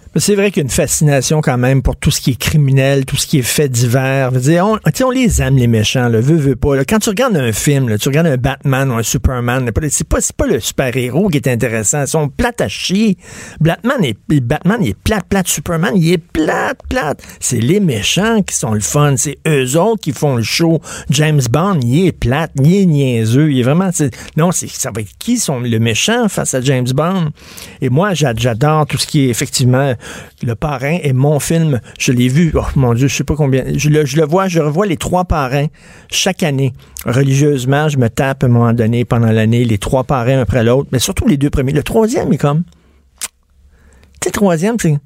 C'est 0.17 0.35
vrai 0.35 0.51
qu'il 0.51 0.57
y 0.57 0.59
a 0.59 0.63
une 0.63 0.69
fascination 0.69 1.39
quand 1.39 1.57
même 1.57 1.81
pour 1.81 1.95
tout 1.95 2.11
ce 2.11 2.19
qui 2.19 2.31
est 2.31 2.39
criminel, 2.39 3.05
tout 3.05 3.15
ce 3.15 3.25
qui 3.25 3.39
est 3.39 3.43
fait 3.43 3.69
divers. 3.69 4.33
Dire, 4.33 4.65
on, 4.67 4.77
on 5.05 5.09
les 5.09 5.41
aime, 5.41 5.55
les 5.55 5.67
méchants, 5.67 6.09
le 6.09 6.19
veut, 6.19 6.35
veut 6.35 6.57
pas. 6.57 6.75
là. 6.75 6.83
Quand 6.83 6.99
tu 6.99 7.07
regardes 7.09 7.37
un 7.37 7.53
film, 7.53 7.87
là, 7.87 7.97
tu 7.97 8.09
regardes 8.09 8.27
un 8.27 8.35
Batman 8.35 8.91
ou 8.91 8.95
un 8.95 9.03
Superman, 9.03 9.71
c'est 9.89 10.07
pas, 10.07 10.17
pas 10.35 10.47
le 10.47 10.59
super-héros 10.59 11.29
qui 11.29 11.37
est 11.37 11.47
intéressant. 11.47 12.01
Ils 12.01 12.07
sont 12.07 12.27
plates 12.27 12.59
à 12.59 12.67
chier. 12.67 13.17
Batman 13.61 14.03
est, 14.03 14.17
Batman, 14.41 14.79
il 14.81 14.89
est 14.89 14.97
plate, 15.01 15.23
plate. 15.29 15.47
Superman, 15.47 15.93
il 15.95 16.11
est 16.11 16.17
plate, 16.17 16.79
plate. 16.89 17.23
C'est 17.39 17.61
les 17.61 17.79
méchants 17.79 18.41
qui 18.43 18.53
sont 18.53 18.73
le 18.73 18.81
fun. 18.81 19.15
C'est 19.15 19.37
eux 19.47 19.77
autres 19.77 20.01
qui 20.01 20.11
font 20.11 20.35
le 20.35 20.43
show. 20.43 20.81
James 21.09 21.41
Bond, 21.49 21.79
il 21.83 22.07
est 22.07 22.11
plate, 22.11 22.51
il 22.61 22.75
est 22.75 22.85
niaiseux. 22.85 23.49
Il 23.49 23.59
est 23.59 23.63
vraiment, 23.63 23.91
c'est- 23.93 24.13
non, 24.35 24.51
c'est, 24.51 24.67
ça 24.69 24.91
va 24.93 24.99
être 24.99 25.17
qui 25.19 25.37
sont 25.37 25.61
le 25.61 25.79
méchant 25.79 26.27
face 26.27 26.53
à 26.53 26.59
James 26.59 26.87
Bond? 26.93 27.29
Et 27.79 27.89
moi, 27.89 28.13
j'a- 28.13 28.33
j'adore 28.35 28.85
tout 28.87 28.97
ce 28.97 29.07
qui 29.07 29.21
est 29.25 29.29
effectivement 29.29 29.93
le 30.43 30.55
parrain 30.55 30.97
est 31.01 31.13
mon 31.13 31.39
film. 31.39 31.79
Je 31.99 32.11
l'ai 32.11 32.27
vu, 32.27 32.51
oh 32.55 32.63
mon 32.75 32.93
Dieu, 32.93 33.07
je 33.07 33.15
sais 33.15 33.23
pas 33.23 33.35
combien. 33.35 33.63
Je 33.75 33.89
le, 33.89 34.05
je 34.05 34.17
le 34.17 34.25
vois, 34.25 34.47
je 34.47 34.59
revois 34.59 34.85
les 34.85 34.97
trois 34.97 35.25
parrains 35.25 35.67
chaque 36.09 36.43
année. 36.43 36.73
Religieusement, 37.05 37.89
je 37.89 37.97
me 37.97 38.09
tape 38.09 38.43
à 38.43 38.47
un 38.47 38.49
moment 38.49 38.73
donné 38.73 39.05
pendant 39.05 39.31
l'année 39.31 39.65
les 39.65 39.77
trois 39.77 40.03
parrains 40.03 40.37
un 40.37 40.41
après 40.41 40.63
l'autre, 40.63 40.89
mais 40.91 40.99
surtout 40.99 41.27
les 41.27 41.37
deux 41.37 41.49
premiers. 41.49 41.71
Le 41.73 41.83
troisième 41.83 42.31
est 42.33 42.37
comme. 42.37 42.63
Tu 42.63 44.25
sais, 44.25 44.29
le 44.29 44.31
troisième, 44.33 44.75
c'est. 44.79 44.91
Tu 44.93 44.99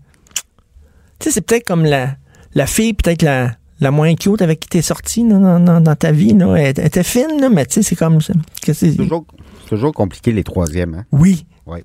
sais, 1.20 1.32
c'est 1.32 1.42
peut-être 1.42 1.66
comme 1.66 1.86
la, 1.86 2.16
la 2.54 2.68
fille, 2.68 2.94
peut-être 2.94 3.22
la, 3.22 3.52
la 3.80 3.92
moins 3.92 4.14
cute 4.16 4.42
avec 4.42 4.60
qui 4.60 4.68
t'es 4.70 4.82
sorti 4.82 5.24
dans, 5.24 5.40
dans- 5.40 5.60
dans- 5.60 5.80
dans 5.82 5.96
ta 5.96 6.12
vie. 6.12 6.34
Là. 6.34 6.54
Elle, 6.56 6.74
elle 6.78 6.86
était 6.86 7.04
fine, 7.04 7.40
là, 7.40 7.50
mais 7.50 7.66
tu 7.66 7.76
sais, 7.76 7.84
c'est 7.84 7.96
comme. 7.96 8.20
c'est- 8.22 8.96
toujours, 8.98 9.26
toujours 9.70 9.94
compliqué 9.94 10.32
les 10.34 10.44
troisièmes. 10.44 10.96
Hein? 10.96 11.06
Oui. 11.14 11.46
Ouais. 11.66 11.82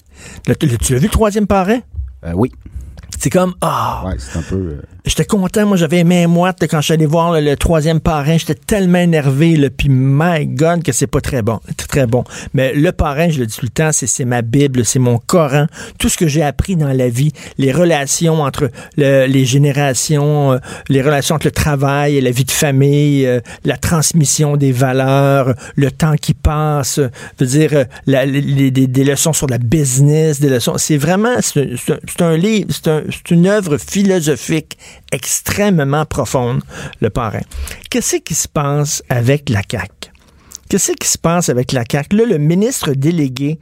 Le- 0.49 0.55
le- 0.61 0.77
tu 0.79 0.93
l'as 0.95 0.99
vu 0.99 1.07
le 1.07 1.11
troisième 1.13 1.47
parrain? 1.47 1.79
Euh, 2.27 2.33
oui. 2.35 2.51
C'est 3.23 3.29
comme. 3.29 3.55
Ah! 3.61 4.03
Ouais, 4.07 4.17
c'est 4.19 4.39
un 4.39 4.43
peu. 4.43 4.57
euh, 4.57 4.83
J'étais 5.07 5.25
content, 5.25 5.65
moi 5.67 5.77
j'avais 5.77 5.99
aimé 6.01 6.27
moi 6.27 6.53
quand 6.69 6.81
je 6.81 6.85
suis 6.85 6.93
allé 6.95 7.07
voir 7.07 7.33
là, 7.33 7.41
le 7.41 7.57
troisième 7.57 8.01
parrain, 8.01 8.37
j'étais 8.37 8.55
tellement 8.55 8.99
énervé, 8.99 9.57
là, 9.57 9.69
puis 9.71 9.89
my 9.91 10.47
God 10.47 10.83
que 10.83 10.93
c'est 10.93 11.07
pas 11.07 11.21
très 11.23 11.41
bon, 11.43 11.59
très, 11.77 11.87
très 11.87 12.07
bon. 12.07 12.23
Mais 12.53 12.75
le 12.75 12.93
parrain, 12.93 13.31
je 13.31 13.41
le 13.41 13.47
dis 13.47 13.57
tout 13.57 13.65
le 13.65 13.71
temps, 13.71 13.91
c'est 13.93 14.25
ma 14.27 14.43
Bible, 14.43 14.85
c'est 14.85 14.99
mon 14.99 15.19
Coran, 15.19 15.67
tout 15.99 16.09
ce 16.11 16.19
que 16.19 16.29
j'ai 16.29 16.43
appris 16.43 16.77
dans 16.77 16.93
la 16.93 17.09
vie, 17.09 17.33
les 17.57 17.73
relations 17.73 18.43
entre 18.43 18.71
le- 18.99 19.27
les 19.27 19.45
générations, 19.47 20.53
euh, 20.53 20.59
les 20.89 21.01
relations 21.03 21.37
entre 21.37 21.47
le 21.47 21.53
travail 21.53 22.17
et 22.17 22.21
la 22.21 22.31
vie 22.31 22.45
de 22.45 22.51
famille, 22.51 23.27
euh, 23.27 23.41
la 23.65 23.79
transmission 23.79 24.57
des 24.59 24.73
valeurs, 24.73 25.55
le 25.77 25.91
temps 25.91 26.15
qui 26.21 26.35
passe, 26.35 26.99
euh, 26.99 27.09
veut 27.39 27.47
dire 27.47 27.71
euh, 27.73 27.85
la- 28.07 28.27
les- 28.27 28.71
des, 28.71 29.05
leçons 29.05 29.33
sur 29.33 29.47
la 29.47 29.59
business, 29.59 30.41
des 30.41 30.51
leçons. 30.51 30.75
C'est 30.77 30.99
vraiment, 30.99 31.37
c'est 31.41 31.61
un- 32.21 32.37
livre, 32.37 32.69
c'est 32.71 32.89
un- 32.89 33.03
c'est 33.11 33.31
une 33.35 33.47
œuvre 33.47 33.79
philosophique 33.79 34.77
extrêmement 35.13 36.05
profonde, 36.07 36.63
le 37.01 37.11
parrain. 37.11 37.43
Qu'est-ce 37.91 38.17
qui 38.17 38.35
se 38.35 38.49
passe 38.49 39.03
avec 39.09 39.49
la 39.49 39.63
CAQ? 39.69 40.11
Qu'est-ce 40.69 40.93
qui 40.93 41.09
se 41.09 41.19
passe 41.19 41.49
avec 41.49 41.73
la 41.73 41.83
CAQ? 41.91 42.17
Là, 42.17 42.25
le 42.27 42.39
ministre 42.39 42.93
délégué 42.93 43.59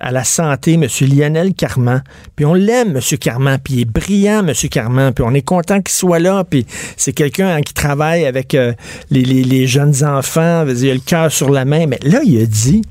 à 0.00 0.12
la 0.12 0.22
santé, 0.22 0.74
M. 0.74 0.86
Lionel 1.00 1.54
Carman, 1.54 2.04
puis 2.36 2.44
on 2.44 2.54
l'aime, 2.54 2.96
M. 2.96 3.18
Carman, 3.18 3.58
puis 3.58 3.74
il 3.74 3.80
est 3.80 3.84
brillant, 3.84 4.46
M. 4.46 4.52
Carman, 4.70 5.12
puis 5.12 5.24
on 5.26 5.34
est 5.34 5.42
content 5.42 5.80
qu'il 5.82 5.92
soit 5.94 6.20
là, 6.20 6.44
puis 6.44 6.66
c'est 6.96 7.12
quelqu'un 7.12 7.48
hein, 7.56 7.62
qui 7.62 7.74
travaille 7.74 8.24
avec 8.24 8.54
euh, 8.54 8.74
les, 9.10 9.22
les- 9.24 9.66
jeunes 9.66 10.04
enfants, 10.04 10.64
il 10.68 10.90
a 10.90 10.94
le 10.94 11.00
cœur 11.00 11.32
sur 11.32 11.50
la 11.50 11.64
main, 11.64 11.86
mais 11.86 11.98
là, 12.02 12.20
il 12.24 12.40
a 12.40 12.46
dit 12.46 12.82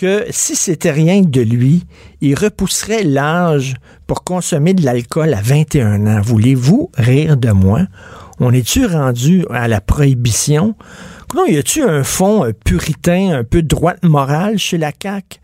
que 0.00 0.24
si 0.30 0.56
c'était 0.56 0.92
rien 0.92 1.20
de 1.20 1.42
lui, 1.42 1.84
il 2.22 2.34
repousserait 2.34 3.04
l'âge 3.04 3.74
pour 4.06 4.24
consommer 4.24 4.72
de 4.72 4.82
l'alcool 4.82 5.34
à 5.34 5.42
21 5.42 6.06
ans. 6.06 6.22
Voulez-vous 6.22 6.90
rire 6.96 7.36
de 7.36 7.50
moi? 7.50 7.82
On 8.38 8.50
est-tu 8.50 8.86
rendu 8.86 9.44
à 9.50 9.68
la 9.68 9.82
prohibition? 9.82 10.74
Non, 11.34 11.44
y 11.44 11.58
a-tu 11.58 11.82
un 11.82 12.02
fond 12.02 12.46
euh, 12.46 12.52
puritain, 12.64 13.32
un 13.40 13.44
peu 13.44 13.60
droite 13.60 14.02
morale 14.02 14.56
chez 14.56 14.78
la 14.78 14.90
CAQ? 14.90 15.38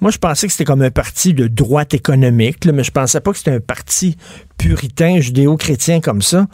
Moi, 0.00 0.12
je 0.12 0.18
pensais 0.18 0.46
que 0.46 0.52
c'était 0.52 0.64
comme 0.64 0.82
un 0.82 0.92
parti 0.92 1.34
de 1.34 1.48
droite 1.48 1.92
économique, 1.92 2.64
là, 2.64 2.72
mais 2.72 2.84
je 2.84 2.92
pensais 2.92 3.20
pas 3.20 3.32
que 3.32 3.38
c'était 3.38 3.50
un 3.50 3.60
parti 3.60 4.16
puritain, 4.56 5.18
judéo-chrétien 5.18 6.00
comme 6.00 6.22
ça. 6.22 6.46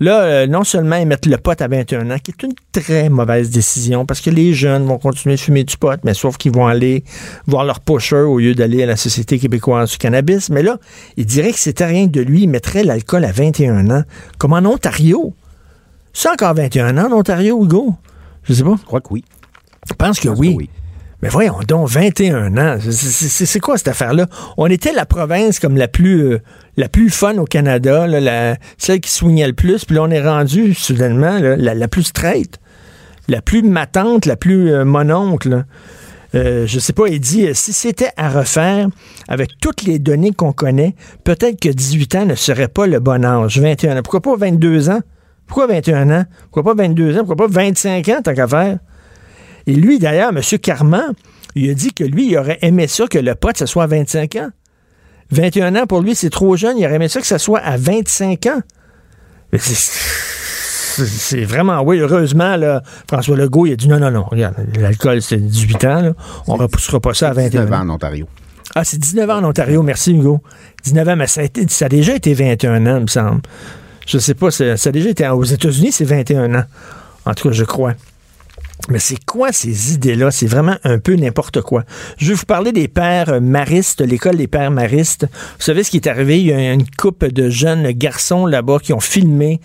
Là, 0.00 0.20
euh, 0.22 0.46
non 0.46 0.64
seulement 0.64 0.96
ils 0.96 1.06
mettent 1.06 1.24
le 1.26 1.38
pot 1.38 1.60
à 1.60 1.66
21 1.68 2.10
ans, 2.10 2.18
qui 2.22 2.30
est 2.30 2.42
une 2.42 2.52
très 2.72 3.08
mauvaise 3.08 3.48
décision, 3.50 4.04
parce 4.04 4.20
que 4.20 4.28
les 4.28 4.52
jeunes 4.52 4.84
vont 4.84 4.98
continuer 4.98 5.36
de 5.36 5.40
fumer 5.40 5.64
du 5.64 5.78
pot, 5.78 5.98
mais 6.04 6.12
sauf 6.12 6.36
qu'ils 6.36 6.52
vont 6.52 6.66
aller 6.66 7.04
voir 7.46 7.64
leur 7.64 7.80
pusher 7.80 8.16
au 8.16 8.38
lieu 8.38 8.54
d'aller 8.54 8.82
à 8.82 8.86
la 8.86 8.96
Société 8.96 9.38
québécoise 9.38 9.90
du 9.92 9.96
cannabis. 9.96 10.50
Mais 10.50 10.62
là, 10.62 10.78
il 11.16 11.24
dirait 11.24 11.52
que 11.52 11.58
c'était 11.58 11.86
rien 11.86 12.06
de 12.06 12.20
lui, 12.20 12.42
il 12.42 12.48
mettrait 12.48 12.84
l'alcool 12.84 13.24
à 13.24 13.32
21 13.32 13.90
ans, 13.90 14.04
comme 14.36 14.52
en 14.52 14.58
Ontario. 14.58 15.34
C'est 16.12 16.28
encore 16.28 16.54
21 16.54 16.98
ans 16.98 17.10
en 17.12 17.18
Ontario, 17.18 17.62
Hugo? 17.64 17.94
Je 18.44 18.52
sais 18.52 18.64
pas. 18.64 18.74
Je 18.78 18.84
crois 18.84 19.00
que 19.00 19.08
oui. 19.12 19.24
Je 19.88 19.94
pense 19.94 20.18
que 20.18 20.24
Je 20.24 20.28
pense 20.28 20.38
oui. 20.38 20.52
que 20.52 20.56
oui. 20.58 20.70
Mais 21.22 21.28
voyons 21.28 21.58
donc, 21.68 21.88
21 21.88 22.56
ans. 22.56 22.78
C'est- 22.80 23.60
quoi 23.60 23.76
cette 23.76 23.88
affaire-là? 23.88 24.26
On 24.56 24.66
était 24.66 24.92
la 24.92 25.04
province 25.04 25.58
comme 25.60 25.76
la 25.76 25.88
plus 25.88 26.32
euh, 26.32 26.38
la 26.76 26.88
plus 26.88 27.10
fun 27.10 27.36
au 27.38 27.44
Canada, 27.44 28.06
là, 28.06 28.20
la, 28.20 28.56
celle 28.78 29.00
qui 29.00 29.10
soignait 29.10 29.46
le 29.46 29.52
plus, 29.52 29.84
puis 29.84 29.96
là, 29.96 30.02
on 30.02 30.10
est 30.10 30.26
rendu, 30.26 30.74
soudainement, 30.74 31.38
la, 31.38 31.88
plus 31.88 32.04
straight, 32.04 32.58
la 33.28 33.42
plus 33.42 33.62
matante, 33.62 34.24
la 34.26 34.36
plus 34.36 34.72
euh, 34.72 34.84
mononcle. 34.84 35.64
Euh, 36.34 36.66
je 36.66 36.78
sais 36.78 36.92
pas, 36.92 37.08
il 37.08 37.20
dit, 37.20 37.46
euh, 37.46 37.54
si 37.54 37.72
c'était 37.72 38.10
à 38.16 38.30
refaire, 38.30 38.88
avec 39.28 39.50
toutes 39.60 39.82
les 39.82 39.98
données 39.98 40.32
qu'on 40.32 40.52
connaît, 40.52 40.94
peut-être 41.24 41.60
que 41.60 41.68
18 41.68 42.14
ans 42.14 42.26
ne 42.26 42.34
serait 42.34 42.68
pas 42.68 42.86
le 42.86 43.00
bon 43.00 43.24
âge. 43.24 43.58
21 43.60 43.98
ans. 43.98 44.02
Pourquoi 44.02 44.20
pas 44.20 44.36
22 44.36 44.88
ans? 44.90 45.00
Pourquoi 45.46 45.66
21 45.66 46.10
ans? 46.10 46.24
Pourquoi 46.50 46.74
pas 46.74 46.82
22 46.82 47.16
ans? 47.16 47.24
Pourquoi 47.24 47.48
pas 47.48 47.48
25 47.48 48.08
ans, 48.08 48.20
tant 48.22 48.34
qu'à? 48.34 48.46
Et 49.66 49.74
lui, 49.74 49.98
d'ailleurs, 49.98 50.30
M. 50.30 50.40
Carman, 50.62 51.12
il 51.54 51.70
a 51.70 51.74
dit 51.74 51.92
que 51.92 52.04
lui, 52.04 52.30
il 52.30 52.38
aurait 52.38 52.58
aimé 52.62 52.86
ça 52.88 53.06
que 53.06 53.18
le 53.18 53.34
pote, 53.34 53.56
ce 53.58 53.66
soit 53.66 53.84
à 53.84 53.86
25 53.86 54.36
ans. 54.36 54.50
21 55.30 55.76
ans, 55.76 55.86
pour 55.86 56.00
lui, 56.00 56.14
c'est 56.14 56.30
trop 56.30 56.56
jeune. 56.56 56.76
Il 56.78 56.84
aurait 56.86 56.96
aimé 56.96 57.08
ça 57.08 57.20
que 57.20 57.26
ça 57.26 57.38
soit 57.38 57.60
à 57.60 57.76
25 57.76 58.46
ans. 58.46 58.60
Mais 59.52 59.58
c'est- 59.58 61.44
vraiment, 61.44 61.80
oui, 61.82 61.98
heureusement, 61.98 62.56
là, 62.56 62.82
François 63.08 63.36
Legault, 63.36 63.66
il 63.66 63.72
a 63.72 63.76
dit 63.76 63.88
non, 63.88 63.98
non, 64.00 64.10
non, 64.10 64.24
regarde, 64.24 64.54
l'alcool, 64.78 65.22
c'est 65.22 65.36
18 65.38 65.84
ans, 65.84 66.02
là. 66.02 66.12
on 66.46 66.56
ne 66.56 66.62
repoussera 66.62 67.00
pas 67.00 67.14
ça 67.14 67.30
à 67.30 67.32
21 67.32 67.48
19 67.64 67.72
ans. 67.72 67.76
ans 67.76 67.90
en 67.90 67.94
Ontario. 67.94 68.26
Ah, 68.74 68.84
c'est 68.84 68.98
19 68.98 69.28
ans 69.30 69.38
en 69.38 69.44
Ontario, 69.44 69.82
merci 69.82 70.12
Hugo. 70.12 70.40
19 70.84 71.08
ans, 71.08 71.16
mais 71.16 71.26
ça 71.26 71.40
a, 71.40 71.44
été- 71.44 71.66
ça 71.68 71.86
a 71.86 71.88
déjà 71.88 72.14
été 72.14 72.34
21 72.34 72.86
ans, 72.86 72.96
il 72.98 73.02
me 73.02 73.06
semble. 73.08 73.40
Je 74.06 74.18
sais 74.18 74.34
pas, 74.34 74.50
ça 74.50 74.64
a 74.72 74.92
déjà 74.92 75.08
été. 75.10 75.26
Aux 75.28 75.44
États-Unis, 75.44 75.92
c'est 75.92 76.04
21 76.04 76.54
ans. 76.54 76.64
En 77.24 77.34
tout 77.34 77.48
cas, 77.48 77.54
je 77.54 77.64
crois. 77.64 77.94
Mais 78.88 78.98
c'est 78.98 79.24
quoi 79.24 79.52
ces 79.52 79.94
idées-là? 79.94 80.30
C'est 80.30 80.46
vraiment 80.46 80.76
un 80.84 80.98
peu 80.98 81.14
n'importe 81.14 81.60
quoi. 81.60 81.84
Je 82.18 82.28
vais 82.28 82.34
vous 82.34 82.46
parler 82.46 82.72
des 82.72 82.88
pères 82.88 83.40
maristes, 83.40 84.00
l'école 84.00 84.36
des 84.36 84.48
pères 84.48 84.70
maristes. 84.70 85.26
Vous 85.32 85.64
savez 85.64 85.84
ce 85.84 85.90
qui 85.90 85.98
est 85.98 86.08
arrivé? 86.08 86.40
Il 86.40 86.46
y 86.46 86.52
a 86.52 86.72
une 86.72 86.88
couple 86.88 87.32
de 87.32 87.50
jeunes 87.50 87.90
garçons 87.92 88.46
là-bas 88.46 88.78
qui 88.82 88.92
ont 88.92 89.00
filmé 89.00 89.60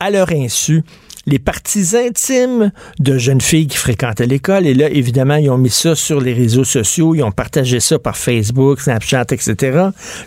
à 0.00 0.10
leur 0.10 0.30
insu 0.30 0.82
les 1.26 1.38
parties 1.38 1.96
intimes 1.96 2.70
de 3.00 3.18
jeunes 3.18 3.40
filles 3.40 3.66
qui 3.66 3.76
fréquentaient 3.76 4.26
l'école. 4.26 4.66
Et 4.66 4.74
là, 4.74 4.88
évidemment, 4.90 5.36
ils 5.36 5.50
ont 5.50 5.58
mis 5.58 5.70
ça 5.70 5.94
sur 5.94 6.20
les 6.20 6.32
réseaux 6.32 6.64
sociaux, 6.64 7.14
ils 7.14 7.22
ont 7.22 7.32
partagé 7.32 7.80
ça 7.80 7.98
par 7.98 8.16
Facebook, 8.16 8.80
Snapchat, 8.80 9.26
etc. 9.30 9.56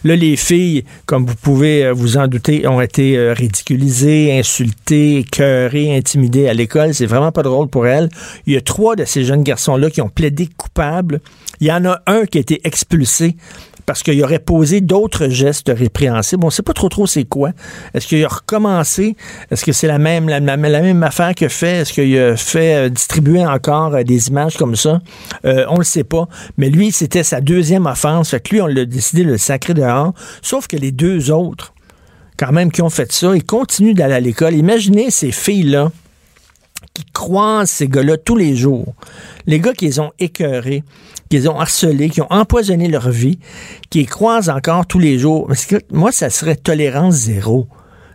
Là, 0.04 0.16
les 0.16 0.36
filles, 0.36 0.84
comme 1.06 1.26
vous 1.26 1.36
pouvez 1.36 1.86
euh, 1.86 1.94
vous 1.94 2.18
en 2.18 2.28
douter, 2.28 2.68
ont 2.68 2.82
été 2.82 3.18
euh, 3.18 3.34
ridiculisées, 3.34 4.38
insultées, 4.38 5.20
écœurées, 5.20 5.96
intimidées 5.96 6.48
à 6.48 6.54
l'école. 6.54 6.94
C'est 6.94 7.06
vraiment 7.06 7.32
pas 7.32 7.44
drôle 7.44 7.70
pour 7.70 7.88
elles. 7.88 8.10
Il 8.46 8.54
y 8.54 8.58
a 8.58 8.62
trois 8.62 8.96
de 8.96 9.06
ces 9.06 9.24
jeunes 9.24 9.44
garçons-là 9.44 9.90
qui 9.90 10.02
ont 10.02 10.10
plaidé 10.10 10.50
coupables. 10.58 11.22
Il 11.62 11.68
y 11.68 11.72
en 11.72 11.86
a 11.86 12.02
un 12.08 12.26
qui 12.26 12.38
a 12.38 12.42
été 12.42 12.62
expulsé 12.66 13.36
parce 13.90 14.04
qu'il 14.04 14.24
aurait 14.24 14.38
posé 14.38 14.82
d'autres 14.82 15.30
gestes 15.30 15.72
répréhensibles. 15.76 16.44
On 16.44 16.50
ne 16.50 16.52
sait 16.52 16.62
pas 16.62 16.74
trop 16.74 16.90
trop 16.90 17.08
c'est 17.08 17.24
quoi. 17.24 17.54
Est-ce 17.96 18.06
qu'il 18.06 18.24
a 18.24 18.28
recommencé? 18.28 19.16
Est-ce 19.50 19.66
que 19.66 19.72
c'est 19.72 19.88
la 19.88 19.98
même, 19.98 20.30
la, 20.30 20.58
même 20.58 21.02
affaire 21.02 21.34
que 21.34 21.48
fait? 21.48 21.78
Est-ce 21.78 21.94
qu'il 21.94 22.16
a 22.20 22.38
fait 22.38 22.76
euh, 22.76 22.90
distribuer 22.90 23.44
encore 23.44 23.96
euh, 23.96 24.04
des 24.04 24.28
images 24.28 24.58
comme 24.58 24.76
ça? 24.76 25.02
Euh, 25.44 25.66
on 25.70 25.80
le 25.80 25.84
sait 25.84 26.04
pas. 26.04 26.28
Mais 26.60 26.70
lui, 26.70 26.92
c'était 26.92 27.24
sa 27.24 27.42
deuxième 27.42 27.88
offense. 27.88 28.30
Fait 28.30 28.40
que 28.40 28.54
lui, 28.54 28.62
on 28.62 28.68
l'a 28.68 28.86
décidé 28.86 29.24
de 29.24 29.30
le 29.30 29.40
sacrer 29.40 29.74
dehors. 29.74 30.14
Sauf 30.44 30.68
que 30.68 30.78
les 30.78 30.92
deux 30.92 31.32
autres, 31.32 31.74
quand 32.38 32.52
même, 32.52 32.72
qui 32.72 32.84
ont 32.84 32.92
fait 32.92 33.12
ça, 33.12 33.36
ils 33.36 33.44
continuent 33.44 33.96
d'aller 33.96 34.14
à 34.14 34.20
l'école. 34.20 34.54
Imaginez 34.54 35.10
ces 35.10 35.32
filles-là 35.32 35.92
qui 36.94 37.06
croisent 37.12 37.72
ces 37.72 37.88
gars-là 37.88 38.18
tous 38.18 38.36
les 38.36 38.56
jours. 38.56 38.94
Les 39.48 39.60
gars 39.60 39.74
qui 39.74 39.86
les 39.86 40.00
ont 40.00 40.12
écœurés, 40.20 40.84
qui 41.30 41.38
les 41.38 41.48
ont 41.48 41.60
harcelés, 41.60 42.10
qui 42.10 42.22
ont 42.22 42.32
empoisonné 42.32 42.88
leur 42.88 43.10
vie, 43.10 43.40
qui 43.90 44.00
les 44.00 44.06
croisent 44.06 44.50
encore 44.50 44.86
tous 44.88 45.00
les 45.00 45.20
jours. 45.20 45.50
Moi, 45.92 46.12
ça 46.12 46.30
serait 46.30 46.56
tolérance 46.56 47.16
zéro. 47.16 47.68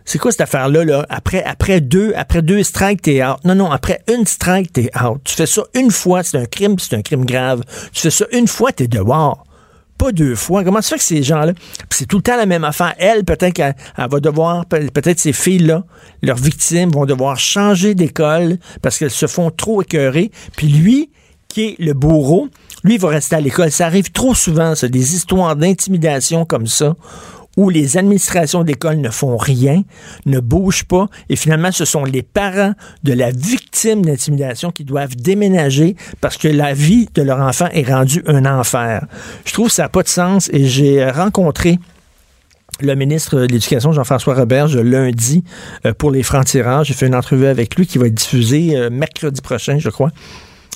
C'est 0.07 0.19
quoi 0.19 0.31
cette 0.31 0.41
affaire-là? 0.41 0.83
Là? 0.85 1.05
Après, 1.09 1.43
après 1.43 1.81
deux, 1.81 2.13
après 2.15 2.41
deux 2.43 2.61
strikes, 2.61 3.01
t'es 3.01 3.23
out. 3.25 3.37
Non, 3.43 3.55
non, 3.55 3.71
après 3.71 4.01
une 4.13 4.27
strike, 4.27 4.71
t'es 4.73 4.91
out. 5.03 5.19
Tu 5.23 5.33
fais 5.33 5.47
ça 5.47 5.63
une 5.73 5.89
fois, 5.89 6.21
c'est 6.21 6.37
un 6.37 6.45
crime, 6.45 6.77
c'est 6.77 6.95
un 6.95 7.01
crime 7.01 7.25
grave. 7.25 7.63
Tu 7.91 8.01
fais 8.01 8.11
ça 8.11 8.25
une 8.31 8.47
fois, 8.47 8.71
t'es 8.71 8.87
dehors. 8.87 9.43
Pas 9.97 10.11
deux 10.11 10.35
fois. 10.35 10.63
Comment 10.65 10.81
ça 10.81 10.89
fait 10.89 10.97
que 10.97 11.03
ces 11.03 11.23
gens-là, 11.23 11.53
c'est 11.89 12.05
tout 12.05 12.17
le 12.17 12.21
temps 12.21 12.35
la 12.37 12.45
même 12.45 12.65
affaire? 12.65 12.93
Elle, 12.99 13.23
peut-être 13.23 13.53
qu'elle 13.53 13.75
elle 13.97 14.09
va 14.09 14.19
devoir, 14.19 14.65
peut- 14.65 14.89
peut-être 14.93 15.19
ces 15.19 15.31
filles-là, 15.33 15.85
leurs 16.21 16.35
victimes 16.37 16.91
vont 16.91 17.05
devoir 17.05 17.39
changer 17.39 17.95
d'école 17.95 18.57
parce 18.81 18.99
qu'elles 18.99 19.09
se 19.09 19.25
font 19.25 19.49
trop 19.51 19.81
écœurer. 19.81 20.31
Puis 20.57 20.67
lui, 20.67 21.09
qui 21.47 21.63
est 21.63 21.75
le 21.79 21.93
bourreau, 21.93 22.49
lui, 22.85 22.95
il 22.95 22.99
va 22.99 23.09
rester 23.09 23.35
à 23.35 23.41
l'école. 23.41 23.71
Ça 23.71 23.87
arrive 23.87 24.11
trop 24.11 24.35
souvent, 24.35 24.75
ça, 24.75 24.87
des 24.87 25.15
histoires 25.15 25.55
d'intimidation 25.55 26.45
comme 26.45 26.67
ça, 26.67 26.95
où 27.57 27.69
les 27.69 27.97
administrations 27.97 28.63
d'école 28.63 28.97
ne 28.97 29.09
font 29.09 29.37
rien, 29.37 29.81
ne 30.25 30.39
bougent 30.39 30.83
pas, 30.83 31.07
et 31.29 31.35
finalement, 31.35 31.71
ce 31.71 31.83
sont 31.83 32.03
les 32.03 32.21
parents 32.21 32.73
de 33.03 33.13
la 33.13 33.31
victime 33.31 34.05
d'intimidation 34.05 34.71
qui 34.71 34.83
doivent 34.83 35.15
déménager 35.15 35.95
parce 36.21 36.37
que 36.37 36.47
la 36.47 36.73
vie 36.73 37.07
de 37.15 37.23
leur 37.23 37.39
enfant 37.39 37.67
est 37.71 37.89
rendue 37.89 38.23
un 38.27 38.45
enfer. 38.45 39.05
Je 39.45 39.53
trouve 39.53 39.69
que 39.69 39.73
ça 39.73 39.83
n'a 39.83 39.89
pas 39.89 40.03
de 40.03 40.09
sens, 40.09 40.49
et 40.53 40.65
j'ai 40.65 41.09
rencontré 41.09 41.79
le 42.81 42.93
ministre 42.93 43.39
de 43.39 43.45
l'Éducation, 43.45 43.93
Jean-François 43.93 44.35
Roberge, 44.35 44.77
lundi 44.77 45.43
euh, 45.85 45.93
pour 45.93 46.11
les 46.11 46.23
francs-tireurs. 46.23 46.83
J'ai 46.83 46.93
fait 46.93 47.07
une 47.07 47.15
entrevue 47.15 47.47
avec 47.47 47.75
lui 47.77 47.87
qui 47.87 47.97
va 47.97 48.07
être 48.07 48.13
diffusée 48.13 48.75
euh, 48.75 48.89
mercredi 48.91 49.41
prochain, 49.41 49.79
je 49.79 49.89
crois. 49.89 50.11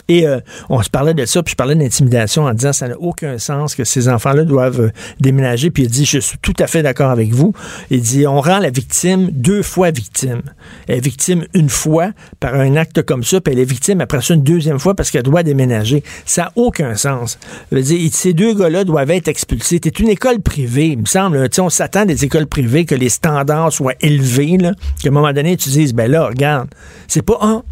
Et 0.09 0.27
euh, 0.27 0.39
on 0.69 0.81
se 0.81 0.89
parlait 0.89 1.13
de 1.13 1.23
ça, 1.25 1.43
puis 1.43 1.51
je 1.51 1.55
parlais 1.55 1.75
d'intimidation 1.75 2.43
en 2.43 2.53
disant 2.53 2.73
ça 2.73 2.87
n'a 2.87 2.99
aucun 2.99 3.37
sens 3.37 3.75
que 3.75 3.83
ces 3.83 4.09
enfants-là 4.09 4.43
doivent 4.43 4.81
euh, 4.81 4.91
déménager. 5.19 5.69
Puis 5.69 5.83
il 5.83 5.89
dit, 5.89 6.03
je 6.03 6.19
suis 6.19 6.37
tout 6.39 6.55
à 6.59 6.67
fait 6.67 6.81
d'accord 6.81 7.11
avec 7.11 7.31
vous. 7.31 7.53
Il 7.91 8.01
dit, 8.01 8.25
on 8.25 8.41
rend 8.41 8.57
la 8.57 8.71
victime 8.71 9.29
deux 9.31 9.61
fois 9.61 9.91
victime. 9.91 10.41
Elle 10.87 10.97
est 10.97 11.01
victime 11.01 11.45
une 11.53 11.69
fois 11.69 12.09
par 12.39 12.55
un 12.55 12.75
acte 12.75 13.03
comme 13.03 13.23
ça, 13.23 13.39
puis 13.39 13.53
elle 13.53 13.59
est 13.59 13.65
victime 13.65 14.01
après 14.01 14.21
ça 14.21 14.33
une 14.33 14.43
deuxième 14.43 14.79
fois 14.79 14.95
parce 14.95 15.11
qu'elle 15.11 15.23
doit 15.23 15.43
déménager. 15.43 16.03
Ça 16.25 16.43
n'a 16.43 16.51
aucun 16.55 16.95
sens. 16.95 17.37
Veux 17.71 17.81
dire, 17.81 18.09
ces 18.11 18.33
deux 18.33 18.55
gars-là 18.55 18.85
doivent 18.85 19.11
être 19.11 19.27
expulsés. 19.27 19.79
C'est 19.83 19.99
une 19.99 20.09
école 20.09 20.41
privée, 20.41 20.87
il 20.87 20.99
me 20.99 21.05
semble. 21.05 21.47
On 21.59 21.69
s'attend 21.69 22.05
des 22.05 22.25
écoles 22.25 22.47
privées 22.47 22.85
que 22.85 22.95
les 22.95 23.09
standards 23.09 23.71
soient 23.71 23.93
élevés, 24.01 24.57
qu'à 24.57 25.09
un 25.09 25.11
moment 25.11 25.33
donné, 25.33 25.55
tu 25.55 25.69
dises, 25.69 25.93
ben 25.93 26.09
là, 26.09 26.27
regarde, 26.27 26.69
c'est 27.07 27.21
pas 27.21 27.37
un. 27.41 27.63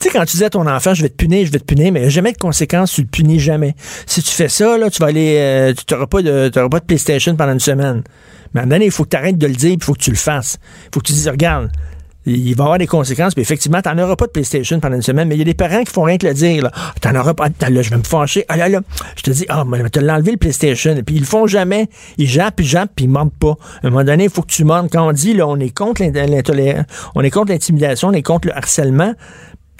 Tu 0.00 0.08
sais, 0.08 0.10
quand 0.18 0.24
tu 0.24 0.36
dis 0.36 0.44
à 0.44 0.50
ton 0.50 0.66
enfant, 0.66 0.94
je 0.94 1.02
vais 1.02 1.08
te 1.08 1.14
punir, 1.16 1.46
je 1.46 1.52
vais 1.52 1.58
te 1.58 1.64
punir, 1.64 1.92
mais 1.92 2.00
il 2.00 2.02
n'y 2.02 2.06
a 2.08 2.10
jamais 2.10 2.32
de 2.32 2.38
conséquences, 2.38 2.92
tu 2.92 3.00
le 3.02 3.06
punis 3.06 3.40
jamais. 3.40 3.74
Si 4.06 4.22
tu 4.22 4.30
fais 4.30 4.48
ça, 4.48 4.76
là, 4.78 4.90
tu 4.90 4.98
vas 5.00 5.06
aller, 5.08 5.36
euh, 5.38 5.72
tu 5.74 5.92
n'auras 5.94 6.06
pas, 6.06 6.22
de- 6.22 6.48
pas 6.48 6.80
de 6.80 6.84
PlayStation 6.84 7.34
pendant 7.36 7.52
une 7.52 7.60
semaine. 7.60 8.02
Mais 8.54 8.60
à 8.60 8.62
un 8.62 8.66
moment 8.66 8.76
donné, 8.76 8.86
il 8.86 8.90
faut 8.90 9.04
que 9.04 9.10
tu 9.10 9.16
arrêtes 9.16 9.38
de 9.38 9.46
le 9.46 9.54
dire, 9.54 9.70
il 9.72 9.82
faut 9.82 9.92
que 9.94 9.98
tu 10.02 10.10
le 10.10 10.16
fasses. 10.16 10.58
Il 10.86 10.88
faut 10.94 11.00
que 11.00 11.06
tu 11.06 11.12
dises, 11.12 11.28
regarde, 11.28 11.70
il 12.28 12.54
va 12.56 12.64
y 12.64 12.66
avoir 12.66 12.78
des 12.78 12.88
conséquences, 12.88 13.34
puis 13.34 13.42
effectivement, 13.42 13.80
tu 13.80 13.88
n'en 13.88 14.02
auras 14.02 14.16
pas 14.16 14.26
de 14.26 14.32
PlayStation 14.32 14.80
pendant 14.80 14.96
une 14.96 15.02
semaine, 15.02 15.28
mais 15.28 15.36
il 15.36 15.38
y 15.38 15.42
a 15.42 15.44
des 15.44 15.54
parents 15.54 15.84
qui 15.84 15.92
font 15.92 16.02
rien 16.02 16.18
que 16.18 16.26
le 16.26 16.34
dire, 16.34 16.60
là. 16.64 16.72
Ah, 16.74 16.92
T'en 17.00 17.14
auras 17.14 17.34
pas, 17.34 17.48
là, 17.48 17.82
je 17.82 17.90
vais 17.90 17.96
me 17.96 18.02
fâcher. 18.02 18.44
Ah 18.48 18.56
là, 18.56 18.68
là, 18.68 18.80
je 19.16 19.22
te 19.22 19.30
dis, 19.30 19.46
ah, 19.48 19.64
mais 19.64 19.88
tu 19.90 20.00
l'as 20.00 20.14
enlevé 20.14 20.32
le 20.32 20.36
PlayStation. 20.36 20.94
Puis 21.06 21.14
ils 21.16 21.20
le 21.20 21.24
font 21.24 21.46
jamais. 21.46 21.88
Ils 22.18 22.28
jappent, 22.28 22.58
ils 22.60 22.66
jappent, 22.66 22.90
puis 22.96 23.04
ils 23.04 23.08
mentent 23.10 23.32
pas. 23.38 23.54
À 23.82 23.86
un 23.86 23.90
moment 23.90 24.02
donné, 24.04 24.24
il 24.24 24.30
faut 24.30 24.42
que 24.42 24.50
tu 24.52 24.64
mentes. 24.64 24.90
Quand 24.90 25.06
on 25.08 25.12
dit, 25.12 25.34
là, 25.34 25.46
on 25.46 25.56
est 25.60 25.70
contre 25.70 26.02
l'int- 26.02 26.10
l'intolé- 26.26 26.82
on 27.14 27.22
est 27.22 27.30
contre 27.30 27.52
l'intimidation, 27.52 28.08
on 28.08 28.12
est 28.12 28.22
contre 28.22 28.48
le 28.48 28.56
harcèlement, 28.56 29.14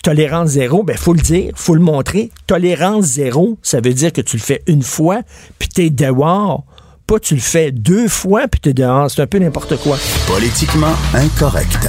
tolérance 0.02 0.50
zéro, 0.50 0.82
ben 0.82 0.96
faut 0.96 1.12
le 1.12 1.20
dire, 1.20 1.52
faut 1.54 1.74
le 1.74 1.80
montrer. 1.80 2.30
Tolérance 2.46 3.04
zéro, 3.04 3.58
ça 3.62 3.80
veut 3.80 3.94
dire 3.94 4.12
que 4.12 4.20
tu 4.20 4.36
le 4.36 4.42
fais 4.42 4.62
une 4.66 4.82
fois, 4.82 5.20
puis 5.58 5.68
t'es 5.68 5.90
dehors. 5.90 6.64
Pas 7.06 7.20
tu 7.20 7.34
le 7.34 7.40
fais 7.40 7.70
deux 7.70 8.08
fois, 8.08 8.48
puis 8.48 8.60
t'es 8.60 8.72
dehors. 8.74 9.10
C'est 9.10 9.22
un 9.22 9.26
peu 9.26 9.38
n'importe 9.38 9.76
quoi. 9.76 9.96
Politiquement 10.26 10.94
incorrect. 11.14 11.88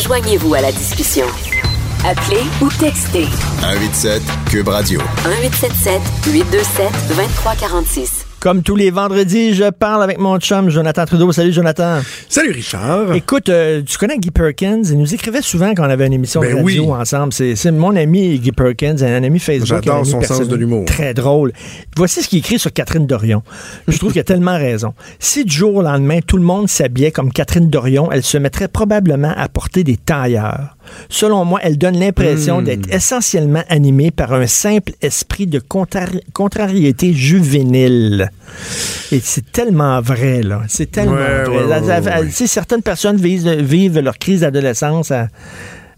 Joignez-vous 0.00 0.54
à 0.54 0.60
la 0.60 0.72
discussion. 0.72 1.26
Appelez 2.04 2.42
ou 2.62 2.68
textez 2.68 3.26
187 3.60 4.22
Cube 4.50 4.68
Radio. 4.68 5.00
1877 5.26 6.00
827 6.32 6.92
2346. 7.08 8.29
Comme 8.40 8.62
tous 8.62 8.74
les 8.74 8.90
vendredis, 8.90 9.52
je 9.52 9.68
parle 9.68 10.02
avec 10.02 10.18
mon 10.18 10.38
chum 10.38 10.70
Jonathan 10.70 11.04
Trudeau. 11.04 11.30
Salut 11.30 11.52
Jonathan. 11.52 11.98
Salut 12.26 12.52
Richard. 12.52 13.12
Écoute, 13.12 13.50
euh, 13.50 13.82
tu 13.82 13.98
connais 13.98 14.16
Guy 14.16 14.30
Perkins? 14.30 14.80
Il 14.84 14.96
nous 14.96 15.12
écrivait 15.12 15.42
souvent 15.42 15.74
quand 15.74 15.86
on 15.86 15.90
avait 15.90 16.06
une 16.06 16.14
émission 16.14 16.40
Ben 16.40 16.52
de 16.52 16.56
radio 16.56 16.84
oui. 16.84 16.90
ensemble. 16.90 17.34
C'est 17.34 17.70
mon 17.70 17.94
ami 17.94 18.38
Guy 18.38 18.52
Perkins, 18.52 18.96
un 19.02 19.24
ami 19.24 19.40
Facebook. 19.40 19.82
J'adore 19.84 20.06
son 20.06 20.20
sens 20.20 20.28
personnel, 20.28 20.48
de 20.48 20.56
l'humour. 20.56 20.86
Très 20.86 21.12
drôle. 21.12 21.52
Voici 21.98 22.22
ce 22.22 22.28
qu'il 22.28 22.38
écrit 22.38 22.58
sur 22.58 22.72
Catherine 22.72 23.06
Dorion. 23.06 23.42
Je 23.86 23.98
trouve 23.98 24.12
qu'il 24.12 24.22
a 24.22 24.24
tellement 24.24 24.56
raison. 24.56 24.94
Si 25.18 25.44
du 25.44 25.54
jour 25.54 25.74
au 25.74 25.82
lendemain, 25.82 26.20
tout 26.26 26.38
le 26.38 26.42
monde 26.42 26.66
s'habillait 26.66 27.10
comme 27.10 27.30
Catherine 27.34 27.68
Dorion, 27.68 28.10
elle 28.10 28.22
se 28.22 28.38
mettrait 28.38 28.68
probablement 28.68 29.34
à 29.36 29.50
porter 29.50 29.84
des 29.84 29.98
tailleurs. 29.98 30.78
Selon 31.08 31.44
moi, 31.44 31.60
elle 31.62 31.78
donne 31.78 31.98
l'impression 31.98 32.60
Hmm. 32.60 32.64
d'être 32.64 32.92
essentiellement 32.94 33.62
animée 33.68 34.10
par 34.10 34.32
un 34.32 34.46
simple 34.46 34.92
esprit 35.02 35.46
de 35.46 35.58
contrari- 35.58 36.20
contrariété 36.32 37.12
juvénile. 37.12 38.30
Et 39.12 39.20
c'est 39.22 39.50
tellement 39.52 40.00
vrai, 40.00 40.42
là. 40.42 40.62
C'est 40.68 40.90
tellement 40.90 41.12
Ouais, 41.14 41.44
vrai. 41.44 41.48
ouais, 41.48 41.64
ouais, 41.66 41.90
Elle- 41.96 42.12
elle- 42.26 42.32
certaines 42.48 42.82
personnes 42.82 43.16
vivent, 43.16 43.48
vivent 43.60 43.98
leur 44.00 44.18
crise 44.18 44.40
d'adolescence 44.40 45.10
à, 45.10 45.28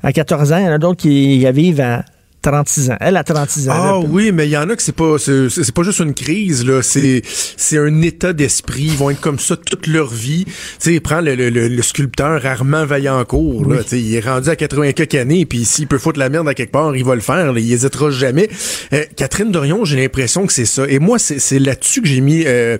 à 0.03 0.13
14 0.13 0.53
ans. 0.53 0.59
Il 0.59 0.65
y 0.65 0.69
en 0.69 0.73
a 0.73 0.79
d'autres 0.79 1.01
qui 1.01 1.39
la 1.41 1.53
vivent 1.53 1.81
à 1.81 2.05
36 2.43 2.91
ans. 2.91 2.97
Elle 3.01 3.17
a 3.17 3.25
36 3.25 3.69
ans. 3.69 3.73
Ah 3.75 3.87
là. 3.87 3.99
oui, 4.01 4.33
mais 4.33 4.47
il 4.47 4.51
y 4.51 4.57
en 4.57 4.69
a 4.69 4.77
que 4.77 4.83
c'est 4.83 4.95
pas 4.95 5.17
c'est 5.19 5.49
c'est 5.49 5.75
pas 5.75 5.83
juste 5.83 6.01
une 6.01 6.15
crise 6.15 6.67
là, 6.67 6.83
c'est 6.83 7.23
c'est 7.25 7.79
un 7.79 8.03
état 8.03 8.33
d'esprit, 8.33 8.85
ils 8.85 8.97
vont 8.97 9.11
être 9.11 9.21
comme 9.21 9.39
ça 9.39 9.57
toute 9.57 9.87
leur 9.87 10.09
vie. 10.09 10.45
Tu 10.45 10.53
sais, 10.79 11.01
prends 11.01 11.21
le, 11.21 11.35
le, 11.35 11.51
le, 11.51 11.69
le 11.69 11.83
sculpteur 11.83 12.45
Armand 12.45 12.85
Vaillancourt 12.85 13.69
là, 13.69 13.83
tu 13.83 13.91
sais, 13.91 14.01
il 14.01 14.15
est 14.15 14.21
rendu 14.21 14.49
à 14.49 14.57
80 14.57 14.93
quelques 14.93 15.15
années 15.15 15.47
puis 15.47 15.65
s'il 15.65 15.87
peut 15.87 15.99
foutre 15.99 16.19
la 16.19 16.29
merde 16.29 16.49
à 16.49 16.55
quelque 16.55 16.73
part, 16.73 16.97
il 16.97 17.05
va 17.05 17.15
le 17.15 17.21
faire, 17.21 17.53
là, 17.53 17.61
il 17.61 17.73
hésitera 17.73 18.11
jamais. 18.11 18.49
Euh, 18.93 19.05
Catherine 19.17 19.51
Dorion, 19.51 19.85
j'ai 19.85 19.97
l'impression 19.97 20.47
que 20.47 20.53
c'est 20.53 20.65
ça 20.65 20.87
et 20.89 20.99
moi 20.99 21.19
c'est 21.19 21.39
c'est 21.39 21.59
là-dessus 21.59 22.03
que 22.03 22.09
j'ai 22.09 22.21
mis 22.21 22.45
euh, 22.47 22.79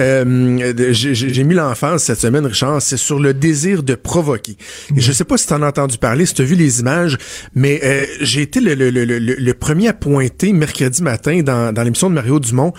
euh, 0.00 0.72
j'ai 0.92 1.44
mis 1.44 1.54
l'enfance 1.54 2.04
cette 2.04 2.20
semaine 2.20 2.46
Richard, 2.46 2.82
c'est 2.82 2.96
sur 2.96 3.18
le 3.18 3.34
désir 3.34 3.82
de 3.82 3.94
provoquer. 3.94 4.56
Et 4.96 5.00
je 5.00 5.12
sais 5.12 5.24
pas 5.24 5.36
si 5.36 5.46
tu 5.46 5.52
en 5.52 5.62
as 5.62 5.68
entendu 5.68 5.98
parler, 5.98 6.26
si 6.26 6.34
tu 6.34 6.42
as 6.42 6.44
vu 6.44 6.54
les 6.54 6.80
images, 6.80 7.18
mais 7.54 7.80
euh, 7.84 8.04
j'ai 8.20 8.42
été 8.42 8.60
le, 8.60 8.74
le, 8.74 9.03
le, 9.04 9.18
le, 9.18 9.34
le 9.34 9.54
premier 9.54 9.88
à 9.88 9.92
pointer 9.92 10.52
mercredi 10.52 11.02
matin 11.02 11.42
dans, 11.42 11.72
dans 11.72 11.82
l'émission 11.82 12.08
de 12.10 12.14
Mario 12.14 12.40
Dumont. 12.40 12.72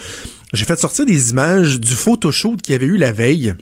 J'ai 0.53 0.65
fait 0.65 0.80
sortir 0.80 1.05
des 1.05 1.32
images 1.32 1.80
du 1.80 1.93
photoshoot 1.93 2.61
qu'il 2.61 2.73
y 2.73 2.76
avait 2.76 2.86
eu 2.86 2.97
la 2.97 3.11
veille 3.11 3.53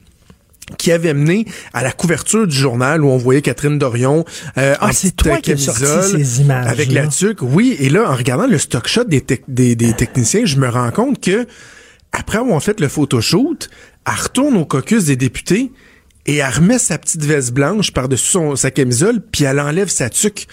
qui 0.77 0.91
avait 0.93 1.13
mené 1.13 1.45
à 1.73 1.83
la 1.83 1.91
couverture 1.91 2.47
du 2.47 2.55
journal 2.55 3.03
où 3.03 3.09
on 3.09 3.17
voyait 3.17 3.41
Catherine 3.41 3.77
Dorion 3.77 4.23
euh, 4.57 4.75
Ah, 4.79 4.87
en 4.87 4.91
c'est 4.93 5.13
petite 5.13 5.15
toi 5.17 5.37
qui 5.41 5.51
as 5.51 5.57
sorti 5.57 5.81
camisole, 5.83 6.19
ces 6.25 6.41
images-là. 6.41 6.71
avec 6.71 6.91
la 6.91 7.07
tuque. 7.07 7.41
Oui, 7.41 7.75
et 7.79 7.89
là, 7.89 8.09
en 8.09 8.15
regardant 8.15 8.47
le 8.47 8.57
stock 8.57 8.87
shot 8.87 9.03
des, 9.03 9.19
tec- 9.21 9.43
des, 9.49 9.75
des 9.75 9.93
techniciens, 9.93 10.45
je 10.45 10.55
me 10.57 10.69
rends 10.69 10.91
compte 10.91 11.19
que 11.21 11.45
après 12.13 12.37
avoir 12.37 12.63
fait 12.63 12.79
le 12.79 12.87
photoshoot, 12.87 13.69
elle 14.07 14.21
retourne 14.23 14.55
au 14.55 14.65
caucus 14.65 15.03
des 15.05 15.15
députés 15.17 15.71
et 16.27 16.37
elle 16.37 16.53
remet 16.53 16.79
sa 16.79 16.97
petite 16.97 17.25
veste 17.25 17.51
blanche 17.51 17.91
par-dessus 17.91 18.31
son- 18.31 18.55
sa 18.55 18.71
camisole, 18.71 19.19
puis 19.31 19.43
elle 19.43 19.59
enlève 19.59 19.89
sa 19.89 20.09
tuque. 20.09 20.47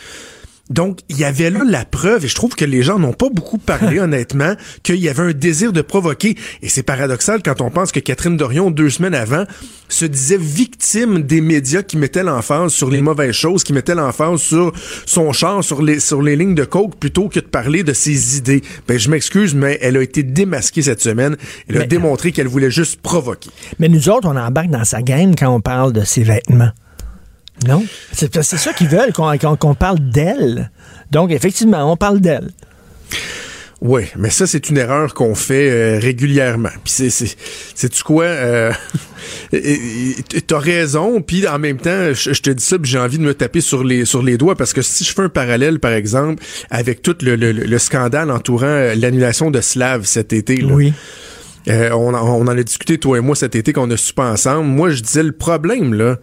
Donc, 0.70 1.00
il 1.08 1.18
y 1.18 1.24
avait 1.24 1.50
là 1.50 1.62
la 1.66 1.84
preuve, 1.84 2.24
et 2.24 2.28
je 2.28 2.34
trouve 2.34 2.54
que 2.54 2.64
les 2.64 2.82
gens 2.82 2.98
n'ont 2.98 3.12
pas 3.12 3.28
beaucoup 3.28 3.58
parlé, 3.58 3.98
honnêtement, 4.00 4.54
qu'il 4.84 4.96
y 4.96 5.08
avait 5.08 5.22
un 5.22 5.32
désir 5.32 5.72
de 5.72 5.82
provoquer. 5.82 6.36
Et 6.62 6.68
c'est 6.68 6.84
paradoxal 6.84 7.42
quand 7.42 7.60
on 7.60 7.70
pense 7.70 7.90
que 7.92 8.00
Catherine 8.00 8.36
Dorion, 8.36 8.70
deux 8.70 8.88
semaines 8.88 9.14
avant, 9.14 9.44
se 9.88 10.04
disait 10.04 10.38
victime 10.38 11.22
des 11.22 11.40
médias 11.40 11.82
qui 11.82 11.96
mettaient 11.96 12.22
l'emphase 12.22 12.72
sur 12.72 12.88
les 12.88 13.02
mauvaises 13.02 13.34
choses, 13.34 13.64
qui 13.64 13.72
mettaient 13.72 13.96
l'emphase 13.96 14.40
sur 14.40 14.72
son 15.06 15.32
char, 15.32 15.64
sur 15.64 15.82
les, 15.82 15.98
sur 15.98 16.22
les 16.22 16.36
lignes 16.36 16.54
de 16.54 16.64
coke, 16.64 16.96
plutôt 16.96 17.28
que 17.28 17.40
de 17.40 17.46
parler 17.46 17.82
de 17.82 17.92
ses 17.92 18.38
idées. 18.38 18.62
Ben, 18.86 18.96
je 18.96 19.10
m'excuse, 19.10 19.54
mais 19.54 19.78
elle 19.82 19.96
a 19.96 20.02
été 20.02 20.22
démasquée 20.22 20.82
cette 20.82 21.02
semaine. 21.02 21.36
Elle 21.68 21.78
a 21.78 21.86
démontré 21.86 22.30
qu'elle 22.30 22.48
voulait 22.48 22.70
juste 22.70 23.00
provoquer. 23.00 23.50
Mais 23.80 23.88
nous 23.88 24.08
autres, 24.08 24.28
on 24.28 24.36
embarque 24.36 24.70
dans 24.70 24.84
sa 24.84 25.02
game 25.02 25.34
quand 25.34 25.52
on 25.52 25.60
parle 25.60 25.92
de 25.92 26.04
ses 26.04 26.22
vêtements. 26.22 26.70
Non? 27.66 27.84
C'est 28.12 28.42
ça 28.42 28.72
qu'ils 28.72 28.88
veulent, 28.88 29.12
qu'on 29.12 29.74
parle 29.74 29.98
d'elle. 30.00 30.70
Donc, 31.11 31.30
effectivement, 31.30 31.90
on 31.92 31.96
parle 31.96 32.20
d'elle. 32.20 32.50
Oui, 33.82 34.02
mais 34.18 34.28
ça, 34.28 34.46
c'est 34.46 34.68
une 34.68 34.76
erreur 34.76 35.14
qu'on 35.14 35.34
fait 35.34 35.70
euh, 35.70 35.98
régulièrement. 35.98 36.68
Puis 36.84 36.92
c'est, 36.92 37.08
c'est, 37.11 37.34
c'est-tu 37.74 38.02
quoi? 38.02 38.24
Euh, 38.24 38.72
t'as 40.46 40.58
raison, 40.58 41.22
puis 41.22 41.48
en 41.48 41.58
même 41.58 41.78
temps, 41.78 42.12
je, 42.12 42.40
te 42.42 42.50
dis 42.50 42.62
ça, 42.64 42.76
j'ai 42.82 42.98
envie 42.98 43.16
de 43.16 43.22
me 43.22 43.32
taper 43.34 43.62
sur 43.62 43.82
les, 43.82 44.04
sur 44.04 44.22
les 44.22 44.36
doigts, 44.36 44.54
parce 44.54 44.74
que 44.74 44.82
si 44.82 45.04
je 45.04 45.12
fais 45.14 45.22
un 45.22 45.28
parallèle, 45.30 45.78
par 45.80 45.92
exemple, 45.92 46.42
avec 46.70 47.00
tout 47.02 47.16
le, 47.22 47.36
le, 47.36 47.52
le 47.52 47.78
scandale 47.78 48.30
entourant 48.30 48.66
euh, 48.66 48.94
l'annulation 48.94 49.50
de 49.50 49.61
Slav 49.62 50.04
cet 50.04 50.34
été, 50.34 50.56
là, 50.58 50.74
Oui. 50.74 50.92
euh, 51.68 51.90
on, 51.92 52.12
on 52.14 52.42
en 52.42 52.48
a 52.48 52.62
discuté, 52.62 52.98
toi 52.98 53.16
et 53.16 53.20
moi, 53.22 53.34
cet 53.34 53.54
été, 53.54 53.72
qu'on 53.72 53.90
a 53.90 53.96
super 53.96 54.26
ensemble. 54.26 54.66
Moi, 54.66 54.90
je 54.90 55.00
disais, 55.02 55.22
le 55.22 55.32
problème, 55.32 55.94
là, 55.94 56.18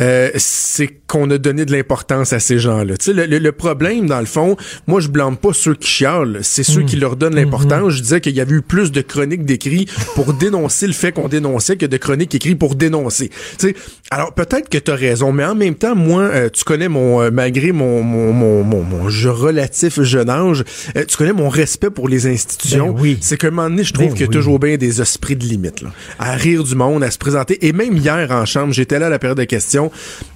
euh, 0.00 0.30
c'est 0.36 0.88
qu'on 1.06 1.30
a 1.30 1.38
donné 1.38 1.64
de 1.64 1.72
l'importance 1.72 2.32
à 2.32 2.38
ces 2.40 2.58
gens-là. 2.58 2.96
Tu 2.96 3.06
sais, 3.06 3.12
le, 3.12 3.26
le- 3.26 3.38
le 3.38 3.52
problème, 3.52 4.06
dans 4.06 4.20
le 4.20 4.26
fond, 4.26 4.56
moi, 4.86 5.00
je 5.00 5.08
blâme 5.08 5.36
pas 5.36 5.52
ceux 5.52 5.74
qui 5.74 5.88
chialent, 5.88 6.38
c'est 6.42 6.62
ceux 6.62 6.82
qui 6.82 6.96
leur 6.96 7.16
donnent 7.16 7.34
l'importance. 7.34 7.94
Je 7.94 8.02
disais 8.02 8.20
qu'il 8.20 8.34
y 8.34 8.40
avait 8.40 8.54
eu 8.54 8.62
plus 8.62 8.92
de 8.92 9.00
chroniques 9.00 9.44
d'écrits 9.44 9.86
pour 10.14 10.32
dénoncer 10.34 10.86
le 10.86 10.92
fait 10.92 11.12
qu'on 11.12 11.28
dénonçait 11.28 11.76
que 11.76 11.86
de 11.86 11.96
chroniques 11.96 12.34
écrites 12.34 12.58
pour 12.58 12.74
dénoncer. 12.76 13.28
Tu 13.58 13.68
sais, 13.68 13.74
alors 14.10 14.32
peut-être 14.34 14.68
que 14.68 14.78
tu 14.78 14.90
as 14.90 14.94
raison, 14.94 15.32
mais 15.32 15.44
en 15.44 15.54
même 15.54 15.74
temps, 15.74 15.94
moi, 15.96 16.22
euh, 16.22 16.48
tu 16.48 16.64
connais 16.64 16.88
mon, 16.88 17.20
euh, 17.22 17.30
malgré 17.32 17.72
mon, 17.72 18.02
mon, 18.02 18.32
mon, 18.32 18.62
mon, 18.62 18.82
mon 18.82 19.08
jeu 19.08 19.30
relatif 19.30 20.00
jeune 20.02 20.30
âge, 20.30 20.64
euh, 20.96 21.04
tu 21.06 21.16
connais 21.16 21.32
mon 21.32 21.48
respect 21.48 21.90
pour 21.90 22.08
les 22.08 22.26
institutions. 22.26 22.92
Ben 22.92 23.00
oui. 23.00 23.18
C'est 23.20 23.36
qu'à 23.36 23.48
un 23.48 23.50
moment 23.50 23.68
donné, 23.68 23.84
je 23.84 23.92
trouve 23.92 24.06
Ben 24.06 24.12
qu'il 24.12 24.20
y 24.22 24.24
a 24.24 24.28
oui. 24.28 24.34
toujours 24.34 24.58
bien 24.58 24.76
des 24.76 25.00
esprits 25.02 25.36
de 25.36 25.44
limite, 25.44 25.82
là. 25.82 25.90
À 26.18 26.32
rire 26.34 26.62
du 26.64 26.74
monde, 26.74 27.02
à 27.02 27.10
se 27.10 27.18
présenter. 27.18 27.66
Et 27.66 27.72
même 27.72 27.96
hier 27.96 28.30
en 28.30 28.44
chambre, 28.46 28.72
j'étais 28.72 28.98
là 28.98 29.06
à 29.06 29.10
la 29.10 29.18
période 29.18 29.38
de 29.38 29.44
questions. 29.44 29.89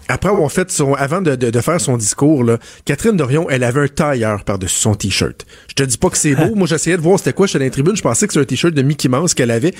Après 0.07 0.29
avoir 0.29 0.53
fait 0.53 0.71
son, 0.71 0.93
avant 0.93 1.23
de, 1.23 1.35
de, 1.35 1.49
de 1.49 1.61
faire 1.63 1.81
son 1.81 1.97
discours, 1.97 2.45
là, 2.45 2.59
Catherine 2.85 3.17
Dorion, 3.17 3.49
elle 3.49 3.65
avait 3.65 3.81
un 3.81 3.89
tailleur 3.89 4.45
par-dessus 4.45 4.75
son 4.79 4.95
t-shirt. 4.95 5.47
Je 5.69 5.73
te 5.75 5.83
dis 5.83 5.97
pas 5.97 6.11
que 6.11 6.19
c'est 6.19 6.35
beau. 6.35 6.55
Moi, 6.55 6.67
j'essayais 6.67 6.99
de 6.99 7.03
voir 7.03 7.19
c'était 7.19 7.33
quoi. 7.33 7.47
Dans 7.55 7.59
les 7.61 7.71
tribunes. 7.71 7.97
Je 7.97 8.03
pensais 8.03 8.27
que 8.27 8.33
c'était 8.35 8.43
un 8.43 8.47
t-shirt 8.47 8.75
de 8.75 8.83
Mickey 8.83 9.09
Mouse 9.09 9.33
qu'elle 9.33 9.51
avait. 9.51 9.73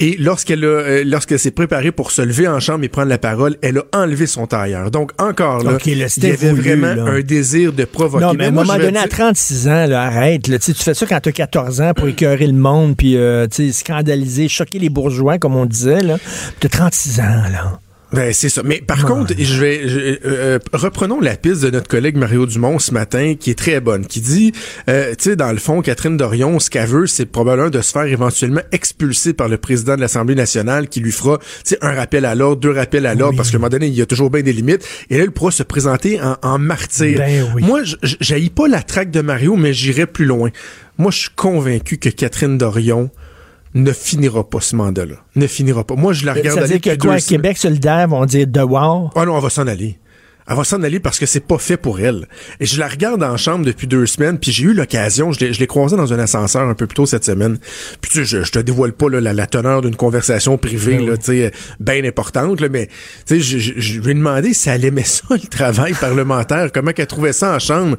Et 0.00 0.16
lorsqu'elle 0.18 0.64
a, 0.64 0.66
euh, 0.66 1.04
lorsqu'elle 1.06 1.38
s'est 1.38 1.50
préparée 1.52 1.92
pour 1.92 2.10
se 2.10 2.20
lever 2.22 2.48
en 2.48 2.58
chambre 2.58 2.82
et 2.82 2.88
prendre 2.88 3.08
la 3.08 3.18
parole, 3.18 3.58
elle 3.62 3.78
a 3.78 3.84
enlevé 3.94 4.26
son 4.26 4.48
tailleur. 4.48 4.90
Donc, 4.90 5.12
encore 5.20 5.62
là, 5.62 5.74
Ok, 5.74 5.86
là, 5.86 5.92
il 6.16 6.24
y 6.24 6.30
avait 6.32 6.50
voulu, 6.50 6.62
vraiment 6.62 6.94
là. 6.94 7.04
un 7.12 7.20
désir 7.20 7.72
de 7.72 7.84
provoquer. 7.84 8.24
Non, 8.24 8.34
mais 8.34 8.46
à 8.46 8.48
un 8.48 8.50
moment 8.50 8.76
donné, 8.76 8.98
à 8.98 9.06
dire- 9.06 9.18
36 9.18 9.68
ans, 9.68 9.86
là, 9.86 10.02
arrête. 10.02 10.48
Là, 10.48 10.58
Tu 10.58 10.74
fais 10.74 10.94
ça 10.94 11.06
quand 11.06 11.20
t'as 11.20 11.30
14 11.32 11.80
ans 11.80 11.92
pour 11.94 12.08
écœurer 12.08 12.48
le 12.48 12.54
monde, 12.54 12.96
puis 12.96 13.16
euh, 13.16 13.46
scandaliser, 13.72 14.48
choquer 14.48 14.80
les 14.80 14.88
bourgeois, 14.88 15.38
comme 15.38 15.54
on 15.54 15.66
disait. 15.66 16.00
Là. 16.00 16.18
T'as 16.58 16.68
36 16.68 17.20
ans, 17.20 17.42
là. 17.52 17.78
Ben, 18.12 18.32
c'est 18.32 18.48
ça. 18.48 18.62
Mais 18.64 18.80
par 18.80 19.04
contre, 19.04 19.34
je 19.38 19.60
vais 19.60 19.88
je- 19.88 19.98
euh, 19.98 20.16
euh, 20.24 20.58
reprenons 20.72 21.20
la 21.20 21.36
piste 21.36 21.62
de 21.62 21.70
notre 21.70 21.86
collègue 21.88 22.16
Mario 22.16 22.44
Dumont 22.46 22.78
ce 22.80 22.92
matin, 22.92 23.34
qui 23.38 23.50
est 23.50 23.54
très 23.58 23.80
bonne, 23.80 24.04
qui 24.06 24.20
dit, 24.20 24.52
euh, 24.88 25.10
tu 25.16 25.30
sais, 25.30 25.36
dans 25.36 25.52
le 25.52 25.58
fond, 25.58 25.80
Catherine 25.80 26.16
Dorion, 26.16 26.58
ce 26.58 26.70
qu'elle 26.70 26.88
veut, 26.88 27.06
c'est 27.06 27.26
probablement 27.26 27.70
de 27.70 27.80
se 27.80 27.92
faire 27.92 28.04
éventuellement 28.04 28.62
expulser 28.72 29.32
par 29.32 29.48
le 29.48 29.58
président 29.58 29.94
de 29.94 30.00
l'Assemblée 30.00 30.34
nationale, 30.34 30.88
qui 30.88 30.98
lui 31.00 31.12
fera, 31.12 31.38
tu 31.38 31.44
sais, 31.64 31.78
un 31.82 31.92
rappel 31.94 32.24
à 32.24 32.34
l'ordre, 32.34 32.60
deux 32.60 32.72
rappels 32.72 33.06
à 33.06 33.14
l'ordre, 33.14 33.30
Oui. 33.32 33.36
parce 33.36 33.50
qu'à 33.50 33.56
un 33.58 33.60
moment 33.60 33.68
donné, 33.70 33.86
il 33.86 33.94
y 33.94 34.02
a 34.02 34.06
toujours 34.06 34.30
bien 34.30 34.42
des 34.42 34.52
limites. 34.52 34.84
Et 35.08 35.16
là, 35.18 35.24
elle 35.24 35.30
pourra 35.30 35.52
se 35.52 35.62
présenter 35.62 36.20
en, 36.20 36.36
en 36.42 36.58
martyr. 36.58 37.18
Ben 37.18 37.46
oui. 37.54 37.62
Moi, 37.62 37.82
j'haïs 38.02 38.50
pas 38.50 38.66
la 38.66 38.82
traque 38.82 39.10
de 39.12 39.20
Mario, 39.20 39.54
mais 39.56 39.72
j'irai 39.72 40.06
plus 40.06 40.24
loin. 40.24 40.50
Moi, 40.98 41.10
je 41.12 41.18
suis 41.18 41.30
convaincu 41.36 41.96
que 41.98 42.08
Catherine 42.08 42.58
Dorion 42.58 43.10
ne 43.74 43.92
finira 43.92 44.48
pas 44.48 44.60
ce 44.60 44.76
mandat-là. 44.76 45.16
Ne 45.36 45.46
finira 45.46 45.84
pas. 45.84 45.94
Moi, 45.94 46.12
je 46.12 46.26
la 46.26 46.32
regarde 46.34 46.58
Ça 46.58 46.66
veut 46.66 46.78
dire 46.78 46.80
que 46.80 46.98
quoi. 46.98 47.18
Québec 47.18 47.58
solidaire 47.58 48.08
vont 48.08 48.24
dire 48.26 48.46
devoir. 48.46 49.10
Ah 49.14 49.24
non, 49.24 49.36
elle 49.36 49.42
va 49.42 49.50
s'en 49.50 49.66
aller. 49.66 49.98
Elle 50.48 50.56
va 50.56 50.64
s'en 50.64 50.82
aller 50.82 50.98
parce 50.98 51.20
que 51.20 51.26
c'est 51.26 51.46
pas 51.46 51.58
fait 51.58 51.76
pour 51.76 52.00
elle. 52.00 52.26
Et 52.58 52.66
je 52.66 52.80
la 52.80 52.88
regarde 52.88 53.22
en 53.22 53.36
chambre 53.36 53.64
depuis 53.64 53.86
deux 53.86 54.06
semaines, 54.06 54.36
puis 54.36 54.50
j'ai 54.50 54.64
eu 54.64 54.74
l'occasion, 54.74 55.30
je 55.30 55.44
l'ai, 55.44 55.66
croisée 55.68 55.96
dans 55.96 56.12
un 56.12 56.18
ascenseur 56.18 56.68
un 56.68 56.74
peu 56.74 56.88
plus 56.88 56.96
tôt 56.96 57.06
cette 57.06 57.24
semaine. 57.24 57.58
Puis 58.00 58.10
tu 58.10 58.18
sais, 58.18 58.24
je, 58.24 58.42
je 58.42 58.50
te 58.50 58.58
dévoile 58.58 58.92
pas 58.92 59.08
là, 59.08 59.20
la, 59.20 59.32
la 59.32 59.46
teneur 59.46 59.80
d'une 59.80 59.94
conversation 59.94 60.58
privée, 60.58 60.98
là, 60.98 61.16
tu 61.16 61.26
sais, 61.26 61.52
bien 61.78 62.04
importante, 62.04 62.60
là, 62.60 62.68
mais 62.68 62.88
tu 63.26 63.36
sais, 63.36 63.40
je, 63.40 63.58
je, 63.58 63.74
je 63.76 64.00
lui 64.00 64.10
ai 64.10 64.14
demandé 64.14 64.52
si 64.52 64.68
elle 64.70 64.84
aimait 64.84 65.04
ça, 65.04 65.22
le 65.30 65.46
travail 65.46 65.92
parlementaire, 66.00 66.72
comment 66.72 66.90
qu'elle 66.90 67.06
trouvait 67.06 67.32
ça 67.32 67.54
en 67.54 67.60
chambre. 67.60 67.96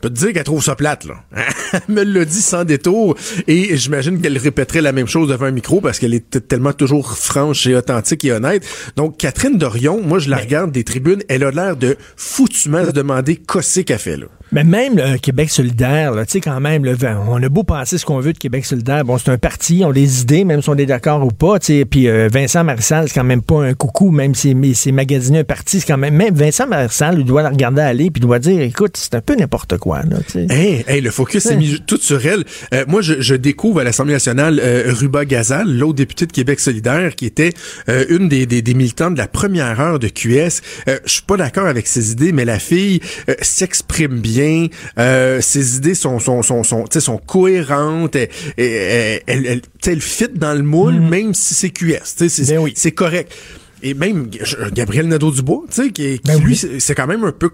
Peux 0.00 0.08
te 0.08 0.14
dire 0.14 0.32
qu'elle 0.32 0.44
trouve 0.44 0.62
ça 0.62 0.76
plate, 0.76 1.04
là. 1.04 1.22
Elle 1.72 1.94
me 1.94 2.02
l'a 2.02 2.24
dit 2.24 2.40
sans 2.40 2.64
détour, 2.64 3.16
et 3.46 3.76
j'imagine 3.76 4.20
qu'elle 4.20 4.38
répéterait 4.38 4.80
la 4.80 4.92
même 4.92 5.06
chose 5.06 5.28
devant 5.28 5.46
un 5.46 5.50
micro 5.50 5.80
parce 5.80 5.98
qu'elle 5.98 6.14
est 6.14 6.48
tellement 6.48 6.72
toujours 6.72 7.16
franche 7.16 7.66
et 7.66 7.74
authentique 7.74 8.24
et 8.24 8.32
honnête. 8.32 8.64
Donc, 8.96 9.18
Catherine 9.18 9.58
Dorion, 9.58 10.00
moi, 10.02 10.18
je 10.18 10.30
la 10.30 10.38
regarde 10.38 10.72
des 10.72 10.84
tribunes, 10.84 11.22
elle 11.28 11.44
a 11.44 11.50
l'air 11.50 11.76
de 11.76 11.96
foutument 12.16 12.86
se 12.86 12.92
demander 12.92 13.36
qu'est-ce 13.36 13.80
qu'elle 13.80 13.98
fait, 13.98 14.16
là. 14.16 14.26
Mais 14.52 14.64
même 14.64 14.96
le 14.96 15.18
Québec 15.18 15.50
solidaire, 15.50 16.12
tu 16.20 16.24
sais, 16.28 16.40
quand 16.40 16.60
même, 16.60 16.84
là, 16.84 16.94
on 17.28 17.42
a 17.42 17.48
beau 17.48 17.62
penser 17.62 17.98
ce 17.98 18.04
qu'on 18.04 18.18
veut 18.18 18.32
de 18.32 18.38
Québec 18.38 18.64
solidaire. 18.64 19.04
Bon, 19.04 19.18
c'est 19.18 19.30
un 19.30 19.38
parti, 19.38 19.78
ils 19.78 19.84
ont 19.84 19.92
des 19.92 20.22
idées, 20.22 20.44
même 20.44 20.62
si 20.62 20.68
on 20.68 20.76
est 20.76 20.86
d'accord 20.86 21.24
ou 21.24 21.30
pas. 21.30 21.58
tu 21.58 21.66
sais. 21.66 21.84
Puis 21.84 22.08
euh, 22.08 22.28
Vincent 22.32 22.64
Marissal, 22.64 23.08
c'est 23.08 23.14
quand 23.14 23.24
même 23.24 23.42
pas 23.42 23.62
un 23.62 23.74
coucou, 23.74 24.10
même 24.10 24.34
si, 24.34 24.56
s'est 24.74 24.92
magasiné 24.92 25.40
un 25.40 25.44
parti, 25.44 25.80
c'est 25.80 25.86
quand 25.86 25.98
même. 25.98 26.14
Même 26.14 26.34
Vincent 26.34 26.66
Marissal, 26.66 27.16
il 27.18 27.24
doit 27.24 27.42
la 27.42 27.50
regarder 27.50 27.82
aller, 27.82 28.10
puis 28.10 28.20
il 28.20 28.26
doit 28.26 28.38
dire 28.38 28.60
écoute, 28.60 28.96
c'est 28.96 29.14
un 29.14 29.20
peu 29.20 29.36
n'importe 29.36 29.78
quoi. 29.78 30.02
Là, 30.02 30.18
tu 30.26 30.32
sais. 30.32 30.46
Hey, 30.50 30.84
hey, 30.88 31.00
le 31.00 31.10
focus 31.10 31.44
s'est 31.44 31.56
mis 31.56 31.80
tout 31.86 31.98
sur 31.98 32.24
elle. 32.26 32.44
Euh, 32.74 32.84
moi, 32.88 33.02
je, 33.02 33.20
je 33.20 33.34
découvre 33.34 33.80
à 33.80 33.84
l'Assemblée 33.84 34.14
nationale 34.14 34.60
euh, 34.62 34.92
Ruba 34.92 35.24
Gazal, 35.24 35.70
l'autre 35.70 35.94
députée 35.94 36.26
de 36.26 36.32
Québec 36.32 36.60
solidaire, 36.60 37.14
qui 37.14 37.26
était 37.26 37.52
euh, 37.88 38.04
une 38.08 38.28
des, 38.28 38.46
des, 38.46 38.62
des 38.62 38.74
militantes 38.74 39.14
de 39.14 39.18
la 39.18 39.28
première 39.28 39.80
heure 39.80 39.98
de 39.98 40.08
QS. 40.08 40.60
Euh, 40.88 40.98
je 41.04 41.12
suis 41.12 41.22
pas 41.22 41.36
d'accord 41.36 41.66
avec 41.66 41.86
ses 41.86 42.12
idées, 42.12 42.32
mais 42.32 42.44
la 42.44 42.58
fille 42.58 43.00
euh, 43.28 43.34
s'exprime 43.42 44.20
bien. 44.20 44.39
Euh, 44.98 45.40
ses 45.40 45.76
idées 45.76 45.94
sont 45.94 46.18
sont 46.18 46.42
sont 46.42 46.62
sont, 46.62 46.84
tu 46.84 46.94
sais, 46.94 47.00
sont 47.00 47.18
cohérentes. 47.18 48.16
Elle, 48.16 48.28
elle, 48.56 49.20
elle, 49.26 49.46
elle, 49.46 49.62
elle 49.86 50.00
fit 50.00 50.28
dans 50.34 50.54
le 50.54 50.62
moule, 50.62 51.00
même 51.00 51.34
si 51.34 51.54
c'est 51.54 51.70
QS. 51.70 51.98
tu 52.16 52.28
sais, 52.28 52.28
C'est 52.28 52.54
Ben 52.54 52.58
oui. 52.58 52.72
c'est 52.76 52.92
correct. 52.92 53.32
Et 53.82 53.94
même 53.94 54.28
Gabriel 54.72 55.08
Nadeau-Dubois, 55.08 55.62
tu 55.70 55.82
sais, 55.84 55.90
qui, 55.90 56.18
qui, 56.18 56.20
Ben 56.24 56.38
lui, 56.38 56.48
oui. 56.52 56.56
c'est- 56.56 56.80
quand 56.94 57.06
même 57.06 57.24
un 57.24 57.32
peu 57.32 57.48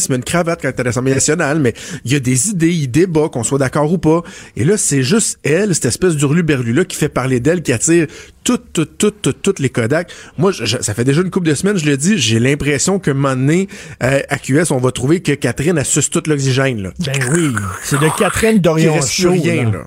se 0.00 0.10
met 0.10 0.16
une 0.16 0.24
cravate 0.24 0.60
quand 0.62 0.68
est 0.68 0.80
à 0.80 0.82
l'Assemblée 0.82 1.14
nationale, 1.14 1.60
mais 1.60 1.74
il 2.04 2.12
y 2.12 2.16
a 2.16 2.20
des 2.20 2.48
idées, 2.50 2.72
il 2.72 2.90
débat, 2.90 3.28
qu'on 3.28 3.44
soit 3.44 3.58
d'accord 3.58 3.92
ou 3.92 3.98
pas. 3.98 4.22
Et 4.56 4.64
là, 4.64 4.76
c'est 4.76 5.02
juste 5.02 5.38
elle, 5.44 5.74
cette 5.74 5.84
espèce 5.86 6.16
d'hurlu-berlu-là, 6.16 6.84
qui 6.84 6.96
fait 6.96 7.08
parler 7.08 7.40
d'elle, 7.40 7.62
qui 7.62 7.72
attire 7.72 8.06
toutes, 8.42 8.72
toutes, 8.72 8.98
toutes, 8.98 9.22
toutes, 9.22 9.42
toutes 9.42 9.58
les 9.60 9.68
Kodak. 9.68 10.10
Moi, 10.38 10.50
je- 10.52 10.78
ça 10.80 10.94
fait 10.94 11.04
déjà 11.04 11.20
une 11.22 11.30
couple 11.30 11.48
de 11.48 11.54
semaines, 11.54 11.76
je 11.78 11.86
le 11.86 11.96
dis, 11.96 12.18
j'ai 12.18 12.40
l'impression 12.40 12.98
moment 13.14 13.36
donné, 13.36 13.68
euh, 14.02 14.20
à 14.28 14.38
QS, 14.38 14.70
on 14.72 14.78
va 14.78 14.90
trouver 14.92 15.20
que 15.20 15.32
Catherine, 15.32 15.78
elle 15.78 15.84
suce 15.84 16.10
tout 16.10 16.22
l'oxygène, 16.26 16.82
là. 16.82 16.90
Ben 17.04 17.12
oui, 17.32 17.50
c'est 17.84 18.00
de 18.00 18.08
Catherine 18.18 18.54
Il 18.56 18.62
Dorion 18.62 18.94
reste 18.94 19.08
plus 19.14 19.22
Show, 19.22 19.30
rien, 19.30 19.64
là. 19.64 19.70
là. 19.70 19.86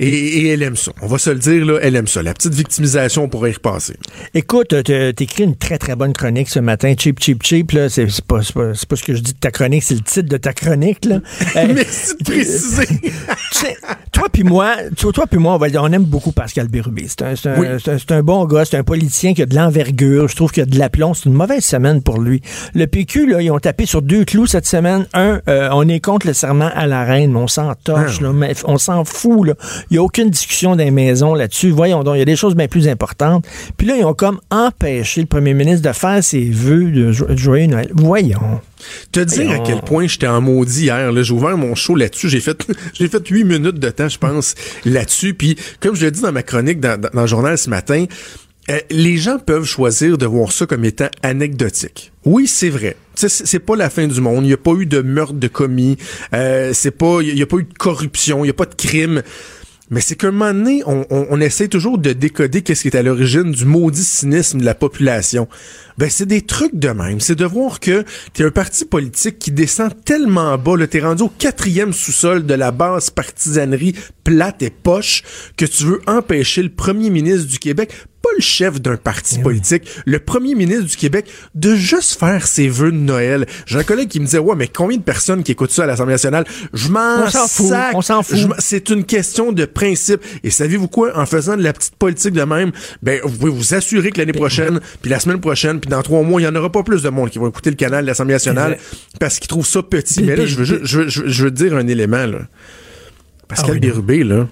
Et, 0.00 0.08
et 0.08 0.48
elle 0.50 0.62
aime 0.62 0.76
ça. 0.76 0.92
On 1.02 1.06
va 1.06 1.18
se 1.18 1.30
le 1.30 1.38
dire, 1.38 1.64
là, 1.66 1.78
elle 1.82 1.96
aime 1.96 2.06
ça. 2.06 2.22
La 2.22 2.32
petite 2.34 2.54
victimisation, 2.54 3.24
on 3.24 3.28
pourrait 3.28 3.50
y 3.50 3.54
repasser. 3.54 3.94
Écoute, 4.34 4.68
t'as 4.84 5.08
écrit 5.18 5.44
une 5.44 5.56
très 5.56 5.78
très 5.78 5.96
bonne 5.96 6.12
chronique 6.12 6.48
ce 6.48 6.60
matin, 6.60 6.94
cheap 6.98 7.18
cheap 7.20 7.42
cheap 7.42 7.72
là, 7.72 7.88
c'est 7.88 8.06
pas, 8.22 8.40
pas 8.54 8.72
pas 8.88 8.96
ce 8.96 9.02
que 9.02 9.14
je 9.14 9.20
dis 9.22 9.32
de 9.32 9.38
ta 9.38 9.50
chronique, 9.50 9.82
c'est 9.82 9.94
le 9.94 10.00
titre 10.02 10.28
de 10.28 10.36
ta 10.36 10.52
chronique 10.52 11.04
là. 11.04 11.20
Euh, 11.56 11.66
Merci 11.74 12.14
de 12.20 12.24
préciser. 12.24 12.86
tu 13.02 13.10
sais, 13.52 13.76
toi 14.12 14.28
puis 14.32 14.44
moi, 14.44 14.76
toi, 14.96 15.12
toi 15.12 15.26
puis 15.26 15.38
moi, 15.40 15.54
on 15.54 15.58
va 15.58 15.68
dire, 15.70 15.82
on 15.82 15.90
aime 15.92 16.04
beaucoup 16.04 16.30
Pascal 16.32 16.68
Bérubé. 16.68 17.06
C'est 17.08 17.22
un, 17.22 17.34
un, 17.52 17.58
Oui. 17.60 17.66
un 18.10 18.22
bon 18.22 18.44
gars, 18.44 18.64
c'est 18.64 18.76
un 18.76 18.84
politicien 18.84 19.34
qui 19.34 19.42
a 19.42 19.46
de 19.46 19.54
l'envergure. 19.54 20.28
Je 20.28 20.36
trouve 20.36 20.52
qu'il 20.52 20.62
a 20.62 20.66
de 20.66 20.78
l'aplomb. 20.78 21.14
C'est 21.14 21.24
une 21.26 21.32
mauvaise 21.34 21.64
semaine 21.64 22.02
pour 22.02 22.20
lui. 22.20 22.42
Le 22.74 22.86
PQ, 22.86 23.26
là, 23.30 23.40
ils 23.42 23.50
ont 23.50 23.58
tapé 23.58 23.86
sur 23.86 24.02
deux 24.02 24.24
clous 24.24 24.46
cette 24.46 24.66
semaine. 24.66 25.06
Un, 25.14 25.40
euh, 25.48 25.68
on 25.72 25.88
est 25.88 26.00
contre 26.00 26.26
le 26.26 26.32
serment 26.34 26.70
à 26.74 26.86
la 26.86 27.04
reine, 27.04 27.32
mais 27.32 27.38
on 27.38 27.48
s'en 27.48 27.74
torche, 27.74 28.18
Ah. 28.20 28.24
là, 28.24 28.32
mais 28.32 28.52
on 28.64 28.78
s'en 28.78 29.04
fout. 29.04 29.46
Là. 29.48 29.54
Il 29.90 29.94
n'y 29.94 29.98
a 29.98 30.02
aucune 30.02 30.30
discussion 30.30 30.76
dans 30.76 30.84
les 30.84 30.90
maisons 30.90 31.34
là-dessus. 31.34 31.70
Voyons 31.70 32.02
donc, 32.04 32.16
il 32.16 32.18
y 32.18 32.22
a 32.22 32.26
des 32.26 32.36
choses 32.36 32.54
bien 32.54 32.68
plus 32.68 32.88
importantes. 32.88 33.46
Puis 33.76 33.86
là, 33.86 33.96
ils 33.96 34.04
ont 34.04 34.14
comme 34.14 34.40
empêché 34.50 35.20
le 35.22 35.26
premier 35.26 35.54
ministre 35.54 35.88
de 35.88 35.92
faire 35.94 36.22
ses 36.22 36.44
vœux 36.50 36.90
de 36.90 37.12
jo- 37.12 37.26
de 37.26 37.36
joyeux 37.36 37.66
Noël. 37.66 37.90
Voyons. 37.94 38.60
Te 39.12 39.20
dire 39.20 39.50
à 39.50 39.58
quel 39.60 39.80
point 39.80 40.06
j'étais 40.06 40.26
en 40.26 40.40
maudit 40.40 40.82
hier. 40.84 41.10
là. 41.12 41.22
J'ai 41.22 41.32
ouvert 41.32 41.56
mon 41.56 41.74
show 41.74 41.94
là-dessus. 41.96 42.28
J'ai 42.28 42.40
fait 42.40 42.66
j'ai 42.94 43.08
fait 43.08 43.26
huit 43.28 43.44
minutes 43.44 43.78
de 43.78 43.90
temps, 43.90 44.08
je 44.08 44.18
pense, 44.18 44.54
là-dessus. 44.84 45.34
Puis, 45.34 45.56
comme 45.80 45.94
je 45.96 46.04
l'ai 46.04 46.10
dit 46.10 46.20
dans 46.20 46.32
ma 46.32 46.42
chronique 46.42 46.80
dans, 46.80 47.00
dans- 47.00 47.10
dans 47.12 47.22
le 47.22 47.26
journal 47.26 47.56
ce 47.58 47.70
matin, 47.70 48.04
euh, 48.70 48.78
les 48.90 49.16
gens 49.16 49.38
peuvent 49.38 49.64
choisir 49.64 50.18
de 50.18 50.26
voir 50.26 50.52
ça 50.52 50.66
comme 50.66 50.84
étant 50.84 51.08
anecdotique. 51.22 52.12
Oui, 52.26 52.46
c'est 52.46 52.68
vrai. 52.68 52.96
C'est 53.14 53.58
pas 53.60 53.74
la 53.74 53.88
fin 53.90 54.06
du 54.06 54.20
monde. 54.20 54.44
Il 54.44 54.48
n'y 54.48 54.52
a 54.52 54.58
pas 54.58 54.72
eu 54.74 54.84
de 54.86 55.00
meurtre 55.00 55.32
de 55.32 55.48
commis. 55.48 55.96
Euh, 56.34 56.72
c'est 56.74 56.90
pas, 56.90 57.20
il 57.22 57.34
n'y 57.34 57.42
a, 57.42 57.46
pas 57.46 57.56
eu 57.56 57.64
de 57.64 57.72
corruption. 57.78 58.40
Il 58.40 58.48
n'y 58.48 58.50
a 58.50 58.54
pas 58.54 58.66
de 58.66 58.74
crime. 58.74 59.22
Mais 59.90 60.00
c'est 60.00 60.16
qu'à 60.16 60.28
un 60.28 60.32
moment 60.32 60.52
donné, 60.52 60.82
on, 60.86 61.06
on, 61.10 61.40
essaie 61.40 61.68
toujours 61.68 61.98
de 61.98 62.12
décoder 62.12 62.62
qu'est-ce 62.62 62.82
qui 62.82 62.88
est 62.88 62.96
à 62.96 63.02
l'origine 63.02 63.52
du 63.52 63.64
maudit 63.64 64.04
cynisme 64.04 64.60
de 64.60 64.64
la 64.64 64.74
population. 64.74 65.48
Ben, 65.96 66.10
c'est 66.10 66.26
des 66.26 66.42
trucs 66.42 66.74
de 66.74 66.90
même. 66.90 67.20
C'est 67.20 67.34
de 67.34 67.44
voir 67.44 67.80
que 67.80 68.04
t'es 68.34 68.44
un 68.44 68.50
parti 68.50 68.84
politique 68.84 69.38
qui 69.38 69.50
descend 69.50 69.92
tellement 70.04 70.58
bas, 70.58 70.76
là, 70.76 70.86
t'es 70.86 71.00
rendu 71.00 71.22
au 71.22 71.28
quatrième 71.28 71.92
sous-sol 71.92 72.44
de 72.44 72.54
la 72.54 72.70
basse 72.70 73.10
partisanerie 73.10 73.94
plate 74.24 74.62
et 74.62 74.70
poche, 74.70 75.22
que 75.56 75.64
tu 75.64 75.84
veux 75.84 76.02
empêcher 76.06 76.62
le 76.62 76.68
premier 76.68 77.08
ministre 77.08 77.48
du 77.48 77.58
Québec, 77.58 77.92
pas 78.28 78.34
le 78.36 78.42
chef 78.42 78.80
d'un 78.80 78.96
parti 78.96 79.38
politique, 79.38 79.88
le 80.04 80.18
premier 80.18 80.54
ministre 80.54 80.84
du 80.84 80.96
Québec, 80.96 81.26
de 81.54 81.74
juste 81.74 82.18
faire 82.18 82.46
ses 82.46 82.68
vœux 82.68 82.92
de 82.92 82.96
Noël. 82.96 83.46
J'ai 83.66 83.78
un 83.78 83.84
collègue 83.84 84.08
qui 84.08 84.20
me 84.20 84.24
disait, 84.26 84.38
ouais, 84.38 84.56
mais 84.56 84.68
combien 84.68 84.98
de 84.98 85.02
personnes 85.02 85.42
qui 85.42 85.52
écoutent 85.52 85.70
ça 85.70 85.84
à 85.84 85.86
l'Assemblée 85.86 86.14
nationale? 86.14 86.44
Je 86.72 86.88
m'en 86.88 87.24
On 87.24 87.30
s'en 87.30 87.48
fout, 87.48 87.68
sac. 87.68 87.94
on 87.94 88.02
s'en 88.02 88.22
fout. 88.22 88.38
C'est 88.58 88.90
une 88.90 89.04
question 89.04 89.52
de 89.52 89.64
principe. 89.64 90.20
Et 90.44 90.50
savez-vous 90.50 90.88
quoi? 90.88 91.16
En 91.18 91.26
faisant 91.26 91.56
de 91.56 91.62
la 91.62 91.72
petite 91.72 91.96
politique 91.96 92.34
de 92.34 92.42
même, 92.42 92.72
ben, 93.02 93.20
vous 93.24 93.36
pouvez 93.36 93.50
vous 93.52 93.74
assurer 93.74 94.10
que 94.10 94.18
l'année 94.18 94.32
prochaine, 94.32 94.80
puis 95.02 95.10
la 95.10 95.20
semaine 95.20 95.40
prochaine, 95.40 95.80
puis 95.80 95.90
dans 95.90 96.02
trois 96.02 96.22
mois, 96.22 96.40
il 96.40 96.44
y 96.44 96.48
en 96.48 96.54
aura 96.54 96.70
pas 96.70 96.82
plus 96.82 97.02
de 97.02 97.08
monde 97.08 97.30
qui 97.30 97.38
vont 97.38 97.48
écouter 97.48 97.70
le 97.70 97.76
canal 97.76 98.02
de 98.02 98.06
l'Assemblée 98.08 98.34
nationale 98.34 98.78
parce 99.20 99.38
qu'ils 99.38 99.48
trouvent 99.48 99.66
ça 99.66 99.82
petit. 99.82 100.22
Mais 100.22 100.36
là, 100.36 100.46
je 100.46 100.56
veux, 100.56 100.80
je, 100.84 101.08
je 101.08 101.48
dire 101.48 101.74
un 101.76 101.86
élément, 101.86 102.26
là. 102.26 102.40
Pascal 103.48 103.80
Ah 103.82 104.00
oui, 104.06 104.24
là, 104.24 104.46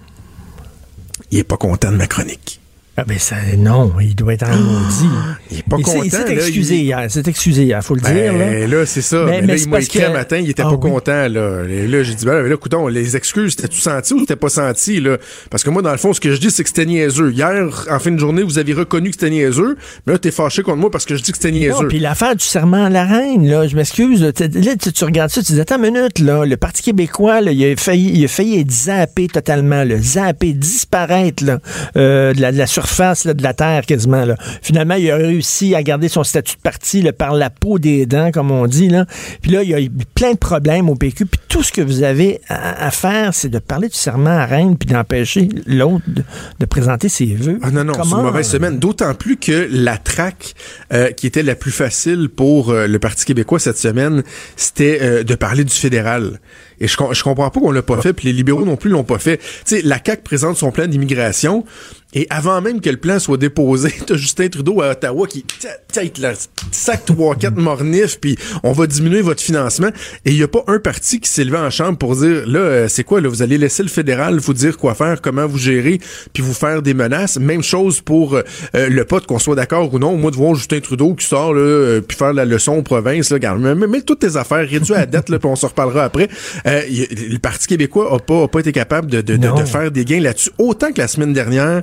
il 1.31 1.39
est 1.39 1.43
pas 1.43 1.57
content 1.57 1.91
de 1.91 1.97
ma 1.97 2.07
chronique. 2.07 2.59
Ah 2.99 3.03
ben 3.05 3.19
ça, 3.19 3.35
non, 3.59 3.93
il 4.01 4.15
doit 4.15 4.33
être 4.33 4.41
en 4.49 4.55
maudit. 4.57 5.05
Il 5.51 5.59
est 5.59 5.63
pas 5.69 5.75
Il 5.77 5.83
content. 5.85 6.01
Il 6.03 6.09
s'est 6.09 6.33
excusé 6.33 6.75
il- 6.77 6.85
hier, 6.85 7.07
excusé 7.27 7.63
hier, 7.65 7.83
faut 7.83 7.93
le 7.93 8.01
dire. 8.01 8.33
Là. 8.33 8.39
Ben, 8.49 8.71
là, 8.71 8.85
c'est 8.87 9.03
ça. 9.03 9.17
Mais- 9.23 9.33
Mais, 9.33 9.41
mais 9.41 9.47
là, 9.47 9.55
il 9.61 9.69
m'a 9.69 9.79
écrit 9.81 9.99
que- 9.99 10.05
un 10.05 10.13
matin, 10.13 10.37
il 10.37 10.49
était 10.49 10.63
Ah 10.63 10.69
pas 10.69 10.79
oui. 10.81 10.89
content, 10.91 11.27
là. 11.27 11.63
Et 11.69 11.85
là, 11.87 12.01
j'ai 12.01 12.15
dit, 12.15 12.25
ben 12.25 12.33
là, 12.33 12.41
là, 12.41 12.57
coudonc, 12.57 12.87
les 12.87 13.15
excuses, 13.15 13.55
t'as-tu 13.55 13.79
senti 13.79 14.15
ou 14.15 14.25
t'as 14.25 14.35
pas 14.35 14.49
senti, 14.49 14.99
là? 14.99 15.17
Parce 15.51 15.63
que 15.63 15.69
moi, 15.69 15.83
dans 15.83 15.91
le 15.91 15.97
fond, 15.99 16.11
ce 16.11 16.19
que 16.19 16.33
je 16.33 16.39
dis, 16.39 16.49
c'est 16.49 16.63
que 16.63 16.69
c'était 16.69 16.87
niaiseux. 16.87 17.31
Hier, 17.31 17.69
en 17.91 17.99
fin 17.99 18.09
de 18.09 18.17
journée, 18.17 18.41
vous 18.41 18.57
avez 18.57 18.73
reconnu 18.73 19.09
que 19.11 19.15
c'était 19.15 19.29
niaiseux, 19.29 19.77
mais 20.07 20.13
là, 20.13 20.17
t'es 20.19 20.31
fâché 20.31 20.63
contre 20.63 20.77
moi 20.77 20.89
parce 20.89 21.05
que 21.05 21.15
je 21.15 21.21
dis 21.21 21.31
que 21.31 21.37
c'était 21.37 21.51
Non, 21.51 21.59
niaiseux. 21.59 21.87
puis 21.89 21.99
l'affaire 21.99 22.35
du 22.35 22.43
serment 22.43 22.85
à 22.85 22.89
la 22.89 23.05
reine, 23.05 23.47
là, 23.47 23.67
je 23.67 23.75
m'excuse. 23.75 24.23
Là, 24.23 24.33
t'es- 24.33 24.47
là, 24.47 24.71
tu, 24.75 24.91
tu 24.91 25.03
regardes 25.03 25.29
ça, 25.29 25.43
tu 25.43 25.53
dis, 25.53 25.61
attends 25.61 25.77
une 25.83 25.91
minute, 25.93 26.17
là, 26.17 26.45
le 26.45 26.57
Parti 26.57 26.81
québécois, 26.81 27.41
là, 27.41 27.51
il, 27.51 27.63
a 27.63 27.75
failli, 27.75 28.09
il 28.15 28.25
a 28.25 28.27
failli 28.27 28.59
être 28.59 28.71
zappé 28.71 29.27
totalement, 29.27 29.83
là, 29.83 29.97
zappé, 30.01 30.53
disparaître 30.53 31.45
là, 31.45 31.59
euh, 31.95 32.33
de, 32.33 32.41
la, 32.41 32.51
de 32.51 32.57
la 32.57 32.65
surface 32.65 32.86
là, 33.25 33.33
de 33.33 33.43
la 33.43 33.53
Terre 33.53 33.85
quasiment. 33.85 34.25
Là. 34.25 34.35
Finalement, 34.61 34.95
il 34.95 35.09
a 35.11 35.15
réussi 35.15 35.75
à 35.75 35.83
garder 35.83 36.07
son 36.07 36.23
statut 36.23 36.55
de 36.55 36.61
parti 36.61 37.01
là, 37.01 37.13
par 37.13 37.33
la 37.33 37.49
peau 37.49 37.79
des 37.79 38.05
dents, 38.05 38.31
comme 38.31 38.51
on 38.51 38.67
dit. 38.67 38.89
Là. 38.89 39.05
Puis 39.41 39.51
là, 39.51 39.63
il 39.63 39.69
y 39.69 39.73
a 39.73 39.81
eu 39.81 39.89
plein 40.15 40.31
de 40.31 40.37
problèmes 40.37 40.89
au 40.89 40.95
PQ. 40.95 41.25
Puis 41.25 41.39
tout 41.47 41.63
ce 41.63 41.71
que 41.71 41.81
vous 41.81 42.03
avez 42.03 42.41
à, 42.49 42.85
à 42.87 42.91
faire, 42.91 43.33
c'est 43.33 43.49
de 43.49 43.59
parler 43.59 43.87
du 43.87 43.95
serment 43.95 44.29
à 44.29 44.45
reine 44.45 44.77
puis 44.77 44.89
d'empêcher 44.89 45.49
l'autre 45.65 46.03
de, 46.07 46.23
de 46.59 46.65
présenter 46.65 47.09
ses 47.09 47.25
vœux. 47.25 47.59
Ah 47.61 47.71
non, 47.71 47.83
non, 47.83 47.93
c'est 47.93 48.09
une 48.09 48.21
mauvaise 48.21 48.47
semaine. 48.47 48.79
D'autant 48.79 49.13
plus 49.13 49.37
que 49.37 49.67
la 49.71 49.97
traque 49.97 50.53
euh, 50.93 51.11
qui 51.11 51.27
était 51.27 51.43
la 51.43 51.55
plus 51.55 51.71
facile 51.71 52.29
pour 52.29 52.69
euh, 52.69 52.87
le 52.87 52.99
Parti 52.99 53.25
québécois 53.25 53.59
cette 53.59 53.77
semaine, 53.77 54.23
c'était 54.55 54.99
euh, 55.01 55.23
de 55.23 55.35
parler 55.35 55.63
du 55.63 55.73
fédéral. 55.73 56.39
Et 56.79 56.87
je, 56.87 56.95
je 57.11 57.23
comprends 57.23 57.49
pas 57.49 57.59
qu'on 57.59 57.71
l'a 57.71 57.81
pas 57.81 58.01
fait, 58.01 58.13
puis 58.13 58.27
les 58.27 58.33
libéraux 58.33 58.65
non 58.65 58.75
plus 58.75 58.89
l'ont 58.89 59.03
pas 59.03 59.19
fait. 59.19 59.37
Tu 59.37 59.45
sais, 59.65 59.81
la 59.81 59.99
CAQ 60.03 60.21
présente 60.23 60.57
son 60.57 60.71
plan 60.71 60.87
d'immigration, 60.87 61.65
et 62.13 62.25
avant 62.29 62.61
même 62.61 62.79
que 62.79 62.89
le 62.89 62.97
plan 62.97 63.19
soit 63.19 63.37
déposé, 63.37 63.93
t'as 64.05 64.15
Justin 64.15 64.47
Trudeau 64.47 64.81
à 64.81 64.91
Ottawa 64.91 65.27
qui 65.27 65.45
tête 65.91 66.17
là, 66.17 66.33
sac 66.71 67.05
trois 67.05 67.35
quatre 67.35 67.57
mornifs, 67.57 68.19
puis 68.19 68.37
on 68.63 68.71
va 68.71 68.87
diminuer 68.87 69.21
votre 69.21 69.41
financement. 69.41 69.89
Et 70.25 70.31
il 70.31 70.37
y 70.37 70.43
a 70.43 70.47
pas 70.47 70.63
un 70.67 70.79
parti 70.79 71.19
qui 71.19 71.29
s'est 71.29 71.43
levé 71.43 71.57
en 71.57 71.69
chambre 71.69 71.97
pour 71.97 72.15
dire 72.15 72.47
là, 72.47 72.59
euh, 72.59 72.87
c'est 72.87 73.03
quoi 73.03 73.19
là, 73.19 73.27
vous 73.27 73.41
allez 73.41 73.57
laisser 73.57 73.83
le 73.83 73.89
fédéral 73.89 74.39
vous 74.39 74.53
dire 74.53 74.77
quoi 74.77 74.95
faire, 74.95 75.21
comment 75.21 75.45
vous 75.45 75.57
gérer, 75.57 75.99
puis 76.33 76.41
vous 76.41 76.53
faire 76.53 76.81
des 76.81 76.93
menaces. 76.93 77.37
Même 77.39 77.61
chose 77.61 77.99
pour 77.99 78.35
euh, 78.35 78.43
euh, 78.75 78.89
le 78.89 79.05
pote, 79.05 79.25
qu'on 79.25 79.39
soit 79.39 79.55
d'accord 79.55 79.93
ou 79.93 79.99
non. 79.99 80.15
Moi 80.15 80.31
de 80.31 80.37
voir 80.37 80.55
Justin 80.55 80.79
Trudeau 80.79 81.13
qui 81.13 81.25
sort 81.25 81.53
là, 81.53 81.99
puis 82.01 82.17
faire 82.17 82.33
la 82.33 82.45
leçon 82.45 82.77
aux 82.77 82.83
provinces, 82.83 83.31
là, 83.31 83.35
regarde, 83.35 83.59
mets, 83.59 84.01
toutes 84.01 84.19
tes 84.19 84.37
affaires, 84.37 84.67
réduis 84.67 84.93
la 84.93 85.05
dette 85.05 85.29
là, 85.29 85.39
puis 85.39 85.49
on 85.49 85.55
se 85.55 85.65
reparlera 85.65 86.05
après. 86.05 86.29
Euh, 86.67 86.81
le 86.89 87.37
Parti 87.37 87.67
québécois 87.67 88.13
a 88.13 88.19
pas 88.19 88.43
a 88.43 88.47
pas 88.47 88.59
été 88.59 88.71
capable 88.71 89.09
de, 89.09 89.21
de, 89.21 89.37
de, 89.37 89.47
Non. 89.47 89.55
de 89.55 89.63
faire 89.65 89.89
des 89.91 90.03
gains 90.05 90.19
là-dessus. 90.19 90.49
Autant 90.57 90.91
que 90.91 90.99
la 90.99 91.07
semaine 91.07 91.33
dernière. 91.33 91.81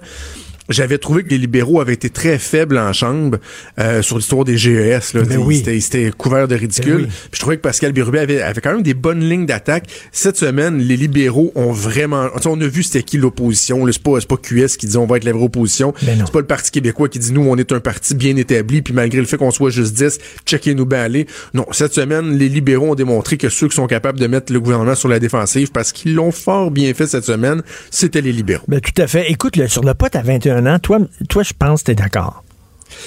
J'avais 0.69 0.99
trouvé 0.99 1.23
que 1.25 1.29
les 1.29 1.39
libéraux 1.39 1.81
avaient 1.81 1.93
été 1.93 2.09
très 2.11 2.39
faibles 2.39 2.79
en 2.79 2.93
chambre 2.93 3.39
euh, 3.79 4.01
sur 4.03 4.17
l'histoire 4.17 4.45
des 4.45 4.57
GES. 4.57 5.13
Là, 5.15 5.23
Ben 5.23 5.33
Ils 5.33 5.39
oui. 5.39 5.59
étaient- 5.59 5.77
ils 5.77 5.85
étaient 5.85 6.11
couverts 6.17 6.49
de 6.49 6.55
ridicule. 6.55 6.97
Ben 6.97 7.03
oui. 7.05 7.07
Puis 7.07 7.31
je 7.35 7.41
trouvais 7.41 7.57
que 7.57 7.63
Pascal 7.63 7.93
Birubé 7.93 8.19
avait, 8.21 8.41
avait 8.41 8.61
quand 8.61 8.73
même 8.73 8.83
des 8.83 8.95
bonnes 8.95 9.21
lignes 9.29 9.47
d'attaque. 9.47 9.87
Cette 10.13 10.37
semaine, 10.37 10.79
les 10.79 10.97
libéraux 10.97 11.53
ont 11.55 11.73
vraiment... 11.73 12.29
on 12.47 12.61
a 12.61 12.67
vu 12.67 12.83
c'était 12.83 13.03
qui 13.03 13.19
l'opposition. 13.19 13.87
C'est 13.93 14.03
pas, 14.03 14.21
c'est 14.21 14.29
pas 14.29 14.37
QS 14.37 14.77
qui 14.79 14.87
dit 14.87 14.97
on 14.97 15.07
va 15.07 15.19
être 15.19 15.25
la 15.25 15.33
vraie 15.33 15.45
opposition. 15.45 15.93
Ben 16.03 16.23
c'est 16.25 16.33
pas 16.33 16.41
le 16.41 16.47
Parti 16.47 16.71
québécois 16.71 17.09
qui 17.09 17.19
dit 17.19 17.33
nous, 17.33 17.43
on 17.47 17.57
est 17.57 17.71
un 17.73 17.81
parti 17.81 18.15
bien 18.15 18.37
établi. 18.37 18.81
Puis 18.83 18.95
malgré 18.95 19.21
le 19.21 19.27
fait 19.27 19.37
qu'on 19.37 19.51
soit 19.51 19.71
juste 19.71 19.95
10, 19.95 20.19
checkez-nous 20.47 20.87
bien 20.87 21.01
aller. 21.03 21.27
Non, 21.53 21.67
cette 21.73 21.93
semaine, 21.95 22.39
les 22.39 22.49
libéraux 22.49 22.93
ont 22.93 22.95
démontré 22.95 23.37
que 23.37 23.49
ceux 23.51 23.69
qui 23.69 23.77
sont 23.77 23.87
capables 23.87 24.19
de 24.19 24.27
mettre 24.27 24.53
le 24.53 24.61
gouvernement 24.61 24.95
sur 24.95 25.09
la 25.09 25.19
défensive, 25.19 25.71
parce 25.73 25.93
qu'ils 25.93 26.15
l'ont 26.15 26.33
fort 26.33 26.71
bien 26.71 26.93
fait 26.95 27.07
cette 27.07 27.25
semaine, 27.25 27.63
c'était 27.91 28.21
les 28.23 28.33
libéraux. 28.33 28.65
Ben, 28.69 28.81
tout 28.81 29.01
à 29.03 29.07
fait. 29.07 29.31
Écoute, 29.31 29.57
le- 29.57 29.69
sur 29.69 29.83
le 29.85 29.93
pote 29.95 30.17
à 30.17 30.23
21 30.23 30.54
ans, 30.59 30.79
toi, 30.79 30.99
toi 31.29 31.43
je 31.43 31.53
pense 31.59 31.81
que 31.83 31.87
t'es 31.87 31.95
d'accord. 31.95 32.43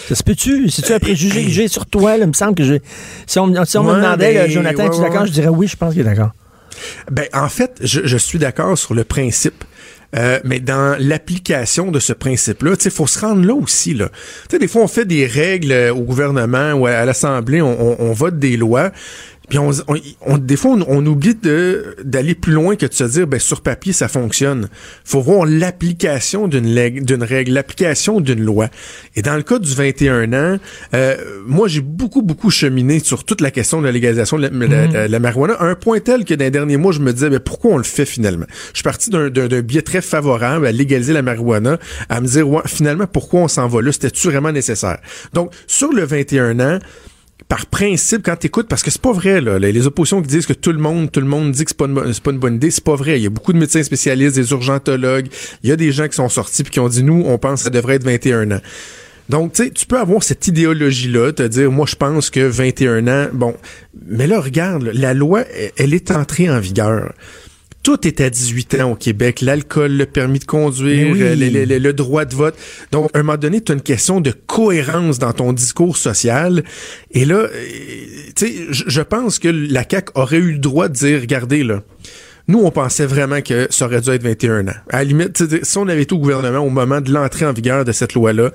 Ça 0.09 0.15
se 0.15 0.23
peut-tu? 0.23 0.69
C'est-tu 0.69 0.91
un 0.93 0.99
préjugé 0.99 1.45
que 1.45 1.49
j'ai 1.51 1.67
sur 1.67 1.85
toi? 1.85 2.17
Là? 2.17 2.25
Il 2.25 2.27
me 2.29 2.33
semble 2.33 2.55
que 2.55 2.63
j'ai. 2.63 2.81
Si 3.25 3.39
on, 3.39 3.47
me- 3.47 3.63
si 3.65 3.77
on 3.77 3.83
me 3.83 3.91
Ouais, 3.91 3.95
demandait, 3.97 4.49
Jonathan, 4.49 4.83
ouais, 4.83 4.87
es-tu 4.89 5.01
d'accord? 5.01 5.21
ouais. 5.21 5.27
Je 5.27 5.31
dirais 5.31 5.47
oui, 5.47 5.67
je 5.67 5.75
pense 5.77 5.93
qu'il 5.93 6.01
est 6.01 6.05
d'accord. 6.05 6.31
Ben, 7.11 7.25
en 7.33 7.47
fait, 7.49 7.77
je, 7.81 8.01
je 8.05 8.17
suis 8.17 8.37
d'accord 8.39 8.77
sur 8.77 8.93
le 8.93 9.03
principe. 9.03 9.63
Euh, 10.15 10.39
mais 10.45 10.61
dans 10.61 10.95
l'application 11.01 11.91
de 11.91 11.99
ce 11.99 12.13
principe-là, 12.13 12.75
il 12.83 12.91
faut 12.91 13.07
se 13.07 13.19
rendre 13.19 13.45
là 13.45 13.53
aussi. 13.53 13.93
Là. 13.93 14.07
Tu 14.49 14.57
des 14.57 14.69
fois, 14.69 14.81
on 14.83 14.87
fait 14.87 15.03
des 15.03 15.25
règles 15.25 15.71
euh, 15.73 15.93
au 15.93 15.99
gouvernement 16.01 16.71
ou 16.73 16.87
à, 16.87 16.91
à 16.91 17.05
l'Assemblée, 17.05 17.61
on, 17.61 17.77
on- 17.91 17.97
on 17.99 18.13
vote 18.13 18.39
des 18.39 18.55
lois, 18.55 18.91
puis 19.49 19.57
on, 19.59 19.69
on- 19.87 19.95
on- 20.25 20.37
des 20.37 20.55
fois, 20.57 20.71
on, 20.71 20.85
on 20.87 21.05
oublie 21.05 21.35
de- 21.35 21.95
d'aller 22.03 22.35
plus 22.35 22.51
loin 22.53 22.75
que 22.75 22.85
de 22.85 22.93
se 22.93 23.03
dire, 23.05 23.27
ben, 23.27 23.39
sur 23.39 23.61
papier, 23.61 23.93
ça 23.93 24.07
fonctionne. 24.07 24.67
faut 25.05 25.21
voir 25.21 25.45
l'application 25.45 26.47
d'une 26.47 26.67
leg- 26.67 27.03
d'une 27.05 27.23
règle, 27.23 27.53
l'application 27.53 28.19
d'une 28.19 28.41
loi. 28.43 28.67
Et 29.15 29.21
dans 29.21 29.35
le 29.35 29.43
cas 29.43 29.59
du 29.59 29.73
21 29.73 30.33
ans, 30.33 30.57
euh, 30.93 31.15
moi, 31.45 31.67
j'ai 31.67 31.81
beaucoup, 31.81 32.21
beaucoup 32.21 32.49
cheminé 32.49 32.99
sur 32.99 33.23
toute 33.23 33.41
la 33.41 33.51
question 33.51 33.79
de 33.79 33.85
la 33.85 33.91
légalisation 33.91 34.37
de 34.37 34.47
la, 34.47 34.67
la- 34.67 34.87
la- 34.87 35.07
la 35.07 35.19
marijuana, 35.19 35.53
à 35.55 35.65
un 35.65 35.75
point 35.75 35.99
tel 35.99 36.25
que 36.25 36.33
dans 36.33 36.43
les 36.45 36.51
derniers 36.51 36.77
mois, 36.77 36.91
je 36.91 36.99
me 36.99 37.13
disais, 37.13 37.29
ben, 37.29 37.39
pourquoi 37.39 37.71
on 37.71 37.77
le 37.77 37.83
fait 37.83 38.05
finalement? 38.05 38.45
Je 38.73 38.77
suis 38.77 38.83
parti 38.83 39.09
d'un- 39.09 39.29
biais 39.61 39.81
très 39.81 40.01
favorable 40.01 40.67
à 40.67 40.71
légaliser 40.71 41.13
la 41.13 41.21
marijuana, 41.21 41.77
à 42.09 42.21
me 42.21 42.27
dire, 42.27 42.47
ouais, 42.49 42.61
finalement, 42.65 43.07
pourquoi 43.07 43.41
on 43.41 43.47
s'en 43.47 43.67
va 43.67 43.81
là? 43.81 43.91
C'était-tu 43.91 44.27
vraiment 44.27 44.51
nécessaire? 44.51 44.97
Donc, 45.33 45.51
sur 45.67 45.91
le 45.93 46.03
21 46.03 46.59
ans, 46.59 46.79
par 47.47 47.65
principe, 47.67 48.23
quand 48.25 48.35
t'écoutes, 48.35 48.67
parce 48.67 48.83
que 48.83 48.91
c'est 48.91 49.01
pas 49.01 49.13
vrai, 49.13 49.39
là, 49.39 49.57
les, 49.57 49.87
oppositions 49.87 50.21
qui 50.21 50.27
disent 50.27 50.45
que 50.45 50.53
tout 50.53 50.73
le 50.73 50.79
monde, 50.79 51.11
tout 51.11 51.21
le 51.21 51.27
monde 51.27 51.51
dit 51.51 51.63
que 51.63 51.71
c'est 51.71 51.77
pas, 51.77 51.85
une, 51.85 51.95
pas 51.95 52.31
une 52.31 52.39
bonne 52.39 52.55
idée, 52.55 52.71
c'est 52.71 52.83
pas 52.83 52.95
vrai. 52.95 53.19
Il 53.19 53.23
y 53.23 53.27
a 53.27 53.29
beaucoup 53.29 53.53
de 53.53 53.57
médecins 53.57 53.83
spécialistes, 53.83 54.35
des 54.35 54.51
urgentologues, 54.51 55.27
il 55.63 55.69
y 55.69 55.71
a 55.71 55.77
des 55.77 55.91
gens 55.91 56.07
qui 56.07 56.15
sont 56.15 56.27
sortis 56.27 56.63
puis 56.63 56.73
qui 56.73 56.79
ont 56.79 56.89
dit, 56.89 57.03
nous, 57.03 57.23
on 57.25 57.37
pense 57.37 57.59
que 57.59 57.63
ça 57.65 57.69
devrait 57.69 57.95
être 57.95 58.03
21 58.03 58.51
ans. 58.51 58.61
Donc, 59.29 59.53
tu 59.53 59.63
sais, 59.63 59.69
tu 59.71 59.85
peux 59.85 59.99
avoir 59.99 60.23
cette 60.23 60.47
idéologie-là, 60.47 61.33
te 61.33 61.43
dire, 61.43 61.71
moi, 61.71 61.85
je 61.85 61.95
pense 61.95 62.29
que 62.29 62.41
21 62.41 63.07
ans, 63.07 63.27
bon, 63.33 63.55
mais 64.07 64.27
là, 64.27 64.39
regarde, 64.39 64.83
là, 64.83 64.91
la 64.93 65.13
loi, 65.13 65.43
elle 65.77 65.93
est 65.93 66.11
entrée 66.11 66.49
en 66.49 66.59
vigueur. 66.59 67.13
Tout 67.87 68.05
est 68.05 68.19
à 68.19 68.29
18 68.29 68.81
ans 68.81 68.91
au 68.91 68.95
Québec. 68.95 69.39
L'alcool, 69.39 69.93
le 69.93 70.05
permis 70.05 70.39
de 70.39 70.43
conduire, 70.43 71.07
oui. 71.13 71.19
le, 71.19 71.35
le- 71.35 71.63
le- 71.63 71.77
le 71.77 71.93
droit 71.93 72.25
de 72.25 72.35
vote. 72.35 72.53
Donc, 72.91 73.09
à 73.13 73.19
un 73.19 73.23
moment 73.23 73.37
donné, 73.37 73.61
tu 73.61 73.71
as 73.71 73.75
une 73.75 73.81
question 73.81 74.19
de 74.19 74.31
cohérence 74.31 75.19
dans 75.19 75.31
ton 75.31 75.53
discours 75.53 75.95
social. 75.95 76.65
Et 77.11 77.23
là, 77.23 77.35
euh, 77.35 77.49
tu 78.35 78.45
sais, 78.45 78.53
je 78.71 78.83
je 78.87 79.01
pense 79.01 79.39
que 79.39 79.47
la 79.47 79.85
CAQ 79.89 80.11
aurait 80.15 80.35
eu 80.35 80.51
le 80.51 80.57
droit 80.59 80.89
de 80.89 80.95
dire, 80.95 81.21
regardez, 81.21 81.63
là, 81.63 81.81
nous, 82.47 82.59
on 82.63 82.71
pensait 82.71 83.05
vraiment 83.05 83.41
que 83.41 83.67
ça 83.69 83.85
aurait 83.85 84.01
dû 84.01 84.09
être 84.11 84.23
21 84.23 84.67
ans. 84.69 84.73
À 84.89 84.97
la 84.99 85.03
limite, 85.03 85.43
si 85.63 85.77
on 85.77 85.87
avait 85.87 86.03
été 86.03 86.15
au 86.15 86.17
gouvernement 86.19 86.59
au 86.59 86.69
moment 86.69 87.01
de 87.01 87.11
l'entrée 87.11 87.45
en 87.45 87.51
vigueur 87.53 87.83
de 87.83 87.91
cette 87.91 88.13
loi-là, 88.13 88.51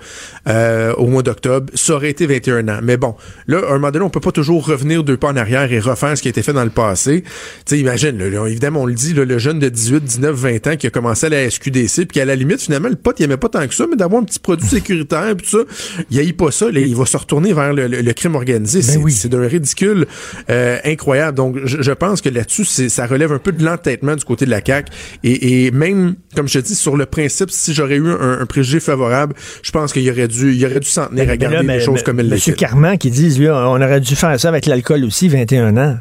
euh, 0.49 0.93
au 0.95 1.07
mois 1.09 1.23
d'octobre, 1.23 1.71
ça 1.75 1.95
aurait 1.95 2.11
été 2.11 2.27
21 2.27 2.69
ans. 2.69 2.81
Mais 2.83 2.97
bon, 2.97 3.15
là, 3.47 3.59
à 3.69 3.71
un 3.71 3.75
moment 3.75 3.91
donné, 3.91 4.05
on 4.05 4.11
peut 4.11 4.21
pas 4.21 4.33
toujours 4.33 4.67
revenir 4.67 5.05
deux 5.05 5.17
pas 5.17 5.29
en 5.29 5.37
arrière 5.37 5.71
et 5.73 5.79
refaire 5.79 6.17
ce 6.17 6.23
qui 6.23 6.29
a 6.29 6.31
été 6.31 6.43
fait 6.43 6.53
dans 6.53 6.65
le 6.65 6.71
passé. 6.71 7.23
Tu 7.23 7.29
sais, 7.67 7.79
imagine, 7.79 8.17
là, 8.19 8.29
là, 8.31 8.47
évidemment, 8.47 8.81
on 8.83 8.87
le 8.87 8.95
dit, 8.95 9.13
là, 9.15 9.25
le 9.25 9.39
jeune 9.39 9.59
de 9.59 9.69
18, 9.69 10.03
19, 10.05 10.35
20 10.35 10.67
ans 10.69 10.77
qui 10.77 10.87
a 10.87 10.91
commencé 10.91 11.27
à 11.27 11.29
la 11.29 11.51
SQDC, 11.51 11.97
puis 12.07 12.07
qu'à 12.15 12.25
la 12.25 12.35
limite, 12.35 12.63
finalement, 12.63 12.89
le 12.89 12.97
pote, 12.97 13.21
il 13.21 13.25
aimait 13.25 13.37
pas 13.37 13.49
tant 13.51 13.67
que 13.67 13.75
ça, 13.75 13.87
mais 13.91 13.97
d'avoir 13.97 14.23
un 14.23 14.25
petit 14.25 14.39
produit 14.41 14.67
sécuritaire, 14.69 15.35
puis 15.37 15.47
tout 15.51 15.59
ça, 15.59 15.65
il 16.11 16.19
haït 16.19 16.33
pas 16.33 16.51
ça, 16.51 16.71
là, 16.71 16.81
il 16.81 16.97
va 16.97 17.05
se 17.07 17.17
retourner 17.17 17.53
vers 17.53 17.73
le, 17.75 17.87
le- 17.89 18.01
le 18.01 18.13
crime 18.15 18.35
organisé. 18.37 18.81
c'est 18.83 18.97
oui. 18.97 19.15
d'un 19.27 19.47
ridicule 19.47 20.07
euh, 20.51 20.79
incroyable. 20.85 21.37
Donc, 21.37 21.57
je, 21.65 21.83
je 21.83 21.93
pense 21.93 22.21
que 22.23 22.29
là-dessus, 22.31 22.65
ça 22.65 23.07
relève 23.07 23.33
un 23.33 23.39
peu 23.39 23.53
de 23.53 23.63
l'entêtement 23.83 24.17
du 24.17 24.25
côté 24.25 24.45
de 24.45 24.51
la 24.51 24.61
CAQ. 24.65 24.91
Et, 25.25 25.67
et 25.67 25.71
même, 25.71 26.15
comme 26.37 26.49
je 26.49 26.59
te 26.59 26.65
dis, 26.65 26.75
sur 26.75 26.97
le 26.97 27.07
principe, 27.07 27.51
si 27.51 27.75
j'aurais 27.75 27.97
eu 27.97 28.09
un, 28.09 28.41
un 28.41 28.47
préjugé 28.47 28.81
favorable, 28.81 29.35
je 29.63 29.71
pense 29.71 29.93
qu'il 29.93 30.09
aurait 30.11 30.29
dû, 30.29 30.55
il 30.55 30.65
aurait 30.67 30.81
dû 30.81 30.89
s'en 30.89 31.07
tenir 31.07 31.29
à 31.31 31.37
garder 31.37 31.57
là, 31.57 31.63
les 31.63 31.67
mais- 31.67 31.81
choses 31.81 31.97
mais- 31.97 32.03
comme 32.03 32.21
elles 32.21 32.29
l'étaient. 32.29 32.53
Carman 32.53 32.97
qui 32.99 33.11
dit, 33.11 33.29
lui, 33.39 33.49
on 33.51 33.55
aurait 33.77 34.01
dû 34.01 34.15
faire 34.15 34.39
ça 34.39 34.49
avec 34.49 34.67
l'alcool 34.67 35.05
aussi, 35.05 35.29
21 35.29 35.77
ans. 35.77 35.97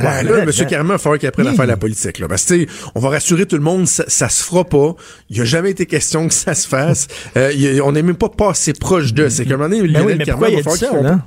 Ouais, 0.00 0.24
là, 0.24 0.38
M. 0.42 0.50
Carman, 0.68 0.86
il 0.88 0.92
va 0.92 0.98
falloir 0.98 1.18
qu'il 1.20 1.28
apprenne 1.28 1.46
à 1.46 1.52
faire 1.54 1.66
la 1.66 1.76
politique. 1.76 2.18
Là, 2.18 2.26
parce 2.26 2.44
que, 2.44 2.66
on 2.96 3.00
va 3.00 3.10
rassurer 3.10 3.46
tout 3.46 3.56
le 3.56 3.62
monde, 3.62 3.86
ça, 3.86 4.04
ça 4.08 4.28
se 4.28 4.42
fera 4.42 4.64
pas. 4.64 4.96
Il 5.28 5.36
n'y 5.36 5.42
a 5.42 5.44
jamais 5.44 5.70
été 5.70 5.86
question 5.86 6.26
que 6.26 6.34
ça 6.34 6.54
se 6.54 6.66
fasse. 6.66 7.06
Euh, 7.36 7.50
a- 7.78 7.80
on 7.84 7.92
n'est 7.92 8.02
même 8.02 8.16
pas 8.16 8.28
passé 8.28 8.72
proche 8.72 9.14
de. 9.14 9.28
C'est 9.28 9.44
qu'à 9.44 9.54
un 9.54 9.56
moment 9.58 9.68
donné, 9.68 9.86
Ben 9.86 10.02
oui, 10.04 10.14
mais 10.18 10.24
pourquoi 10.24 10.48
il 10.48 10.54
va 10.54 10.58
a 10.58 10.74
dit 10.74 10.80
falloir 10.80 10.92
ça, 10.92 10.98
qu'il 10.98 11.06
là? 11.06 11.20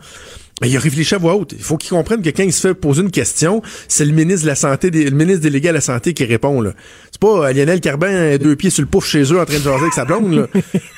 Mais 0.62 0.70
il 0.70 0.78
a 0.78 0.80
réfléchi 0.80 1.16
à 1.16 1.18
voix 1.18 1.36
haute. 1.36 1.54
Il 1.58 1.64
faut 1.64 1.78
qu'il 1.78 1.89
comprenne 1.89 2.22
que 2.22 2.30
quand 2.30 2.43
il 2.43 2.54
se 2.54 2.68
fait 2.68 2.74
poser 2.74 3.01
une 3.01 3.12
question, 3.12 3.62
c'est 3.88 4.06
le 4.06 4.12
ministre 4.12 4.43
de 4.43 4.47
la 4.47 4.56
Santé, 4.56 4.91
le 4.91 5.10
ministre 5.12 5.41
délégué 5.41 5.70
à 5.70 5.72
la 5.72 5.82
Santé 5.82 6.14
qui 6.14 6.26
répond. 6.26 6.62
Là. 6.62 6.74
C'est 7.12 7.20
pas 7.20 7.49
euh, 7.49 7.54
Lionel 7.54 7.82
Carbin, 7.82 8.38
deux 8.38 8.56
pieds 8.56 8.70
sur 8.70 8.84
le 8.84 8.88
pouf 8.88 9.06
chez 9.06 9.24
eux 9.24 9.39
en 9.39 9.45
train 9.45 9.58
de 9.58 9.64
jaser 9.64 9.82
avec 9.82 9.93
sa 9.93 10.06
blonde. 10.06 10.34
Là. 10.34 10.47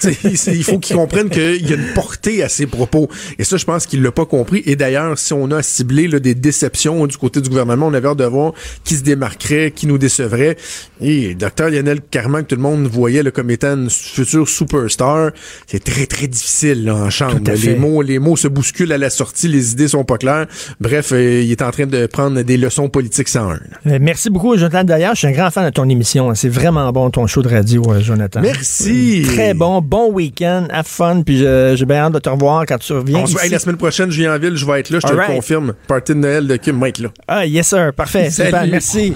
il 0.23 0.63
faut 0.63 0.79
qu'il 0.79 0.95
comprenne 0.95 1.29
qu'il 1.29 1.67
y 1.67 1.71
a 1.71 1.75
une 1.75 1.93
portée 1.93 2.43
à 2.43 2.49
ses 2.49 2.67
propos. 2.67 3.09
Et 3.39 3.43
ça, 3.43 3.55
je 3.57 3.65
pense 3.65 3.85
qu'il 3.85 4.01
l'a 4.01 4.11
pas 4.11 4.25
compris. 4.25 4.61
Et 4.65 4.75
d'ailleurs, 4.75 5.17
si 5.17 5.33
on 5.33 5.49
a 5.51 5.63
ciblé 5.63 6.07
là, 6.07 6.19
des 6.19 6.35
déceptions 6.35 7.07
du 7.07 7.17
côté 7.17 7.39
du 7.41 7.49
gouvernement, 7.49 7.87
on 7.87 7.93
avait 7.93 8.09
hâte 8.09 8.17
de 8.17 8.25
voir 8.25 8.53
qui 8.83 8.95
se 8.95 9.03
démarquerait, 9.03 9.71
qui 9.71 9.87
nous 9.87 9.97
décevrait. 9.97 10.57
Et 11.01 11.33
docteur 11.33 11.69
Lionel 11.69 12.01
Carman, 12.01 12.43
que 12.43 12.49
tout 12.49 12.55
le 12.55 12.61
monde 12.61 12.87
voyait 12.87 13.23
là, 13.23 13.31
comme 13.31 13.49
étant 13.49 13.75
une 13.75 13.89
future 13.89 14.47
superstar, 14.47 15.31
c'est 15.67 15.83
très, 15.83 16.05
très 16.05 16.27
difficile 16.27 16.85
là, 16.85 16.95
en 16.95 17.09
chambre. 17.09 17.39
Les 17.51 17.75
mots, 17.75 18.01
les 18.01 18.19
mots 18.19 18.35
se 18.35 18.47
bousculent 18.47 18.91
à 18.91 18.97
la 18.97 19.09
sortie, 19.09 19.44
les 19.47 19.71
idées 19.73 19.87
sont 19.87 20.03
pas 20.03 20.17
claires. 20.17 20.45
Bref, 20.79 21.11
euh, 21.11 21.41
il 21.41 21.51
est 21.51 21.61
en 21.61 21.71
train 21.71 21.85
de 21.85 22.05
prendre 22.05 22.41
des 22.41 22.57
leçons 22.57 22.89
politiques 22.89 23.27
sans 23.27 23.51
un. 23.51 23.59
Euh, 23.87 23.99
merci 24.01 24.29
beaucoup, 24.29 24.57
Jonathan. 24.57 24.83
D'ailleurs, 24.83 25.13
je 25.13 25.19
suis 25.19 25.27
un 25.27 25.31
grand 25.31 25.51
fan 25.51 25.65
de 25.65 25.69
ton 25.69 25.87
émission. 25.89 26.33
C'est 26.35 26.49
vraiment 26.49 26.91
bon, 26.91 27.09
ton 27.09 27.27
show 27.27 27.41
de 27.41 27.49
radio, 27.49 27.83
euh, 27.89 28.01
Jonathan. 28.01 28.41
Merci. 28.41 29.23
Très 29.27 29.53
bon. 29.53 29.81
Bon 29.81 30.11
week-end. 30.11 30.67
Have 30.71 30.85
fun. 30.85 31.21
Puis 31.25 31.37
j'ai 31.37 31.85
bien 31.85 32.05
hâte 32.05 32.13
de 32.13 32.19
te 32.19 32.29
revoir 32.29 32.65
quand 32.65 32.77
tu 32.77 32.93
reviens. 32.93 33.19
On 33.19 33.25
se 33.25 33.33
voit, 33.33 33.47
la 33.47 33.59
semaine 33.59 33.77
prochaine, 33.77 34.11
je 34.11 34.21
viens 34.21 34.35
en 34.35 34.39
ville, 34.39 34.55
je 34.55 34.65
vais 34.65 34.79
être 34.79 34.89
là. 34.89 34.99
Je 35.01 35.07
te 35.07 35.13
le 35.13 35.25
confirme. 35.25 35.73
Party 35.87 36.13
de 36.13 36.19
Noël 36.19 36.47
de 36.47 36.55
Kim 36.57 36.83
être 36.83 36.99
là. 36.99 37.09
Ah, 37.27 37.45
yes, 37.45 37.67
sir. 37.67 37.93
Parfait. 37.93 38.29
Super. 38.29 38.65
Merci. 38.67 39.13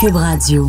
Cube 0.00 0.16
Radio. 0.16 0.68